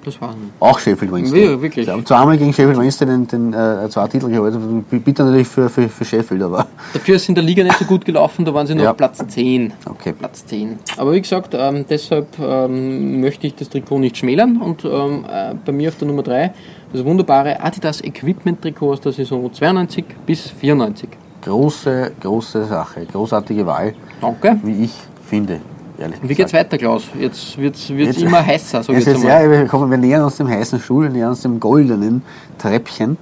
Das 0.03 0.19
war 0.19 0.33
auch 0.59 0.79
Sheffield 0.79 1.11
Wednesday. 1.11 1.45
Ja, 1.51 1.61
wirklich. 1.61 1.85
Sie 1.85 1.91
haben 1.91 2.03
zweimal 2.05 2.35
gegen 2.37 2.51
Sheffield 2.53 2.77
Wednesday 2.79 3.05
den, 3.07 3.27
den 3.27 3.53
äh, 3.53 3.87
zwei 3.89 4.07
Titel 4.07 4.29
geholt. 4.29 4.55
Bitte 4.89 5.23
natürlich 5.23 5.47
für, 5.47 5.69
für, 5.69 5.87
für 5.87 6.03
Sheffield, 6.05 6.41
aber 6.41 6.65
Dafür 6.93 7.15
ist 7.17 7.29
in 7.29 7.35
der 7.35 7.43
Liga 7.43 7.63
nicht 7.63 7.77
so 7.77 7.85
gut 7.85 8.03
gelaufen, 8.03 8.43
da 8.43 8.51
waren 8.53 8.65
sie 8.65 8.73
nur 8.73 8.85
Ja. 8.85 8.91
auf 8.91 8.97
Platz 8.97 9.23
10. 9.27 9.73
okay. 9.87 10.13
Platz 10.13 10.43
10. 10.47 10.79
Aber 10.97 11.13
wie 11.13 11.21
gesagt, 11.21 11.55
ähm, 11.57 11.85
deshalb 11.87 12.27
ähm, 12.39 13.21
möchte 13.21 13.45
ich 13.47 13.55
das 13.55 13.69
Trikot 13.69 13.99
nicht 13.99 14.17
schmälern 14.17 14.57
und 14.57 14.83
ähm, 14.85 15.23
äh, 15.31 15.53
bei 15.63 15.71
mir 15.71 15.89
auf 15.89 15.97
der 15.97 16.07
Nummer 16.07 16.23
3 16.23 16.51
das 16.93 17.05
wunderbare 17.05 17.61
Adidas 17.63 18.01
Equipment 18.03 18.61
Trikot 18.61 18.93
aus 18.93 19.01
der 19.01 19.11
Saison 19.13 19.53
92 19.53 20.03
bis 20.25 20.49
94. 20.49 21.09
Große, 21.43 22.11
große 22.19 22.65
Sache. 22.65 23.05
Großartige 23.05 23.65
Wahl, 23.65 23.93
Danke. 24.19 24.59
wie 24.63 24.83
ich 24.85 24.93
finde. 25.27 25.59
Ehrlich 26.01 26.19
Wie 26.23 26.33
geht's 26.35 26.53
weiter, 26.53 26.77
Klaus? 26.77 27.03
Jetzt 27.19 27.57
wird's, 27.57 27.89
wird's 27.89 28.17
Jetzt- 28.17 28.25
immer 28.25 28.45
heißer, 28.45 28.81
so 28.83 28.91
Es 28.93 29.05
jetzt 29.05 29.23
ja, 29.23 29.49
wir, 29.49 29.67
kommen, 29.67 29.89
wir 29.91 29.97
nähern 29.97 30.23
uns 30.23 30.37
dem 30.37 30.49
heißen 30.49 30.79
Stuhl, 30.79 31.03
wir 31.03 31.09
nähern 31.11 31.29
uns 31.29 31.41
dem 31.41 31.59
goldenen 31.59 32.23
Treppchen. 32.57 33.17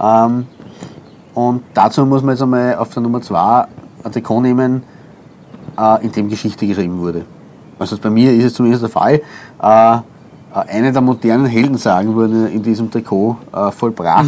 Ähm, 0.00 0.46
und 1.34 1.62
dazu 1.74 2.04
muss 2.04 2.22
man 2.22 2.34
jetzt 2.34 2.42
einmal 2.42 2.76
auf 2.76 2.90
der 2.92 3.02
Nummer 3.02 3.22
2 3.22 3.66
ein 4.04 4.12
Trikot 4.12 4.40
nehmen, 4.42 4.82
äh, 5.78 6.04
in 6.04 6.12
dem 6.12 6.28
Geschichte 6.28 6.66
geschrieben 6.66 6.98
wurde. 7.00 7.24
Also 7.78 7.96
bei 7.96 8.10
mir 8.10 8.32
ist 8.32 8.44
es 8.44 8.54
zumindest 8.54 8.82
der 8.82 8.90
Fall. 8.90 9.14
Äh, 9.62 9.94
äh, 9.96 10.00
eine 10.52 10.92
der 10.92 11.00
modernen 11.00 11.46
Heldensagen 11.46 12.14
wurde 12.14 12.48
in 12.48 12.62
diesem 12.62 12.90
Trikot 12.90 13.36
äh, 13.54 13.70
vollbracht, 13.70 14.26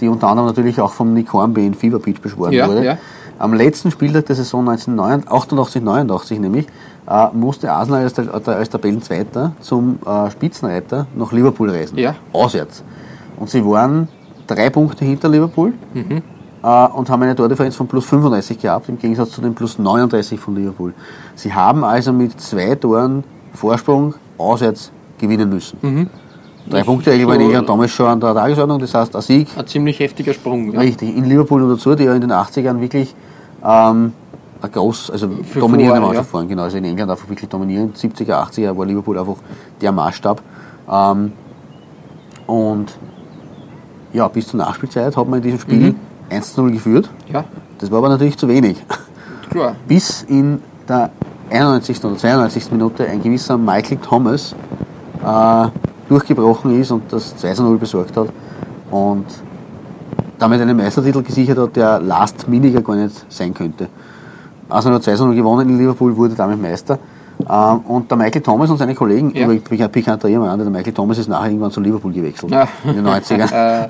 die 0.00 0.08
unter 0.08 0.28
anderem 0.28 0.46
natürlich 0.46 0.80
auch 0.80 0.92
vom 0.92 1.12
Nick 1.12 1.32
Hornby 1.32 1.66
in 1.66 1.74
Fever 1.74 1.98
Pitch 1.98 2.20
beschworen 2.22 2.52
Ja, 2.52 2.68
wurde. 2.68 2.84
ja. 2.84 2.98
Am 3.38 3.52
letzten 3.52 3.90
Spieltag 3.90 4.24
der 4.26 4.36
Saison 4.36 4.66
1988, 4.66 5.82
89 5.82 6.40
nämlich, 6.40 6.66
äh, 7.08 7.26
musste 7.32 7.70
Arsenal 7.72 8.02
als, 8.02 8.14
der, 8.14 8.32
als 8.32 8.70
Tabellenzweiter 8.70 9.52
zum 9.60 9.98
äh, 10.06 10.30
Spitzenreiter 10.30 11.06
nach 11.16 11.32
Liverpool 11.32 11.70
reisen. 11.70 11.98
Ja. 11.98 12.14
Auswärts. 12.32 12.82
Und 13.38 13.50
sie 13.50 13.64
waren 13.64 14.08
drei 14.46 14.70
Punkte 14.70 15.04
hinter 15.04 15.28
Liverpool 15.28 15.72
Mhm. 15.94 16.22
äh, 16.62 16.86
und 16.88 17.08
haben 17.10 17.22
eine 17.22 17.34
Tordifferenz 17.36 17.76
von 17.76 17.86
plus 17.86 18.04
35 18.06 18.58
gehabt, 18.58 18.88
im 18.88 18.98
Gegensatz 18.98 19.30
zu 19.30 19.40
den 19.40 19.54
plus 19.54 19.78
39 19.78 20.38
von 20.40 20.54
Liverpool. 20.56 20.94
Sie 21.34 21.52
haben 21.52 21.84
also 21.84 22.12
mit 22.12 22.40
zwei 22.40 22.74
Toren 22.74 23.24
Vorsprung 23.52 24.14
auswärts 24.38 24.90
gewinnen 25.18 25.48
müssen. 25.48 25.78
Drei 26.68 26.78
Das 26.78 26.86
Punkte 26.86 27.10
eigentlich 27.12 27.26
war 27.26 27.34
in 27.34 27.40
schon- 27.42 27.50
England 27.50 27.68
damals 27.68 27.90
schon 27.92 28.06
an 28.06 28.20
der 28.20 28.34
Tagesordnung, 28.34 28.78
das 28.80 28.92
heißt 28.92 29.14
ein 29.14 29.22
Sieg 29.22 29.48
Ein 29.56 29.66
ziemlich 29.66 30.00
heftiger 30.00 30.32
Sprung. 30.34 30.72
Ja. 30.72 30.80
Richtig, 30.80 31.16
in 31.16 31.24
Liverpool 31.24 31.62
und 31.62 31.70
dazu, 31.70 31.94
die 31.94 32.04
ja 32.04 32.14
in 32.14 32.20
den 32.20 32.32
80ern 32.32 32.80
wirklich 32.80 33.14
ähm, 33.64 34.12
ein 34.62 34.72
groß, 34.72 35.10
also 35.10 35.28
Für 35.42 35.60
dominierende 35.60 36.00
Mannschaft 36.00 36.30
ja. 36.30 36.34
waren, 36.34 36.48
genau. 36.48 36.62
Also 36.62 36.78
in 36.78 36.84
England 36.84 37.10
einfach 37.10 37.28
wirklich 37.28 37.48
dominierend. 37.48 37.96
70er, 37.96 38.48
80er 38.50 38.76
war 38.76 38.86
Liverpool 38.86 39.18
einfach 39.18 39.36
der 39.80 39.92
Maßstab. 39.92 40.40
Ähm, 40.90 41.32
und 42.46 42.96
ja, 44.12 44.28
bis 44.28 44.48
zur 44.48 44.58
Nachspielzeit 44.58 45.16
hat 45.16 45.28
man 45.28 45.38
in 45.38 45.42
diesem 45.42 45.58
Spiel 45.60 45.78
Mhm. 45.90 45.96
1-0 46.30 46.70
geführt. 46.72 47.10
Ja, 47.32 47.44
Das 47.78 47.90
war 47.90 47.98
aber 47.98 48.08
natürlich 48.08 48.36
zu 48.38 48.48
wenig. 48.48 48.82
klar. 49.50 49.76
Bis 49.86 50.22
in 50.22 50.60
der 50.88 51.10
91. 51.50 52.02
oder 52.04 52.16
92. 52.16 52.72
Minute 52.72 53.06
ein 53.06 53.22
gewisser 53.22 53.56
Michael 53.58 53.98
Thomas 53.98 54.54
äh, 55.24 55.68
durchgebrochen 56.08 56.80
ist 56.80 56.90
und 56.90 57.12
das 57.12 57.36
2-0 57.36 57.76
besorgt 57.78 58.16
hat 58.16 58.28
und 58.90 59.24
damit 60.38 60.60
einen 60.60 60.76
Meistertitel 60.76 61.22
gesichert 61.22 61.58
hat, 61.58 61.76
der 61.76 62.00
last-miniger 62.00 62.80
gar 62.82 62.96
nicht 62.96 63.24
sein 63.28 63.54
könnte. 63.54 63.88
Arsenal 64.68 64.98
hat 64.98 65.04
2-0 65.06 65.34
gewonnen 65.34 65.68
in 65.68 65.78
Liverpool, 65.78 66.16
wurde 66.16 66.34
damit 66.34 66.60
Meister. 66.60 66.98
Ähm, 67.48 67.80
und 67.86 68.10
der 68.10 68.16
Michael 68.16 68.40
Thomas 68.42 68.70
und 68.70 68.78
seine 68.78 68.94
Kollegen, 68.94 69.30
Ja. 69.34 69.50
ja. 69.50 69.88
pikanterieren 69.88 70.42
wir 70.42 70.50
an, 70.50 70.58
der 70.58 70.70
Michael 70.70 70.94
Thomas 70.94 71.18
ist 71.18 71.28
nachher 71.28 71.48
irgendwann 71.50 71.70
zu 71.70 71.80
Liverpool 71.80 72.12
gewechselt, 72.12 72.50
Ja. 72.50 72.66
in 72.84 72.94
den 72.96 73.06
90ern. 73.06 73.50
Äh, 73.52 73.88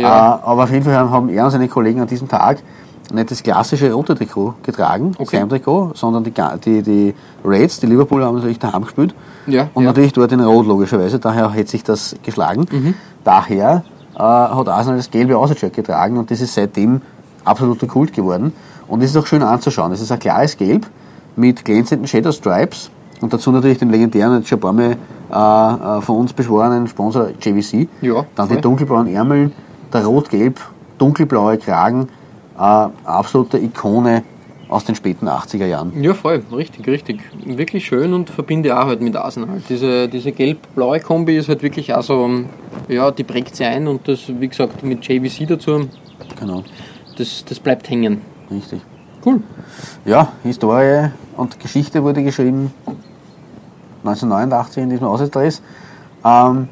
ja. 0.00 0.36
Äh, 0.36 0.38
aber 0.42 0.64
auf 0.64 0.70
jeden 0.70 0.84
Fall 0.84 0.94
haben- 0.94 1.28
er 1.28 1.44
und 1.44 1.50
seine 1.50 1.68
Kollegen 1.68 2.00
an 2.00 2.06
diesem 2.06 2.28
Tag 2.28 2.62
nicht 3.12 3.30
das 3.30 3.42
klassische 3.42 3.92
rote 3.92 4.14
Trikot 4.14 4.54
getragen, 4.62 5.12
Okay. 5.18 5.36
sein 5.36 5.48
Trikot, 5.50 5.90
sondern 5.94 6.24
die, 6.24 6.32
die, 6.64 6.82
die 6.82 7.14
Reds, 7.44 7.78
die 7.80 7.86
Liverpooler 7.86 8.24
haben 8.26 8.36
natürlich 8.36 8.58
daheim 8.58 8.84
gespielt. 8.84 9.14
Ja, 9.46 9.68
Und 9.74 9.82
ja. 9.84 9.90
natürlich 9.90 10.14
dort 10.14 10.32
in 10.32 10.40
Rot, 10.40 10.66
logischerweise, 10.66 11.18
daher 11.18 11.50
hätte 11.50 11.70
sich 11.72 11.84
das 11.84 12.16
geschlagen. 12.22 12.64
Mhm. 12.70 12.94
Daher 13.22 13.84
äh, 14.14 14.18
hat 14.18 14.68
Arsenal 14.68 14.96
das 14.96 15.10
gelbe 15.10 15.36
Außenshirt 15.36 15.74
getragen 15.74 16.16
und 16.16 16.30
das 16.30 16.40
ist 16.40 16.54
seitdem 16.54 17.02
absoluter 17.44 17.86
Kult 17.86 18.14
geworden. 18.14 18.54
Und 18.88 19.02
es 19.02 19.10
ist 19.10 19.16
auch 19.16 19.26
schön 19.26 19.42
anzuschauen. 19.42 19.92
Es 19.92 20.00
ist 20.00 20.12
ein 20.12 20.18
klares 20.18 20.56
Gelb 20.56 20.86
mit 21.36 21.64
glänzenden 21.64 22.06
Shadow 22.06 22.32
Stripes 22.32 22.90
und 23.20 23.32
dazu 23.32 23.50
natürlich 23.52 23.78
den 23.78 23.90
legendären, 23.90 24.38
jetzt 24.38 24.48
schon 24.48 24.58
ein 24.58 24.60
paar 24.60 24.72
Mal 24.72 25.98
äh, 25.98 26.02
von 26.02 26.16
uns 26.16 26.32
beschworenen 26.32 26.86
Sponsor 26.88 27.30
JVC. 27.40 27.88
Ja, 28.02 28.26
Dann 28.34 28.48
voll. 28.48 28.56
die 28.56 28.60
dunkelblauen 28.62 29.06
Ärmel, 29.06 29.52
der 29.92 30.04
rot-gelb, 30.04 30.60
dunkelblaue 30.98 31.58
Kragen, 31.58 32.08
äh, 32.58 32.60
absolute 32.60 33.58
Ikone 33.58 34.24
aus 34.68 34.84
den 34.84 34.94
späten 34.94 35.28
80er 35.28 35.66
Jahren. 35.66 36.02
Ja, 36.02 36.14
voll, 36.14 36.42
richtig, 36.54 36.86
richtig. 36.86 37.20
Wirklich 37.44 37.84
schön 37.84 38.12
und 38.14 38.30
verbinde 38.30 38.78
auch 38.78 38.86
halt 38.86 39.02
mit 39.02 39.14
Arsenal. 39.16 39.62
Diese, 39.68 40.08
diese 40.08 40.32
gelb-blaue 40.32 41.00
Kombi 41.00 41.36
ist 41.36 41.48
halt 41.48 41.62
wirklich 41.62 41.94
auch 41.94 42.02
so, 42.02 42.28
ja, 42.88 43.10
die 43.10 43.24
prägt 43.24 43.54
sie 43.54 43.64
ein 43.64 43.86
und 43.86 44.08
das, 44.08 44.20
wie 44.40 44.48
gesagt, 44.48 44.82
mit 44.82 45.06
JVC 45.06 45.46
dazu, 45.46 45.88
Genau, 46.40 46.64
das, 47.18 47.44
das 47.44 47.60
bleibt 47.60 47.88
hängen. 47.90 48.20
Richtig. 48.52 48.82
Cool. 49.24 49.40
Ja, 50.04 50.32
Historie 50.42 51.10
und 51.36 51.58
Geschichte 51.60 52.02
wurde 52.02 52.22
geschrieben 52.22 52.72
1989 54.04 54.82
in 54.82 54.90
diesem 54.90 55.06
Auswärtsdress. 55.06 55.62
Ähm, 56.24 56.68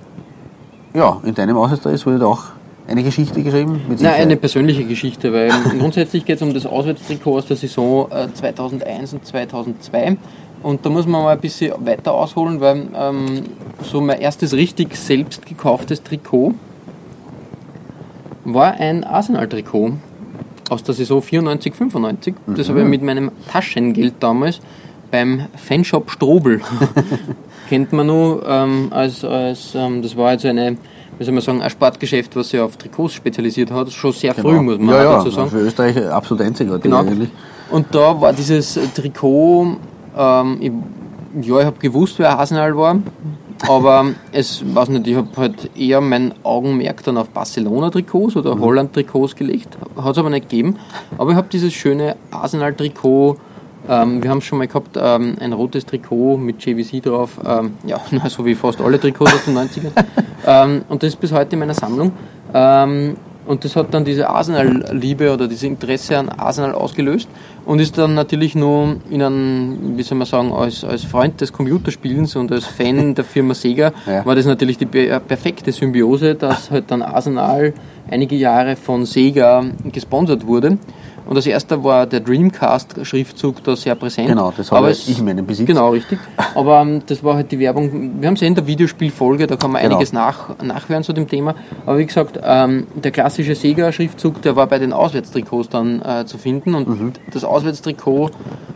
ja, 0.95 1.21
in 1.23 1.35
deinem 1.35 1.57
Auswärtsdress 1.57 2.07
wurde 2.07 2.27
auch 2.27 2.45
eine 2.89 3.05
Geschichte 3.05 3.43
geschrieben. 3.43 3.81
Mit 3.89 4.01
Nein, 4.01 4.15
eine 4.15 4.37
persönliche 4.37 4.85
Geschichte, 4.85 5.33
weil 5.33 5.51
grundsätzlich 5.79 6.25
geht 6.25 6.37
es 6.37 6.43
um 6.43 6.53
das 6.53 6.67
Auswärtstrikot 6.67 7.39
aus 7.39 7.47
der 7.47 7.57
Saison 7.57 8.11
äh, 8.11 8.33
2001 8.33 9.13
und 9.15 9.25
2002. 9.25 10.17
Und 10.63 10.85
da 10.85 10.91
muss 10.91 11.07
man 11.07 11.23
mal 11.23 11.33
ein 11.33 11.41
bisschen 11.41 11.73
weiter 11.87 12.13
ausholen, 12.13 12.61
weil 12.61 12.89
ähm, 12.95 13.45
so 13.83 14.01
mein 14.01 14.21
erstes 14.21 14.53
richtig 14.53 14.97
selbst 14.97 15.47
gekauftes 15.47 16.03
Trikot 16.03 16.55
war 18.45 18.73
ein 18.73 19.05
Arsenal-Trikot 19.05 19.93
aus 20.71 20.83
der 20.83 20.95
Saison 20.95 21.21
94, 21.21 21.75
95. 21.75 22.35
Das 22.57 22.69
habe 22.69 22.81
ich 22.81 22.87
mit 22.87 23.03
meinem 23.03 23.31
Taschengeld 23.53 24.15
damals 24.21 24.61
beim 25.11 25.47
Fanshop 25.57 26.11
Strobel. 26.11 26.61
Kennt 27.69 27.93
man 27.93 28.07
nur 28.07 28.43
ähm, 28.49 28.89
als, 28.91 29.25
als 29.25 29.75
ähm, 29.75 30.03
das 30.03 30.17
war 30.17 30.33
jetzt 30.33 30.47
eine, 30.47 30.77
wie 31.19 31.25
soll 31.25 31.35
man 31.35 31.43
sagen, 31.43 31.61
ein 31.63 31.71
Sportgeschäft, 31.71 32.35
was 32.37 32.49
sich 32.51 32.61
auf 32.61 32.77
Trikots 32.77 33.15
spezialisiert 33.15 33.71
hat. 33.71 33.91
Schon 33.93 34.13
sehr 34.13 34.35
früh, 34.35 34.61
muss 34.61 34.79
man 34.79 34.87
Genau. 34.89 34.93
ja, 34.99 35.17
dazu 35.19 35.31
sagen. 35.31 35.51
Für 35.51 35.59
Österreich 35.61 36.09
absolut 36.09 36.43
einzigartig 36.45 36.85
Genau. 36.85 37.01
eigentlich. 37.01 37.29
Und 37.71 37.87
da 37.95 38.21
war 38.21 38.33
dieses 38.33 38.79
Trikot, 38.95 39.77
ähm, 40.17 40.57
ich, 40.61 40.73
ja, 41.47 41.61
ich 41.61 41.67
habe 41.67 41.79
gewusst, 41.79 42.19
wer 42.19 42.37
Arsenal 42.39 42.77
war, 42.77 42.97
aber 43.69 44.07
es, 44.33 44.63
weiß 44.75 44.89
nicht, 44.91 45.07
ich 45.07 45.17
habe 45.17 45.29
halt 45.37 45.77
eher 45.77 46.01
mein 46.01 46.35
Augenmerk 46.43 47.03
dann 47.05 47.17
auf 47.19 47.29
Barcelona-Trikots 47.31 48.37
oder 48.37 48.55
Mhm. 48.57 48.61
Holland-Trikots 48.61 49.37
gelegt, 49.37 49.77
hat 49.97 50.13
es 50.13 50.19
aber 50.19 50.31
nicht 50.31 50.49
gegeben. 50.49 50.77
Aber 51.19 51.31
ich 51.31 51.37
habe 51.37 51.49
dieses 51.53 51.73
schöne 51.73 52.17
Arsenal-Trikot, 52.31 53.37
ähm, 53.89 54.23
wir 54.23 54.31
haben 54.31 54.41
schon 54.41 54.59
mal 54.59 54.67
gehabt, 54.67 54.97
ähm, 55.01 55.37
ein 55.41 55.53
rotes 55.53 55.87
Trikot 55.87 56.37
mit 56.37 56.65
JVC 56.65 57.03
drauf, 57.03 57.39
ähm, 57.45 57.77
ja, 57.87 58.01
so 58.29 58.45
wie 58.45 58.55
fast 58.55 58.81
alle 58.81 59.01
Trikots 59.01 59.35
aus 59.35 59.45
den 59.45 59.57
90ern. 59.57 59.93
ähm, 60.47 60.83
und 60.89 61.03
das 61.03 61.11
ist 61.11 61.21
bis 61.21 61.33
heute 61.33 61.55
in 61.55 61.61
meiner 61.61 61.75
Sammlung. 61.75 62.13
Und 63.51 63.65
das 63.65 63.75
hat 63.75 63.93
dann 63.93 64.05
diese 64.05 64.31
Arsenal-Liebe 64.31 65.33
oder 65.33 65.49
dieses 65.49 65.65
Interesse 65.65 66.17
an 66.17 66.29
Arsenal 66.29 66.73
ausgelöst 66.73 67.29
und 67.67 67.81
ist 67.81 67.99
dann 67.99 68.15
natürlich 68.15 68.55
nur 68.55 68.97
in 69.11 69.21
einem, 69.23 69.97
wie 69.97 70.05
soll 70.05 70.19
man 70.19 70.27
sagen, 70.29 70.53
als, 70.53 70.85
als 70.85 71.03
Freund 71.05 71.41
des 71.41 71.53
Computerspielens 71.53 72.37
und 72.37 72.53
als 72.53 72.67
Fan 72.67 73.15
der 73.19 73.25
Firma 73.25 73.55
Sega 73.55 73.93
Ja. 74.07 74.25
war 74.25 74.37
das 74.37 74.47
natürlich 74.47 74.79
die 74.79 74.87
pe- 74.87 75.19
perfekte 75.27 75.73
Symbiose, 75.73 76.37
dass 76.37 76.71
halt 76.71 76.85
dann 76.93 77.03
Arsenal 77.03 77.75
einige 78.09 78.37
Jahre 78.37 78.77
von 78.77 79.05
Sega 79.05 79.65
gesponsert 79.93 80.47
wurde. 80.47 80.79
Und 81.31 81.37
das 81.37 81.47
erste 81.47 81.85
war 81.85 82.07
der 82.07 82.19
Dreamcast-Schriftzug 82.21 83.63
da 83.63 83.77
sehr 83.77 83.95
präsent. 83.95 84.27
Genau, 84.29 84.53
das 84.57 84.73
habe 84.73 84.91
ich 84.91 85.17
in 85.19 85.25
meinem 85.25 85.47
Besitz. 85.47 85.65
Genau, 85.67 85.91
richtig. 85.91 86.19
Aber 86.57 86.81
ähm, 86.81 87.03
das 87.07 87.23
war 87.23 87.37
halt 87.37 87.53
die 87.53 87.59
Werbung. 87.61 88.21
Wir 88.21 88.27
haben 88.27 88.35
es 88.35 88.41
ja 88.41 88.49
in 88.49 88.57
der 88.57 88.67
Videospielfolge, 88.67 89.47
da 89.47 89.55
kann 89.57 89.71
man 89.71 89.81
Genau. 89.81 89.95
einiges 89.95 90.13
nach, 90.13 90.59
nachhören 90.61 91.05
zu 91.05 91.13
dem 91.13 91.29
Thema. 91.29 91.55
Aber 91.87 91.99
wie 91.99 92.07
gesagt, 92.07 92.41
ähm, 92.43 92.89
der 92.97 93.13
klassische 93.13 93.55
Sega-Schriftzug, 93.55 94.43
der 94.43 94.57
war 94.57 94.67
bei 94.67 94.79
den 94.81 94.93
Auswärtstrikots 94.93 95.69
dann 95.69 96.03
äh, 96.03 96.25
zu 96.27 96.37
finden. 96.37 96.75
Und 96.75 96.89
Mhm. 96.89 97.13
das 97.33 97.45
Auswärtstrikot 97.45 98.31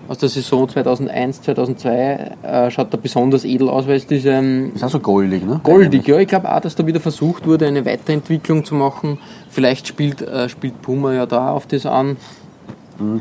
aus 0.06 0.18
der 0.18 0.28
Saison 0.28 0.68
2001, 0.68 1.42
2002 1.42 2.36
äh, 2.42 2.70
schaut 2.70 2.92
da 2.94 2.98
besonders 2.98 3.44
edel 3.44 3.68
aus, 3.68 3.88
weil 3.88 3.96
es 3.96 4.06
diese 4.06 4.30
ähm, 4.30 4.72
Ist 4.76 4.84
auch 4.84 4.90
so 4.90 5.00
goldig, 5.00 5.44
ne? 5.44 5.60
goldig. 5.64 6.06
Ja, 6.06 6.18
ich 6.18 6.28
glaube 6.28 6.54
auch, 6.54 6.60
dass 6.60 6.76
da 6.76 6.86
wieder 6.86 7.00
versucht 7.00 7.46
wurde, 7.48 7.66
eine 7.66 7.84
Weiterentwicklung 7.84 8.64
zu 8.64 8.76
machen. 8.76 9.18
Vielleicht 9.50 9.88
spielt, 9.88 10.22
äh, 10.22 10.48
spielt 10.48 10.80
Puma 10.82 11.12
ja 11.14 11.26
da 11.26 11.50
auf 11.50 11.66
das 11.66 11.84
an. 11.86 12.16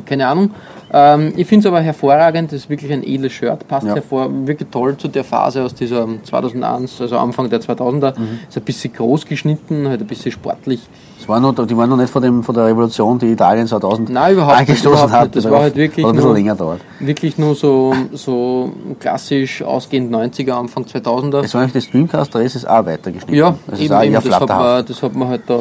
Keine 0.05 0.27
Ahnung. 0.27 0.51
Ähm, 0.91 1.33
ich 1.36 1.47
finde 1.47 1.67
es 1.67 1.73
aber 1.73 1.81
hervorragend, 1.81 2.51
das 2.51 2.62
ist 2.62 2.69
wirklich 2.69 2.91
ein 2.91 3.03
edles 3.03 3.33
Shirt, 3.33 3.67
passt 3.67 3.88
Ja. 3.88 3.95
hervor, 3.95 4.29
wirklich 4.47 4.69
toll 4.69 4.95
zu 4.97 5.07
der 5.07 5.23
Phase 5.23 5.63
aus 5.63 5.73
dieser 5.73 6.07
2001, 6.23 7.01
also 7.01 7.17
Anfang 7.17 7.49
der 7.49 7.59
2000er. 7.62 8.17
Mhm. 8.19 8.39
Ist 8.47 8.57
ein 8.57 8.63
bisschen 8.63 8.93
groß 8.93 9.25
geschnitten, 9.25 9.88
halt 9.88 10.01
ein 10.01 10.07
bisschen 10.07 10.31
sportlich. 10.31 10.81
Das 11.23 11.29
war 11.29 11.39
noch, 11.39 11.53
die 11.65 11.77
waren 11.77 11.89
noch 11.89 11.95
nicht 11.95 12.09
von, 12.09 12.21
dem, 12.21 12.43
von 12.43 12.53
der 12.53 12.65
Revolution, 12.65 13.17
die 13.17 13.27
Italien 13.31 13.65
2000 13.65 14.09
Nein, 14.09 14.33
überhaupt 14.33 14.59
nicht, 14.59 14.69
angestoßen 14.71 14.91
überhaupt 14.91 15.12
hat. 15.13 15.23
nicht. 15.36 15.45
Das 15.45 15.49
war 15.49 15.62
halt 15.62 15.75
wirklich 15.77 16.05
Hat 16.05 16.12
ein 16.12 16.15
bisschen 16.17 16.27
nur- 16.29 16.38
länger 16.38 16.55
dauert. 16.55 16.81
Wirklich 16.99 17.38
nur 17.38 17.55
so, 17.55 17.93
so 18.12 18.73
klassisch 18.99 19.62
ausgehend 19.62 20.12
90er, 20.13 20.51
Anfang 20.51 20.83
2000er. 20.83 21.45
Es 21.45 21.53
war 21.53 21.62
nämlich 21.62 21.81
das 21.81 21.89
Dreamcast-Dress 21.91 22.55
ist 22.55 22.67
auch 22.67 22.86
weitergeschnitten. 22.86 23.36
Ja, 23.36 23.55
das 23.67 23.79
eben, 23.79 23.93
auch 23.93 24.03
eben, 24.03 24.13
eher 24.15 24.19
das, 24.21 24.39
hat 24.41 24.49
man, 24.49 24.86
das 24.86 25.01
hat 25.01 25.15
man 25.15 25.27
halt 25.29 25.43
da 25.47 25.59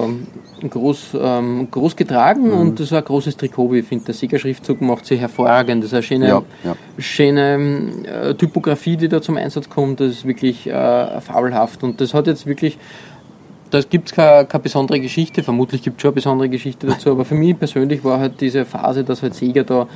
groß, 0.68 1.16
ähm, 1.20 1.68
groß 1.70 1.94
getragen 1.94 2.48
Mhm. 2.48 2.58
und 2.58 2.80
das 2.80 2.90
war 2.90 2.98
ein 2.98 3.04
großes 3.04 3.36
Trikot. 3.36 3.70
wie 3.72 3.78
Ich 3.78 3.86
finde, 3.86 4.06
der 4.06 4.14
Siegerschriftzug 4.14 4.80
macht 4.80 5.06
sich 5.06 5.20
hervorragend. 5.20 5.84
Das 5.84 5.90
ist 5.90 5.94
eine 5.94 6.02
schöne, 6.02 6.28
Ja, 6.28 6.42
ja. 6.64 6.74
schöne 6.98 7.92
äh, 8.04 8.34
Typografie, 8.34 8.96
die 8.96 9.08
da 9.08 9.22
zum 9.22 9.36
Einsatz 9.36 9.68
kommt. 9.70 10.00
Das 10.00 10.08
ist 10.10 10.26
wirklich 10.26 10.66
äh, 10.68 11.20
fabelhaft 11.20 11.84
und 11.84 12.00
das 12.00 12.14
hat 12.14 12.26
jetzt 12.26 12.46
wirklich. 12.46 12.78
Da 13.72 13.80
gibt 13.80 14.10
es 14.10 14.14
keine, 14.14 14.44
keine 14.46 14.62
besondere 14.62 15.00
Geschichte, 15.00 15.42
vermutlich 15.42 15.82
gibt 15.82 15.96
es 15.96 16.02
schon 16.02 16.10
eine 16.10 16.14
besondere 16.16 16.48
Geschichte 16.50 16.86
dazu, 16.86 17.10
aber 17.10 17.24
für 17.24 17.34
mich 17.34 17.58
persönlich 17.58 18.04
war 18.04 18.20
halt 18.20 18.38
diese 18.42 18.66
Phase, 18.66 19.02
dass 19.02 19.22
halt 19.22 19.34
Sega 19.34 19.62
da 19.62 19.86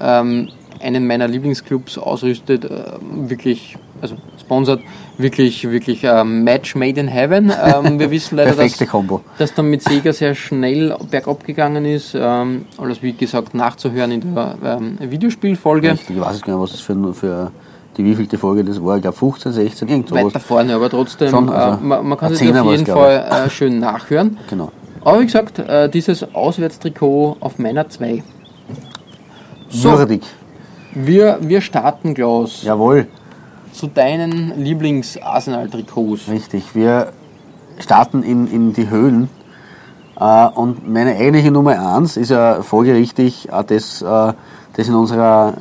ähm, 0.00 0.50
einen 0.80 1.06
meiner 1.06 1.26
Lieblingsclubs 1.26 1.98
ausrüstet, 1.98 2.64
äh, 2.64 2.68
wirklich, 3.00 3.76
also 4.00 4.16
sponsert, 4.40 4.82
wirklich, 5.18 5.68
wirklich 5.68 6.04
ähm, 6.04 6.44
Match 6.44 6.76
made 6.76 7.00
in 7.00 7.08
heaven. 7.08 7.52
Ähm, 7.64 7.98
wir 7.98 8.12
wissen 8.12 8.36
leider, 8.36 8.54
dass, 8.54 8.78
Kombo. 8.88 9.22
dass 9.38 9.52
dann 9.52 9.68
mit 9.68 9.82
Sega 9.82 10.12
sehr 10.12 10.36
schnell 10.36 10.96
bergab 11.10 11.44
gegangen 11.44 11.84
ist. 11.84 12.14
Ähm, 12.16 12.66
alles 12.78 13.02
wie 13.02 13.14
gesagt 13.14 13.52
nachzuhören 13.54 14.12
in 14.12 14.34
der 14.34 14.56
ähm, 14.64 14.98
Videospielfolge. 15.00 15.90
Richtig, 15.90 16.16
ich 16.16 16.22
weiß 16.22 16.46
nicht, 16.46 16.58
was 16.58 16.70
das 16.70 16.80
für, 16.80 17.14
für 17.14 17.50
die 17.96 18.04
wievielte 18.04 18.38
Folge 18.38 18.64
das 18.64 18.82
war. 18.84 18.96
Ich 18.96 19.02
glaube 19.02 19.16
15, 19.16 19.52
16, 19.52 19.88
irgend 19.88 20.08
sowas. 20.08 20.24
Weiter 20.24 20.40
vorne, 20.40 20.74
aber 20.74 20.90
trotzdem, 20.90 21.30
Schon, 21.30 21.48
also 21.48 21.78
äh, 21.78 21.84
man, 21.84 22.06
man 22.06 22.18
kann 22.18 22.34
Zehner 22.34 22.62
auf 22.62 22.70
jeden 22.70 22.86
Fall 22.86 23.46
äh, 23.46 23.50
schön 23.50 23.78
nachhören. 23.78 24.38
Genau. 24.50 24.70
Aber 25.02 25.20
wie 25.20 25.26
gesagt, 25.26 25.58
äh, 25.58 25.88
dieses 25.88 26.34
Auswärtstrikot 26.34 27.36
auf 27.40 27.58
meiner 27.58 27.88
2. 27.88 28.22
So, 29.68 29.98
Würdig. 29.98 30.22
wir, 30.94 31.38
wir 31.42 31.60
starten, 31.60 32.14
Klaus, 32.14 32.62
Jawohl, 32.62 33.06
zu 33.72 33.86
deinen 33.88 34.62
Lieblings-Arsenal-Trikots. 34.62 36.28
richtig. 36.28 36.74
Wir 36.74 37.12
starten 37.80 38.22
in, 38.22 38.46
in 38.46 38.72
die 38.72 38.88
Höhlen. 38.88 39.28
Und 40.14 40.88
meine 40.88 41.16
eigentliche 41.16 41.50
Nummer 41.50 41.96
1 41.96 42.16
ist 42.16 42.30
ja 42.30 42.62
folgerichtig 42.62 43.48
das, 43.66 43.98
das 43.98 44.88
in 44.88 44.94
unserer 44.94 45.54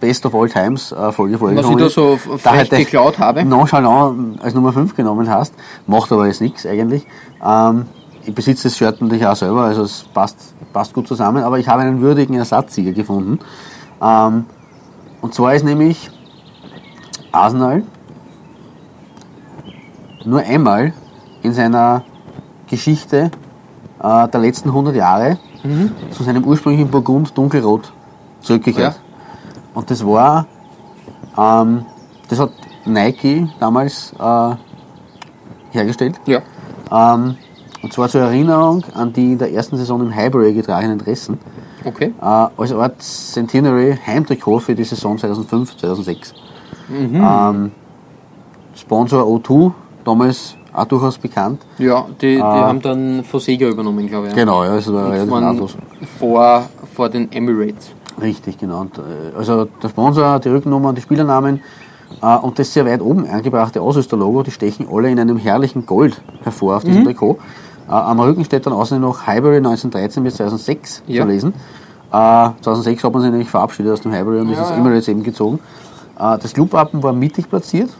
Best 0.00 0.24
of 0.26 0.34
All 0.34 0.48
Times 0.48 0.92
äh, 0.92 1.12
Folge 1.12 1.40
Was 1.40 1.68
ich 1.68 1.76
da 1.76 1.88
so 1.90 2.18
Da 2.42 2.50
frech 2.52 2.72
ich 2.72 2.78
geklaut 2.78 3.18
habe. 3.18 3.44
Nonchalant 3.44 4.40
als 4.42 4.54
Nummer 4.54 4.72
5 4.72 4.94
genommen 4.94 5.28
hast, 5.28 5.54
macht 5.86 6.12
aber 6.12 6.26
jetzt 6.26 6.40
nichts 6.40 6.66
eigentlich. 6.66 7.06
Ähm, 7.44 7.86
ich 8.24 8.34
besitze 8.34 8.64
das 8.64 8.76
Shirt 8.76 9.00
natürlich 9.00 9.26
auch 9.26 9.36
selber, 9.36 9.62
also 9.62 9.82
es 9.82 10.04
passt, 10.14 10.54
passt 10.72 10.92
gut 10.92 11.08
zusammen, 11.08 11.42
aber 11.42 11.58
ich 11.58 11.68
habe 11.68 11.82
einen 11.82 12.00
würdigen 12.00 12.36
Ersatzsieger 12.36 12.92
gefunden. 12.92 13.38
Ähm, 14.02 14.44
und 15.20 15.34
zwar 15.34 15.54
ist 15.54 15.64
nämlich 15.64 16.10
Arsenal 17.32 17.82
nur 20.24 20.40
einmal 20.40 20.92
in 21.42 21.52
seiner 21.52 22.04
Geschichte 22.68 23.30
äh, 24.02 24.28
der 24.28 24.40
letzten 24.40 24.68
100 24.68 24.94
Jahre 24.94 25.38
zu 26.12 26.22
seinem 26.22 26.44
ursprünglichen 26.44 26.88
Burgund 26.88 27.36
dunkelrot 27.36 27.92
zurückgekehrt. 28.40 28.94
Ja. 28.94 29.07
Und 29.78 29.88
das 29.92 30.04
war, 30.04 30.44
ähm, 31.38 31.84
das 32.28 32.40
hat 32.40 32.50
Nike 32.84 33.48
damals 33.60 34.12
äh, 34.18 34.54
hergestellt. 35.70 36.16
Ja. 36.26 36.40
Ähm, 36.90 37.36
und 37.80 37.92
zwar 37.92 38.08
zur 38.08 38.22
Erinnerung 38.22 38.82
an 38.94 39.12
die 39.12 39.34
in 39.34 39.38
der 39.38 39.52
ersten 39.52 39.76
Saison 39.76 40.00
im 40.00 40.12
Highbury 40.12 40.52
getragenen 40.52 40.98
Dressen. 40.98 41.38
Okay. 41.84 42.12
Äh, 42.20 42.24
als 42.24 42.72
Art 42.72 43.00
Centenary 43.00 43.96
Heimtrikot 44.04 44.58
für 44.58 44.74
die 44.74 44.82
Saison 44.82 45.16
2005, 45.16 45.76
2006. 45.76 46.34
Ähm, 46.90 47.70
Sponsor 48.74 49.22
O2, 49.22 49.70
damals 50.04 50.56
auch 50.72 50.86
durchaus 50.86 51.18
bekannt. 51.18 51.64
Ja, 51.78 52.04
die, 52.20 52.34
die 52.34 52.42
Ah. 52.42 52.66
haben 52.66 52.82
dann 52.82 53.22
von 53.22 53.38
Sega 53.38 53.68
übernommen, 53.68 54.08
glaube 54.08 54.26
ich. 54.28 54.34
Genau, 54.34 54.64
ja, 54.64 54.74
es 54.74 54.92
war 54.92 55.12
relativ 55.12 55.30
nahtlos. 55.40 55.76
vor, 56.18 56.64
vor 56.96 57.08
den 57.08 57.30
Emirates. 57.30 57.92
Richtig, 58.20 58.58
genau. 58.58 58.80
Und, 58.80 58.98
äh, 58.98 59.02
also 59.36 59.66
der 59.82 59.88
Sponsor, 59.88 60.38
die 60.40 60.48
Rückennummer, 60.48 60.92
die 60.92 61.00
Spielernamen 61.00 61.60
äh, 62.22 62.36
und 62.36 62.58
das 62.58 62.72
sehr 62.72 62.84
weit 62.86 63.00
oben 63.00 63.28
angebrachte 63.28 63.80
Ausrüsterlogo, 63.80 64.42
die 64.42 64.50
stechen 64.50 64.86
alle 64.92 65.10
in 65.10 65.20
einem 65.20 65.36
herrlichen 65.36 65.86
Gold 65.86 66.20
hervor 66.42 66.76
auf 66.76 66.84
Mhm. 66.84 66.88
diesem 66.88 67.04
Trikot. 67.04 67.38
Äh, 67.88 67.92
am 67.92 68.20
Rücken 68.20 68.44
steht 68.44 68.66
dann 68.66 68.72
außerdem 68.72 69.02
noch 69.02 69.26
Highbury 69.26 69.56
1913 69.60 70.22
bis 70.24 70.36
2006 70.36 71.02
Ja. 71.06 71.22
zu 71.22 71.28
lesen. 71.28 71.54
Äh, 72.10 72.50
2006 72.62 73.04
hat 73.04 73.12
man 73.12 73.22
sich 73.22 73.30
nämlich 73.30 73.50
verabschiedet 73.50 73.92
aus 73.92 74.00
dem 74.00 74.12
Highbury 74.12 74.40
und 74.40 74.48
ist 74.50 74.56
Ja, 74.56 74.62
ins 74.62 74.70
ja. 74.70 74.76
Emirates 74.76 75.08
eben 75.08 75.22
gezogen. 75.22 75.58
Äh, 76.18 76.38
das 76.38 76.52
Clubwappen 76.54 77.02
war 77.02 77.12
mittig 77.12 77.48
platziert, 77.48 77.90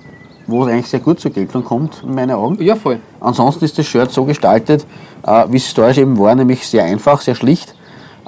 wo 0.47 0.64
es 0.64 0.73
eigentlich 0.73 0.89
sehr 0.89 1.01
gut 1.01 1.21
zur 1.21 1.31
Geltung 1.31 1.62
kommt, 1.62 2.03
in 2.03 2.14
meinen 2.14 2.33
Augen. 2.33 2.57
Ja, 2.62 2.75
voll. 2.75 3.01
Ansonsten 3.21 3.64
ist 3.66 3.79
das 3.79 3.87
Shirt 3.87 4.11
so 4.11 4.25
gestaltet, 4.25 4.87
äh, 5.27 5.45
wie 5.51 5.59
es 5.59 5.64
historisch 5.64 5.99
eben 5.99 6.19
war, 6.19 6.35
nämlich 6.35 6.66
sehr 6.66 6.85
einfach, 6.85 7.21
sehr 7.21 7.35
schlicht. 7.35 7.75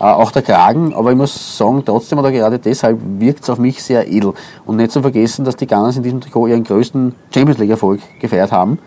Äh, 0.01 0.05
auch 0.05 0.31
der 0.31 0.41
Kragen, 0.43 0.95
aber 0.95 1.11
ich 1.11 1.17
muss 1.17 1.59
sagen, 1.59 1.83
trotzdem 1.85 2.19
oder 2.19 2.33
gerade 2.33 2.59
deshalb 2.59 2.99
wirkt 3.19 3.43
es 3.43 3.51
auf 3.51 3.59
mich 3.59 3.83
sehr 3.83 4.11
edel. 4.11 4.33
Und 4.65 4.77
nicht 4.77 4.91
zu 4.93 5.03
vergessen, 5.03 5.45
dass 5.45 5.57
die 5.57 5.67
Gunners 5.67 5.97
in 5.97 6.03
diesem 6.03 6.21
Trikot 6.23 6.47
ihren 6.47 6.65
größten 6.65 7.15
Champions 7.35 7.59
League-Erfolg 7.59 8.01
gefeiert 8.19 8.51
haben. 8.51 8.79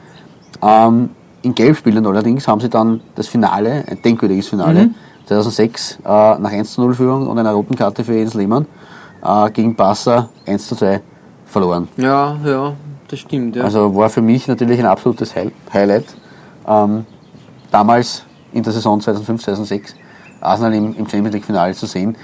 Ähm, 0.61 1.11
in 1.43 1.53
Gelbspielen 1.53 2.05
allerdings 2.07 2.47
haben 2.47 2.61
sie 2.61 2.69
dann 2.69 3.01
das 3.15 3.27
Finale, 3.27 3.83
ein 3.87 4.01
denkwürdiges 4.01 4.47
Finale, 4.47 4.89
2006, 5.27 5.99
äh, 6.03 6.07
nach 6.07 6.51
1 6.51 6.73
zu 6.73 6.81
0 6.81 6.95
Führung 6.95 7.27
und 7.27 7.37
einer 7.37 7.51
roten 7.51 7.75
Karte 7.75 8.03
für 8.03 8.13
Jens 8.15 8.33
Lehmann 8.33 8.65
äh, 9.23 9.51
gegen 9.51 9.75
Barca 9.75 10.29
1 10.47 10.67
zu 10.67 10.75
2 10.75 11.01
verloren. 11.45 11.89
Ja, 11.97 12.37
ja, 12.45 12.73
das 13.07 13.19
stimmt. 13.19 13.55
Ja. 13.55 13.65
Also 13.65 13.93
war 13.95 14.09
für 14.09 14.21
mich 14.21 14.47
natürlich 14.47 14.79
ein 14.79 14.85
absolutes 14.85 15.35
Hi- 15.35 15.51
Highlight. 15.71 16.05
Ähm, 16.67 17.05
damals 17.71 18.23
in 18.53 18.63
der 18.63 18.73
Saison 18.73 18.99
2005, 18.99 19.43
2006 19.43 19.95
Arsenal 20.43 20.73
im, 20.73 20.95
im 20.97 21.07
Champions 21.07 21.33
League 21.33 21.45
Finale 21.45 21.73
zu 21.73 21.85
sehen. 21.85 22.15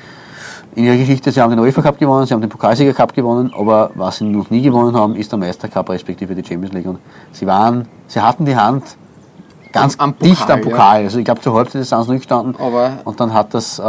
In 0.76 0.86
ihrer 0.86 0.98
Geschichte, 0.98 1.32
sie 1.32 1.42
haben 1.42 1.50
den 1.50 1.60
UEFA 1.60 1.82
Cup 1.82 1.98
gewonnen, 1.98 2.26
sie 2.28 2.34
haben 2.34 2.42
den 2.42 2.50
Pokalsieger 2.50 2.94
Cup 2.94 3.14
gewonnen, 3.14 3.52
aber 3.58 3.90
was 3.96 4.18
sie 4.18 4.26
noch 4.26 4.50
nie 4.52 4.62
gewonnen 4.62 4.96
haben, 4.96 5.16
ist 5.16 5.32
der 5.32 5.40
Meister 5.40 5.68
Cup 5.68 5.90
respektive 5.90 6.36
die 6.36 6.44
Champions 6.48 6.74
League. 6.74 6.86
Und 6.86 7.00
sie 7.32 7.48
waren, 7.48 7.88
sie 8.08 8.22
hatten 8.22 8.46
die 8.46 8.56
Hand 8.56 8.84
ganz 9.72 9.96
Am- 9.96 10.10
am 10.10 10.14
Pokal, 10.14 10.30
dicht 10.30 10.52
am 10.52 10.60
ja. 10.60 10.66
Pokal. 10.66 11.04
Also 11.04 11.18
ich 11.20 11.26
glaube 11.26 11.42
zur 11.42 11.56
Halbzeit 11.56 11.84
sind 11.86 12.00
sie 12.00 12.06
zurückgestanden 12.06 12.56
Aber- 12.60 13.00
und 13.04 13.20
dann 13.20 13.34
hat 13.34 13.54
das 13.54 13.80
äh, 13.80 13.82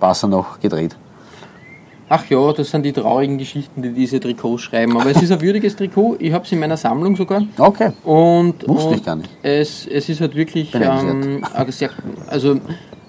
Barca 0.00 0.26
noch 0.26 0.58
gedreht. 0.60 0.96
Ach 2.08 2.24
ja, 2.28 2.52
das 2.52 2.70
sind 2.70 2.82
die 2.82 2.92
traurigen 2.92 3.38
Geschichten, 3.38 3.80
die 3.82 3.90
diese 3.92 4.20
Trikots 4.20 4.62
schreiben. 4.62 4.96
Aber 5.00 5.10
es 5.10 5.22
ist 5.22 5.32
ein 5.32 5.40
würdiges 5.40 5.74
Trikot. 5.74 6.16
Ich 6.18 6.32
habe 6.32 6.44
es 6.44 6.52
in 6.52 6.58
meiner 6.60 6.76
Sammlung 6.76 7.16
sogar. 7.16 7.42
Okay. 7.56 7.92
Und, 8.04 8.68
Wusste 8.68 8.88
und 8.90 8.94
ich 8.96 9.04
gar 9.04 9.16
nicht. 9.16 9.30
Es, 9.42 9.86
es 9.86 10.08
ist 10.10 10.20
halt 10.20 10.34
wirklich, 10.34 10.74
ähm, 10.74 11.42
sehr, 11.68 11.90
also 12.28 12.56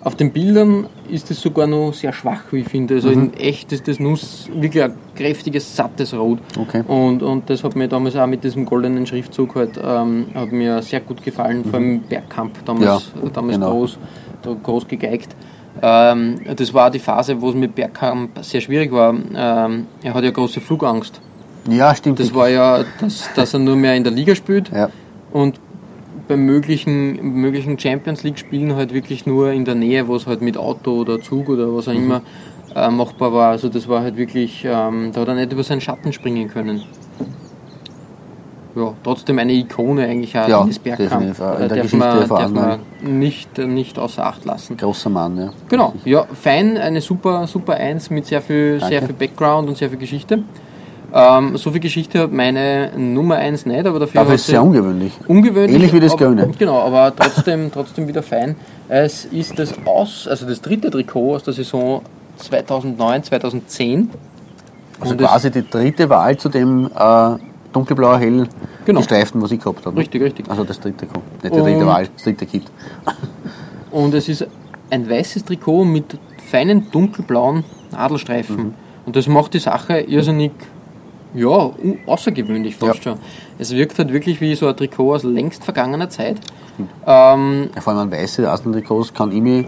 auf 0.06 0.16
den 0.16 0.32
Bildern 0.32 0.86
ist 1.10 1.32
es 1.32 1.42
sogar 1.42 1.66
noch 1.66 1.92
sehr 1.92 2.14
schwach, 2.14 2.44
wie 2.52 2.60
ich 2.60 2.68
finde. 2.68 2.94
Also 2.94 3.10
in 3.10 3.34
echt 3.34 3.72
ist 3.72 3.88
das 3.88 4.00
Nuss 4.00 4.48
wirklich 4.54 4.84
ein 4.84 4.94
kräftiges, 5.16 5.76
sattes 5.76 6.14
Rot. 6.14 6.38
Okay. 6.60 6.84
Und, 6.88 7.24
und 7.24 7.50
das 7.50 7.64
hat 7.64 7.76
mir 7.76 7.88
damals 7.88 8.16
auch 8.16 8.28
mit 8.28 8.44
diesem 8.44 8.66
goldenen 8.66 9.08
Schriftzug 9.08 9.56
halt, 9.56 9.80
ähm, 9.84 10.28
hat 10.36 10.52
mir 10.52 10.84
sehr 10.84 11.00
gut 11.00 11.24
gefallen, 11.24 11.66
vor 11.66 11.80
allem 11.80 11.96
im 11.96 12.02
Bergkamp 12.02 12.64
damals, 12.66 13.12
Ja, 13.16 13.30
damals 13.34 13.56
genau. 13.56 13.72
groß, 13.72 13.98
groß 14.62 14.88
gegeigt. 14.88 15.36
Ähm, 15.82 16.36
das 16.56 16.72
war 16.72 16.92
die 16.92 17.00
Phase, 17.00 17.42
wo 17.42 17.50
es 17.50 17.56
mit 17.56 17.74
Bergkamp 17.74 18.38
sehr 18.44 18.62
schwierig 18.62 18.92
war. 18.92 19.12
Ähm, 19.12 19.88
er 20.04 20.14
hat 20.14 20.24
ja 20.24 20.30
große 20.30 20.62
Flugangst. 20.62 21.20
Ja, 21.68 21.96
stimmt. 21.96 22.20
Das 22.20 22.32
war 22.32 22.48
ja, 22.48 22.86
dass, 23.02 23.28
dass 23.36 23.56
er 23.56 23.60
nur 23.60 23.76
mehr 23.76 23.96
in 23.96 24.04
der 24.04 24.14
Liga 24.14 24.36
spielt 24.36 24.70
ja. 24.72 24.90
und 25.32 25.60
bei 26.28 26.38
möglichen, 26.38 27.40
möglichen 27.42 27.78
Champions 27.80 28.24
League 28.24 28.40
Spielen 28.40 28.76
halt 28.76 28.94
wirklich 28.94 29.26
nur 29.26 29.52
in 29.52 29.66
der 29.66 29.76
Nähe, 29.76 30.08
wo 30.08 30.16
es 30.16 30.28
halt 30.28 30.42
mit 30.42 30.58
Auto 30.58 31.00
oder 31.02 31.22
Zug 31.22 31.50
oder 31.50 31.74
was 31.76 31.88
auch 31.88 31.94
Mhm. 31.94 32.00
immer 32.00 32.22
äh, 32.76 32.90
machbar 32.90 33.32
war. 33.34 33.50
Also 33.52 33.70
das 33.70 33.88
war 33.88 34.02
halt 34.02 34.18
wirklich, 34.18 34.66
ähm, 34.66 35.12
da 35.14 35.22
hat 35.22 35.28
er 35.30 35.36
nicht 35.36 35.54
über 35.54 35.64
seinen 35.64 35.82
Schatten 35.82 36.12
springen 36.12 36.50
können. 36.50 36.82
Ja, 38.76 38.94
trotzdem 39.04 39.40
eine 39.40 39.54
Ikone 39.54 40.04
eigentlich 40.06 40.38
auch 40.38 40.50
Ja, 40.50 40.60
Dennis 40.60 40.80
Bergkamp. 40.80 41.10
definitiv, 41.12 41.40
äh, 41.40 41.44
in 41.44 41.62
Äh, 41.64 41.68
der 41.70 41.78
darf 41.84 41.94
man, 41.94 42.28
darf 42.28 42.52
man 42.52 42.80
nicht, 43.20 43.58
nicht 43.58 43.98
außer 43.98 44.26
Acht 44.26 44.44
lassen. 44.44 44.76
Großer 44.76 45.10
Mann, 45.10 45.38
ja. 45.38 45.50
Genau, 45.70 45.94
ja, 46.04 46.26
fein, 46.34 46.78
eine 46.78 47.00
super, 47.00 47.48
super 47.48 47.76
Eins 47.76 48.10
mit 48.10 48.26
sehr 48.26 48.42
viel, 48.42 48.82
sehr 48.82 49.02
viel 49.02 49.16
Background 49.16 49.70
und 49.70 49.78
sehr 49.78 49.90
viel 49.90 50.00
Geschichte. 50.00 50.44
Ähm, 51.18 51.56
so 51.56 51.72
viel 51.72 51.80
Geschichte 51.80 52.20
hat 52.20 52.34
meine 52.34 52.92
Nummer 52.98 53.36
1 53.36 53.66
nicht, 53.66 53.86
aber 53.86 54.00
dafür 54.00 54.20
hat 54.20 54.34
ist 54.34 54.48
sehr 54.48 54.62
ungewöhnlich. 54.62 55.14
ungewöhnlich. 55.30 55.74
Ähnlich 55.74 55.94
wie 55.94 56.02
das 56.02 56.12
aber, 56.12 56.26
Grüne. 56.26 56.52
Genau, 56.60 56.82
aber 56.82 57.16
trotzdem, 57.16 57.72
trotzdem 57.74 58.06
wieder 58.10 58.22
fein. 58.22 58.58
Es 58.90 59.24
ist 59.24 59.58
das 59.58 59.74
aus, 59.86 60.28
also 60.28 60.46
das 60.46 60.60
dritte 60.60 60.92
Trikot 60.92 61.36
aus 61.36 61.44
der 61.44 61.54
Saison 61.54 62.02
2009, 62.36 63.24
2010. 63.24 64.10
Also 65.00 65.14
Und 65.14 65.22
quasi 65.22 65.52
die 65.52 65.66
dritte 65.70 66.10
Wahl 66.10 66.36
zu 66.36 66.50
dem 66.50 66.90
äh, 66.94 67.36
dunkelblau 67.72 68.18
hell 68.18 68.50
Genau. 68.84 69.00
gestreiften, 69.00 69.42
was 69.42 69.52
ich 69.52 69.60
gehabt 69.62 69.86
habe. 69.86 69.98
Richtig, 69.98 70.22
richtig. 70.22 70.50
Also 70.50 70.66
das 70.66 70.82
dritte 70.82 71.08
Trikot. 71.08 71.22
Nicht 71.42 71.56
die 71.56 71.60
dritte 71.62 71.88
Wahl, 71.88 72.08
das 72.14 72.24
dritte 72.24 72.46
Kit. 72.46 72.64
Und 73.92 74.14
es 74.14 74.28
ist 74.28 74.46
ein 74.90 75.10
weißes 75.10 75.46
Trikot 75.46 75.86
mit 75.86 76.20
feinen 76.52 76.92
dunkelblauen 76.92 77.64
Nadelstreifen. 77.92 78.58
Mhm. 78.58 78.74
Und 79.06 79.16
das 79.16 79.28
macht 79.28 79.54
die 79.54 79.60
Sache 79.60 80.00
irrsinnig, 80.02 80.52
ja, 81.36 81.48
u- 81.48 81.98
außergewöhnlich 82.06 82.76
fast 82.76 83.04
schon. 83.04 83.18
Es 83.60 83.72
wirkt 83.74 83.98
halt 84.00 84.12
wirklich 84.14 84.42
wie 84.42 84.56
so 84.56 84.68
ein 84.68 84.76
Trikot 84.76 85.14
aus 85.16 85.24
längst 85.24 85.64
vergangener 85.64 86.10
Zeit. 86.10 86.38
Mhm. 86.78 86.88
Ähm, 87.06 87.70
Ja, 87.76 87.82
vor 87.82 87.94
allem 87.94 88.02
an 88.04 88.12
weiße 88.12 88.50
Arsenal-Trikots 88.50 89.14
kann 89.14 89.32
ich 89.32 89.42
mich 89.42 89.66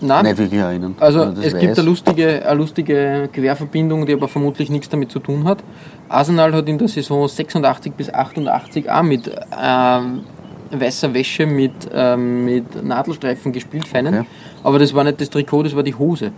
nein, 0.00 0.24
nicht 0.24 0.38
wirklich 0.38 0.60
erinnern. 0.60 0.94
Also 1.00 1.22
es 1.24 1.54
gibt 1.56 1.70
weiß. 1.72 1.78
eine 1.78 1.86
lustige, 1.88 2.46
eine 2.46 2.54
lustige 2.58 3.28
Querverbindung, 3.32 4.06
die 4.06 4.12
aber 4.14 4.28
vermutlich 4.28 4.70
nichts 4.70 4.88
damit 4.88 5.10
zu 5.10 5.18
tun 5.18 5.44
hat. 5.44 5.58
Arsenal 6.08 6.52
hat 6.54 6.68
in 6.68 6.78
der 6.78 6.88
Saison 6.88 7.26
86 7.28 7.92
bis 7.94 8.12
88 8.12 8.90
auch 8.90 9.02
mit 9.02 9.30
ähm, 9.62 10.20
weißer 10.70 11.12
Wäsche 11.14 11.46
mit, 11.46 11.72
ähm, 11.92 12.44
mit 12.44 12.84
Nadelstreifen 12.84 13.52
gespielt, 13.52 13.86
feinen. 13.88 14.14
Okay. 14.20 14.26
Aber 14.62 14.78
das 14.78 14.92
war 14.94 15.04
nicht 15.04 15.20
das 15.20 15.30
Trikot, 15.30 15.62
das 15.64 15.74
war 15.76 15.82
die 15.82 15.94
Hose. 15.94 16.32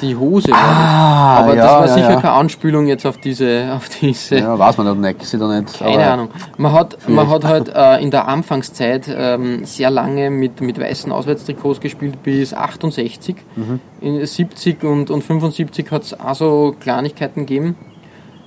Die 0.00 0.16
Hose 0.16 0.52
Ah, 0.52 1.36
das. 1.36 1.44
Aber 1.44 1.56
ja, 1.56 1.62
das 1.62 1.72
war 1.72 1.86
ja, 1.86 1.94
sicher 1.94 2.10
ja. 2.12 2.20
keine 2.20 2.32
Anspielung 2.34 2.86
jetzt 2.86 3.06
auf 3.06 3.18
diese, 3.18 3.72
auf 3.74 3.88
diese 3.88 4.38
Ja, 4.38 4.58
weiß 4.58 4.76
man 4.78 5.00
nicht, 5.00 5.24
sie 5.24 5.38
da 5.38 5.48
nicht. 5.60 5.78
keine 5.78 6.10
Ahnung. 6.10 6.28
Man 6.58 6.72
hat, 6.72 7.08
man 7.08 7.28
hat 7.28 7.44
halt 7.44 7.68
äh, 7.74 8.02
in 8.02 8.10
der 8.10 8.28
Anfangszeit 8.28 9.06
ähm, 9.14 9.64
sehr 9.64 9.90
lange 9.90 10.30
mit, 10.30 10.60
mit 10.60 10.80
weißen 10.80 11.10
Auswärtstrikots 11.12 11.80
gespielt 11.80 12.22
bis 12.22 12.54
68. 12.54 13.36
Mhm. 13.56 13.80
In 14.00 14.24
70 14.24 14.82
und, 14.84 15.10
und 15.10 15.22
75 15.22 15.90
hat 15.90 16.02
es 16.02 16.18
auch 16.20 16.34
so 16.34 16.76
Kleinigkeiten 16.78 17.46
gegeben. 17.46 17.76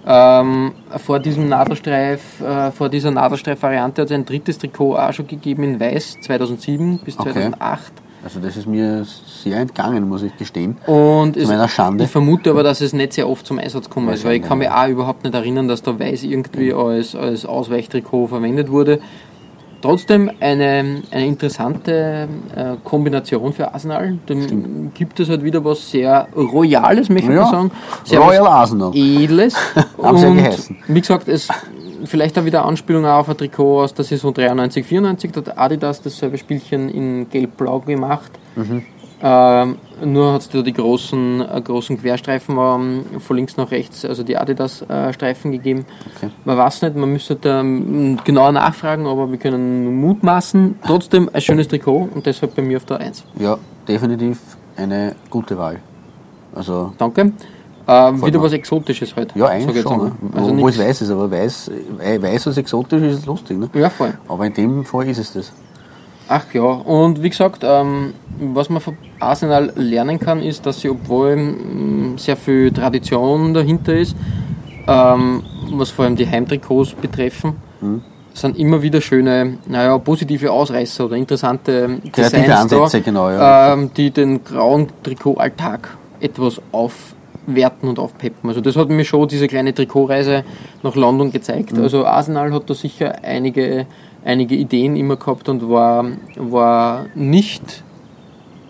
Ähm, 0.09 0.71
vor 1.05 1.19
diesem 1.19 1.49
Nadelstreif, 1.49 2.39
äh, 2.39 2.71
vor 2.71 2.87
dieser 2.87 3.11
Nadelstreif-Variante 3.11 4.03
hat 4.03 4.09
es 4.09 4.15
ein 4.15 4.23
drittes 4.23 4.57
Trikot 4.57 4.95
auch 4.95 5.11
schon 5.11 5.27
gegeben 5.27 5.63
in 5.63 5.79
Weiß 5.81 6.17
2007 6.21 6.99
bis 6.99 7.19
Okay. 7.19 7.51
2008. 8.27 8.37
Also 8.37 8.39
das 8.39 8.57
ist 8.57 8.67
mir 8.67 9.05
sehr 9.43 9.57
entgangen, 9.57 10.07
muss 10.07 10.23
ich 10.23 10.35
gestehen. 10.37 10.77
Und 10.85 11.37
es, 11.37 11.47
meiner 11.47 11.67
Schande. 11.67 12.03
ich 12.03 12.09
vermute 12.09 12.49
aber, 12.49 12.63
dass 12.63 12.81
es 12.81 12.93
nicht 12.93 13.13
sehr 13.13 13.29
oft 13.29 13.45
zum 13.45 13.59
Einsatz 13.59 13.85
gekommen 13.85 14.09
ist, 14.09 14.25
weil 14.25 14.37
ich 14.37 14.43
kann 14.43 14.57
mich 14.57 14.69
auch 14.69 14.87
überhaupt 14.87 15.23
nicht 15.23 15.33
erinnern, 15.33 15.67
dass 15.67 15.81
da 15.81 15.97
Weiß 15.97 16.23
irgendwie 16.23 16.73
als, 16.73 17.15
als 17.15 17.45
Ausweichtrikot 17.45 18.27
verwendet 18.27 18.69
wurde. 18.69 18.99
Trotzdem 19.79 20.31
eine, 20.39 21.03
eine 21.11 21.27
interessante 21.27 22.27
äh, 22.55 22.75
Kombination 22.83 23.53
für 23.53 23.73
Arsenal. 23.73 24.17
Dem 24.27 24.91
gibt 24.93 25.19
es 25.19 25.29
halt 25.29 25.43
wieder 25.43 25.63
was 25.63 25.91
sehr 25.91 26.27
Royales, 26.35 27.09
möchte 27.09 27.29
ich 27.29 27.35
Ja, 27.35 27.43
mal 27.43 27.51
sagen. 27.51 27.71
Sehr 28.03 28.19
Royal 28.19 28.47
Arsenal. 28.47 28.91
Edles. 28.95 29.55
Haben 30.01 30.17
sie 30.17 30.25
ja 30.25 30.33
geheißen. 30.33 30.77
Wie 30.87 30.99
gesagt, 30.99 31.27
es 31.27 31.47
vielleicht 32.05 32.37
auch 32.37 32.45
wieder 32.45 32.65
Anspielung 32.65 33.05
auf 33.05 33.29
ein 33.29 33.37
Trikot 33.37 33.81
aus 33.83 33.93
der 33.93 34.05
Saison 34.05 34.33
93, 34.33 34.85
94. 34.85 35.31
Da 35.31 35.41
hat 35.41 35.57
Adidas 35.57 36.01
dasselbe 36.01 36.37
Spielchen 36.37 36.89
in 36.89 37.29
Gelb-Blau 37.29 37.79
gemacht. 37.81 38.31
Mhm. 38.55 38.83
Ähm, 39.19 39.77
nur 40.05 40.33
hat 40.33 40.41
es 40.41 40.49
da 40.49 40.61
die 40.61 40.73
großen, 40.73 41.41
äh, 41.41 41.61
großen 41.61 41.99
Querstreifen 41.99 42.55
ähm, 42.57 43.19
von 43.19 43.35
links 43.35 43.57
nach 43.57 43.71
rechts, 43.71 44.05
also 44.05 44.21
die 44.21 44.37
Adidas-Streifen 44.37 45.51
gegeben. 45.51 45.85
Okay. 46.15 46.29
Man 46.45 46.57
weiß 46.57 46.83
nicht, 46.83 46.95
man 46.95 47.11
müsste 47.11 47.35
da 47.35 47.61
ähm, 47.61 48.19
genauer 48.23 48.51
nachfragen, 48.51 49.07
aber 49.07 49.31
wir 49.31 49.39
können 49.39 49.99
mutmaßen. 49.99 50.75
Trotzdem 50.85 51.29
ein 51.33 51.41
schönes 51.41 51.67
Trikot 51.67 52.09
und 52.13 52.27
deshalb 52.27 52.55
bei 52.55 52.61
mir 52.61 52.77
auf 52.77 52.85
der 52.85 52.99
1. 52.99 53.23
Ja, 53.39 53.57
definitiv 53.87 54.39
eine 54.75 55.15
gute 55.31 55.57
Wahl. 55.57 55.79
Also, 56.53 56.93
Danke. 56.99 57.33
Ähm, 57.89 58.25
wieder 58.25 58.41
was 58.41 58.51
Exotisches 58.51 59.15
heute. 59.15 59.37
ja, 59.39 59.45
eigentlich 59.45 59.81
schon. 59.81 59.97
Ne? 60.05 60.11
Also 60.35 60.51
Obwohl 60.51 60.69
es 60.69 60.77
weiß 60.79 61.01
ist, 61.01 61.09
aber 61.09 61.31
weiß, 61.31 61.71
äh, 61.99 62.21
weiß 62.21 62.47
was 62.47 62.57
exotisch 62.57 63.01
ist, 63.01 63.25
lustig. 63.25 63.57
Ne? 63.57 63.69
Ja, 63.73 63.89
voll. 63.89 64.13
Aber 64.27 64.45
in 64.45 64.53
dem 64.53 64.83
Fall 64.83 65.07
ist 65.07 65.19
es 65.19 65.31
das. 65.33 65.53
Ach 66.29 66.43
ja, 66.53 66.61
und 66.63 67.23
wie 67.23 67.29
gesagt, 67.29 67.61
ähm, 67.63 68.13
was 68.53 68.69
man 68.69 68.81
von 68.81 68.97
Arsenal 69.21 69.71
lernen 69.75 70.19
kann, 70.19 70.41
ist, 70.43 70.65
dass 70.65 70.81
sie, 70.81 70.89
obwohl 70.89 71.29
ähm, 71.29 72.17
sehr 72.17 72.35
viel 72.35 72.71
Tradition 72.73 73.53
dahinter 73.53 73.95
ist, 73.95 74.13
ähm, 74.85 75.43
was 75.71 75.89
vor 75.91 76.03
allem 76.03 76.17
die 76.17 76.27
Heimtrikots 76.27 76.93
betreffen, 76.93 77.55
Mhm. 77.79 78.01
sind 78.33 78.57
immer 78.57 78.81
wieder 78.81 78.99
schöne, 78.99 79.59
naja, 79.67 79.97
positive 79.99 80.51
Ausreißer 80.51 81.05
oder 81.05 81.15
interessante 81.15 81.99
Kreative 82.11 82.41
Designs 82.41 82.49
Ansätze, 82.73 82.97
da, 82.97 83.03
genau, 83.05 83.29
ja. 83.29 83.73
ähm, 83.73 83.91
die 83.95 84.11
den 84.11 84.43
grauen 84.43 84.87
Trikotalltag 85.03 85.95
etwas 86.19 86.59
aufwerten 87.47 87.89
und 87.89 87.99
aufpeppen. 87.99 88.49
Also 88.49 88.61
das 88.61 88.75
hat 88.75 88.89
mir 88.89 89.05
schon 89.05 89.27
diese 89.27 89.47
kleine 89.47 89.73
Trikotreise 89.73 90.43
nach 90.83 90.95
London 90.95 91.31
gezeigt. 91.31 91.73
Mhm. 91.73 91.83
Also 91.83 92.05
Arsenal 92.05 92.53
hat 92.53 92.69
da 92.69 92.73
sicher 92.73 93.23
einige, 93.23 93.85
einige 94.23 94.55
Ideen 94.55 94.95
immer 94.95 95.15
gehabt 95.15 95.49
und 95.49 95.69
war, 95.69 96.05
war 96.35 97.05
nicht, 97.15 97.83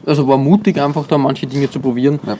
also 0.05 0.28
war 0.28 0.38
mutig 0.38 0.80
einfach 0.82 1.07
da 1.07 1.17
manche 1.17 1.47
Dinge 1.47 1.69
zu 1.69 1.80
probieren. 1.80 2.19
Ja. 2.25 2.38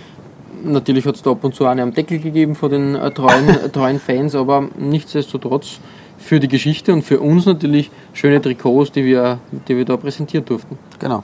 Natürlich 0.64 1.06
hat 1.06 1.16
es 1.16 1.22
da 1.22 1.32
ab 1.32 1.44
und 1.44 1.56
zu 1.56 1.66
eine 1.66 1.84
am 1.84 1.94
Deckel 1.94 2.20
gegeben 2.20 2.56
von 2.56 2.72
den 2.72 2.96
äh, 2.96 3.12
treuen, 3.12 3.50
äh, 3.50 3.70
treuen 3.72 4.00
Fans, 4.00 4.36
aber 4.36 4.68
nichtsdestotrotz 4.78 5.80
für 6.18 6.40
die 6.40 6.48
Geschichte 6.48 6.94
und 6.94 7.04
für 7.04 7.20
uns 7.20 7.46
natürlich 7.46 7.92
schöne 8.14 8.42
Trikots, 8.42 8.92
die 8.92 9.06
wir, 9.06 9.40
die 9.68 9.78
wir 9.78 9.86
da 9.86 9.98
präsentiert 9.98 10.50
durften. 10.50 10.78
Genau. 11.00 11.24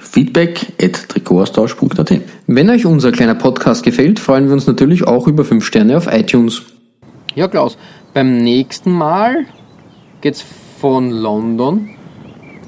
Feedback 0.11 0.73
at 0.81 1.07
Wenn 2.47 2.69
euch 2.69 2.85
unser 2.85 3.13
kleiner 3.13 3.35
Podcast 3.35 3.83
gefällt, 3.83 4.19
freuen 4.19 4.47
wir 4.47 4.53
uns 4.53 4.67
natürlich 4.67 5.07
auch 5.07 5.25
über 5.25 5.45
5 5.45 5.63
Sterne 5.63 5.95
auf 5.95 6.11
iTunes. 6.11 6.63
Ja, 7.33 7.47
Klaus, 7.47 7.77
beim 8.13 8.39
nächsten 8.39 8.91
Mal 8.91 9.45
geht's 10.19 10.43
von 10.81 11.11
London. 11.11 11.91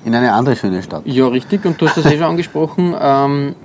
In 0.06 0.16
eine 0.16 0.32
andere 0.32 0.56
schöne 0.56 0.82
Stadt. 0.84 1.02
Ja, 1.06 1.28
richtig, 1.28 1.66
und 1.66 1.82
du 1.82 1.88
hast 1.88 1.98
das 1.98 2.06
eh 2.06 2.12
schon 2.12 2.24
angesprochen. 2.24 2.96
Ähm, 2.98 3.56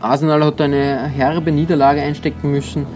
Arsenal 0.00 0.44
hat 0.44 0.60
eine 0.60 1.08
herbe 1.08 1.50
Niederlage 1.50 2.02
einstecken 2.02 2.52
müssen. 2.52 2.86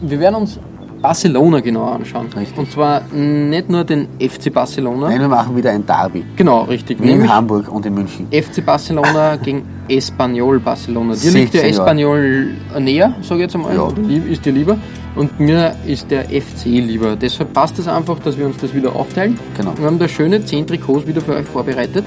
Wir 0.00 0.20
werden 0.20 0.36
uns 0.36 0.60
Barcelona 1.02 1.60
genauer 1.60 1.92
anschauen. 1.92 2.28
Richtig. 2.34 2.56
Und 2.56 2.70
zwar 2.70 3.02
nicht 3.12 3.68
nur 3.68 3.84
den 3.84 4.06
FC 4.20 4.52
Barcelona. 4.52 5.08
Nein, 5.08 5.20
wir 5.20 5.28
machen 5.28 5.56
wieder 5.56 5.70
ein 5.70 5.84
Derby. 5.84 6.24
Genau, 6.36 6.62
richtig. 6.62 7.02
Wie 7.02 7.10
in 7.10 7.28
Hamburg 7.28 7.68
und 7.70 7.84
in 7.84 7.94
München. 7.94 8.28
FC 8.30 8.64
Barcelona 8.64 9.36
gegen 9.42 9.64
Espanyol 9.88 10.60
Barcelona. 10.60 11.14
Dir 11.14 11.32
liegt 11.32 11.52
16 11.52 11.60
der. 11.60 11.70
Espanyol 11.70 12.54
näher, 12.78 13.14
sage 13.22 13.40
ich 13.40 13.46
jetzt 13.46 13.56
einmal. 13.56 13.74
Ja. 13.74 13.88
Ist 14.30 14.46
dir 14.46 14.52
lieber. 14.52 14.78
Und 15.14 15.38
mir 15.38 15.74
ist 15.86 16.10
der 16.10 16.24
FC 16.24 16.64
lieber. 16.66 17.16
Deshalb 17.16 17.52
passt 17.52 17.78
es 17.78 17.86
einfach, 17.86 18.18
dass 18.20 18.38
wir 18.38 18.46
uns 18.46 18.56
das 18.58 18.72
wieder 18.74 18.96
aufteilen. 18.96 19.38
Genau. 19.56 19.74
Wir 19.76 19.86
haben 19.86 19.98
da 19.98 20.08
schöne 20.08 20.42
10 20.42 20.66
Trikots 20.68 21.06
wieder 21.06 21.20
für 21.20 21.34
euch 21.34 21.46
vorbereitet. 21.46 22.04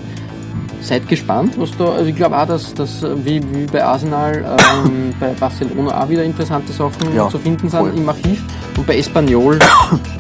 Seid 0.86 1.08
gespannt, 1.08 1.54
was 1.58 1.72
da. 1.78 1.86
Also 1.94 2.06
ich 2.06 2.16
glaube 2.16 2.38
auch, 2.38 2.46
dass, 2.46 2.72
dass 2.76 3.02
wie, 3.24 3.42
wie 3.54 3.66
bei 3.66 3.84
Arsenal 3.84 4.46
ähm, 4.86 5.14
bei 5.20 5.30
Barcelona 5.30 6.04
auch 6.04 6.08
wieder 6.10 6.24
interessante 6.24 6.72
Sachen 6.72 7.16
Ja, 7.16 7.28
zu 7.28 7.40
finden 7.40 7.68
sind 7.70 7.80
voll. 7.80 7.92
im 7.96 8.08
Archiv. 8.08 8.44
Und 8.78 8.86
bei 8.86 8.98
Espanyol 8.98 9.58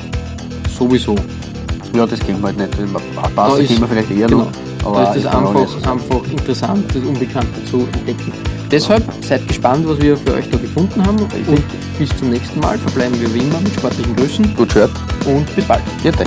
sowieso. 0.78 1.16
Ja, 1.94 2.06
das 2.08 2.20
kennt 2.20 2.42
man 2.42 2.58
halt 2.58 2.78
nicht. 2.78 2.80
Ist- 2.80 3.68
kennen 3.68 3.80
wir 3.82 3.88
vielleicht 3.88 4.12
eher 4.12 4.28
genau. 4.28 4.46
noch. 4.46 4.52
Aber 4.86 5.02
da 5.04 5.14
ist 5.14 5.18
ist 5.24 5.28
auch 5.28 5.34
einfach, 5.56 5.60
nicht. 5.62 5.88
einfach 5.88 6.32
interessant, 6.32 6.86
das 6.96 7.04
Unbekannte 7.04 7.66
zu 7.66 7.88
entdecken. 7.98 8.32
Deshalb 8.72 9.04
seid 9.24 9.48
gespannt, 9.48 9.88
was 9.88 10.00
wir 10.02 10.18
für 10.18 10.34
euch 10.34 10.50
da 10.50 10.58
gefunden 10.58 11.06
haben. 11.06 11.18
Und 11.20 11.64
bis 12.00 12.10
zum 12.18 12.30
nächsten 12.32 12.60
Mal 12.60 12.78
verbleiben 12.80 13.20
wir 13.22 13.34
wie 13.34 13.40
immer 13.40 13.60
mit 13.62 13.74
sportlichen 13.74 14.16
Grüßen 14.16 14.56
Gut 14.56 14.74
gehört. 14.74 14.92
und 15.26 15.56
bis 15.56 15.66
bald. 15.66 15.82
Vierte. 16.02 16.26